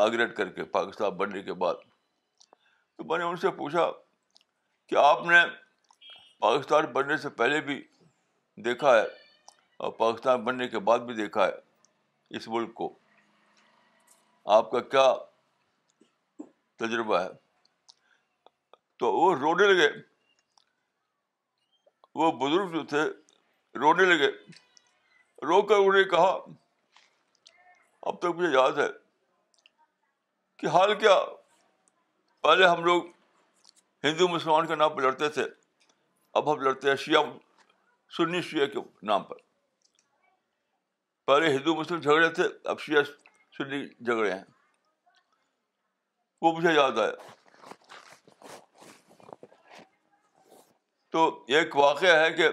[0.01, 3.85] مائگریٹ کر کے پاکستان بننے کے بعد تو میں نے ان سے پوچھا
[4.89, 5.43] کہ آپ نے
[6.47, 7.81] پاکستان بننے سے پہلے بھی
[8.71, 9.05] دیکھا ہے
[9.85, 12.93] اور پاکستان بننے کے بعد بھی دیکھا ہے اس ملک کو
[14.59, 15.07] آپ کا کیا
[16.85, 17.29] تجربہ ہے
[18.99, 19.89] تو وہ رونے لگے
[22.19, 23.01] وہ بزرگ جو تھے
[23.79, 24.27] رونے لگے
[25.47, 26.29] رو کر انہیں کہا
[28.11, 28.87] اب تک مجھے یاد ہے
[30.59, 31.15] کہ حال کیا
[32.43, 33.03] پہلے ہم لوگ
[34.03, 35.45] ہندو مسلمان کے نام پہ لڑتے تھے
[36.41, 37.23] اب ہم لڑتے ہیں شیعہ
[38.17, 38.79] سنی شیعہ کے
[39.11, 39.45] نام پر
[41.27, 43.03] پہلے ہندو مسلم جھگڑے تھے اب شیعہ
[43.57, 44.43] سنی جھگڑے ہیں
[46.41, 47.35] وہ مجھے یاد آیا
[51.11, 51.21] تو
[51.57, 52.47] ایک واقعہ ہے کہ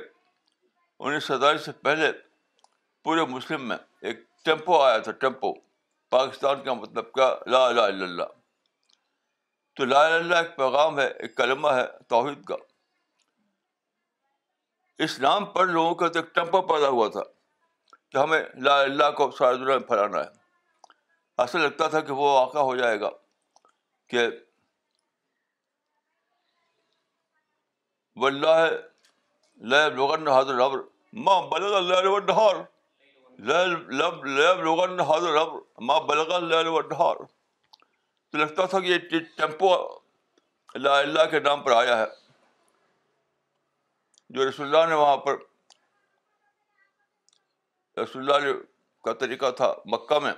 [1.06, 2.10] انیس سو سے پہلے
[3.04, 3.76] پورے مسلم میں
[4.10, 5.52] ایک ٹیمپو آیا تھا ٹیمپو
[6.10, 8.24] پاکستان کا مطلب کیا لا لا
[9.76, 12.56] تو لال اللہ ایک پیغام ہے ایک کلمہ ہے توحید کا
[15.04, 17.22] اس نام پر لوگوں کا تو ایک ٹیمپو پیدا ہوا تھا
[18.10, 22.28] کہ ہمیں لا اللہ کو سارے دنیا میں پھیلانا ہے ایسا لگتا تھا کہ وہ
[22.34, 23.10] واقعہ ہو جائے گا
[24.10, 24.28] کہ
[28.16, 31.30] لغن ڈھار ربر
[32.26, 32.58] ڈھور
[38.28, 38.98] تو لگتا تھا کہ یہ
[39.36, 39.68] ٹیمپو
[40.74, 42.06] اللہ اللہ کے نام پر آیا ہے
[44.36, 45.34] جو رسول اللہ نے وہاں پر
[48.02, 48.38] رسول اللہ
[49.04, 50.32] کا طریقہ تھا مکہ میں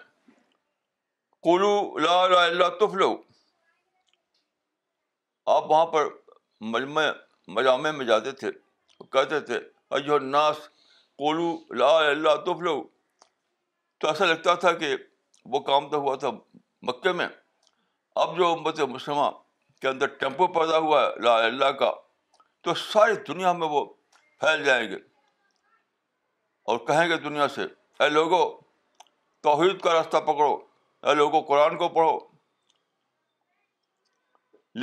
[1.48, 1.73] قلو
[2.07, 3.11] لا لا اللہ تفلو
[5.57, 6.03] آپ وہاں پر
[6.74, 7.07] مجمع
[7.55, 8.51] مجامع میں جاتے تھے
[9.12, 9.59] کہتے تھے
[9.97, 10.59] ایو ناس
[11.23, 12.81] کولو لا اللہ تفلو
[14.01, 14.94] تو ایسا لگتا تھا کہ
[15.52, 16.31] وہ کام تو ہوا تھا
[16.89, 17.27] مکے میں
[18.23, 19.31] اب جو امت مسلمہ
[19.81, 21.90] کے اندر ٹیمپو پیدا ہوا ہے لا اللہ کا
[22.64, 23.85] تو ساری دنیا میں وہ
[24.40, 24.97] پھیل جائیں گے
[26.73, 27.64] اور کہیں گے دنیا سے
[28.02, 28.40] اے لوگو
[29.43, 30.52] توحید کا راستہ پکڑو
[31.09, 32.18] اے لوگو قرآن کو پڑھو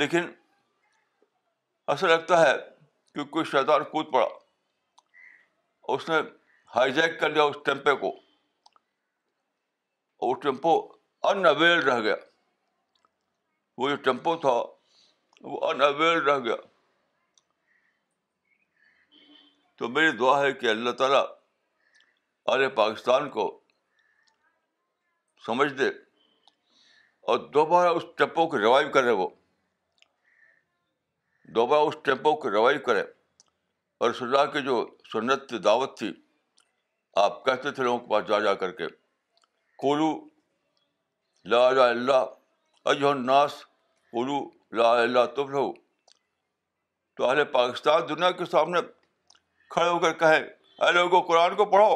[0.02, 0.28] لیکن
[1.92, 2.52] ایسا لگتا ہے
[3.14, 4.26] کہ کوئی شیطان کود پڑا
[5.94, 6.14] اس نے
[6.74, 8.08] ہائی جیک کر لیا اس ٹیمپے کو
[10.18, 10.74] اور وہ ٹیمپو
[11.30, 12.14] اویل رہ گیا
[13.82, 14.52] وہ جو ٹیمپو تھا
[15.50, 16.56] وہ انویل رہ گیا
[19.78, 21.24] تو میری دعا ہے کہ اللہ تعالیٰ
[22.54, 23.46] عرآ پاکستان کو
[25.46, 25.88] سمجھ دے
[27.32, 29.28] اور دوبارہ اس ٹیمپو کو ریوائو کرے وہ
[31.56, 33.00] دوبارہ اس ٹیمپو کو روائی کرے
[33.98, 36.12] اور رسول اللہ کی جو سنت دعوت تھی
[37.22, 38.86] آپ کہتے تھے لوگوں کے پاس جا جا کر کے
[39.82, 40.10] کولو
[41.54, 43.56] لا لا اللہ اجہ الناس
[44.12, 44.38] کولو
[44.76, 45.72] لا اللہ تب رہو
[47.16, 48.80] تو اہل پاکستان دنیا کے سامنے
[49.74, 50.40] کھڑے ہو کر کہیں
[50.84, 51.92] اے لوگوں قرآن کو پڑھو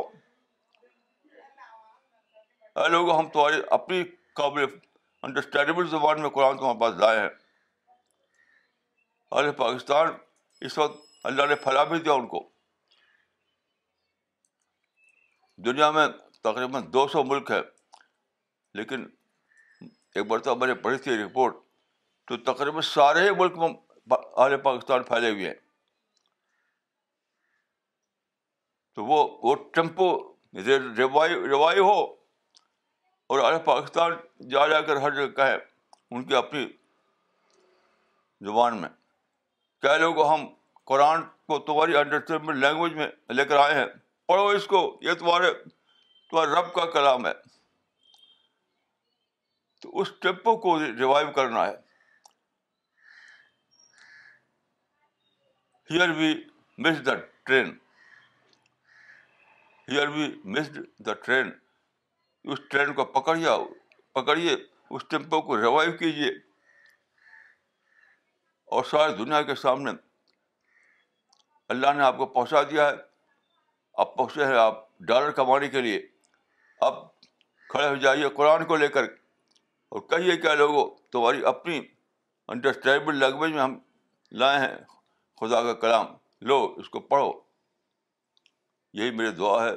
[2.81, 4.03] اے لوگوں ہم تمہاری اپنی
[4.41, 4.65] قابل
[5.29, 7.29] انڈرسٹینڈیبل زبان میں قرآن کو ہمارے پاس لائے ہیں
[9.31, 10.09] اہل پاکستان
[10.67, 10.99] اس وقت
[11.31, 12.49] اللہ نے پھیلا بھی دیا ان کو
[15.65, 16.07] دنیا میں
[16.43, 17.61] تقریباً دو سو ملک ہے
[18.79, 19.05] لیکن
[19.83, 21.57] ایک مرتبہ میں نے پڑھی تھی رپورٹ
[22.29, 23.69] تو تقریباً سارے ہی ملک میں
[24.17, 25.55] اہل پاکستان پھیلے ہوئے ہیں
[28.95, 30.09] تو وہ وہ ٹیمپو
[30.97, 31.99] روائی ہو
[33.35, 34.13] اور اہل پاکستان
[34.51, 35.57] جا جا کر ہر جگہ کہیں
[36.11, 36.67] ان کی اپنی
[38.47, 38.89] زبان میں
[39.83, 40.47] چاہے کہ ہم
[40.93, 43.87] قرآن کو تمہاری انڈرسٹینڈ لینگویج میں لے کر آئے ہیں
[44.29, 45.53] پڑھو اس کو یہ تمہارے
[46.31, 47.33] تمہارے رب کا کلام ہے
[49.83, 51.77] تو اس ٹیمپو کو ریوائو کرنا ہے
[55.91, 56.33] here we
[56.85, 57.15] miss the
[57.47, 57.71] train
[59.93, 61.51] here we missed the train
[62.53, 63.57] us train کو پکڑیا
[64.15, 64.57] پکڑیے
[64.95, 66.31] اس ٹیمپو کو ریوائو کیجیے
[68.77, 69.91] اور ساری دنیا کے سامنے
[71.75, 72.97] اللہ نے آپ کو پہنچا دیا ہے
[74.03, 76.01] آپ پہنچے ہیں آپ ڈالر کمانے کے لیے
[76.89, 76.99] اب
[77.71, 79.05] کھڑے ہو جائیے قرآن کو لے کر
[79.97, 81.81] اور کہیے کیا لوگوں تمہاری اپنی
[82.55, 83.79] انڈرسٹینڈیبل لینگویج میں ہم
[84.43, 84.77] لائے ہیں
[85.41, 86.07] خدا کا کلام
[86.51, 87.33] لو اس کو پڑھو
[89.01, 89.73] یہی میرے دعا ہے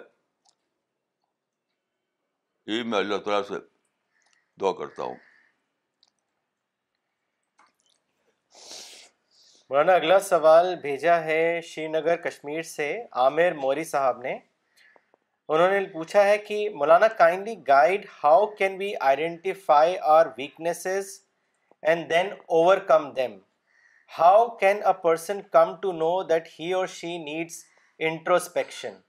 [2.71, 3.59] یہی میں اللہ تعالیٰ سے
[4.61, 5.15] دعا کرتا ہوں
[9.71, 12.87] مولانا اگلا سوال بھیجا ہے شری نگر کشمیر سے
[13.21, 18.91] عامر موری صاحب نے انہوں نے پوچھا ہے کہ مولانا kindly guide how can we
[19.09, 21.07] identify our weaknesses
[21.87, 22.31] and then
[22.91, 23.37] overcome them
[24.17, 27.63] how can a person come to know that he or she needs
[28.09, 28.99] introspection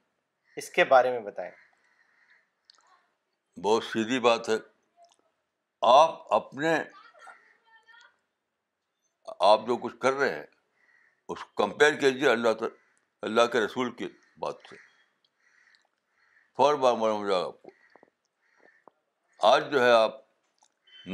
[0.60, 1.50] اس کے بارے میں بتائیں
[3.64, 4.56] بہت سیدھی بات ہے
[5.98, 6.76] آپ اپنے
[9.50, 10.42] آپ جو کچھ کر رہے ہیں
[11.28, 12.68] اس کو کمپیئر کیجیے اللہ تر
[13.26, 14.08] اللہ کے رسول کی
[14.40, 14.76] بات سے
[16.56, 17.70] فور بار معلوم ہو جائے گا آپ کو
[19.52, 20.20] آج جو ہے آپ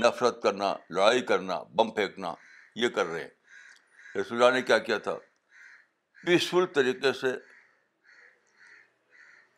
[0.05, 2.33] نفرت کرنا لڑائی کرنا بم پھینکنا
[2.83, 5.15] یہ کر رہے ہیں رسول اللہ نے کیا کیا تھا
[6.27, 7.33] پیسفل طریقے سے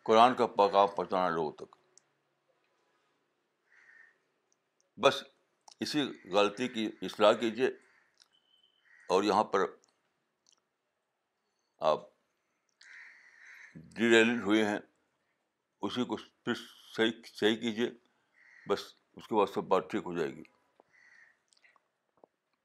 [0.07, 1.77] قرآن کا پیغام پہنچانا لوگوں تک
[5.05, 5.23] بس
[5.85, 6.03] اسی
[6.33, 7.67] غلطی کی اصلاح کیجیے
[9.15, 9.65] اور یہاں پر
[11.89, 12.01] آپ
[13.97, 14.79] ڈیلیٹ ہوئے ہیں
[15.87, 16.55] اسی کو پھر
[16.97, 17.89] صحیح صحیح کیجیے
[18.69, 18.81] بس
[19.17, 20.43] اس کے بعد سب بات ٹھیک ہو جائے گی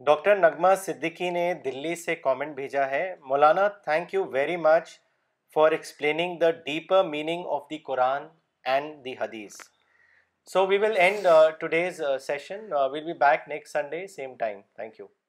[0.06, 4.90] ڈاکٹر نغمہ صدیقی نے دلی سے کامنٹ بھیجا ہے Maulana thank you very much
[5.54, 8.28] for explaining the deeper meaning of the Quran
[8.74, 9.58] and the hadith
[10.54, 11.28] so we will end
[11.60, 15.25] today's session we'll be back next Sunday same time thank you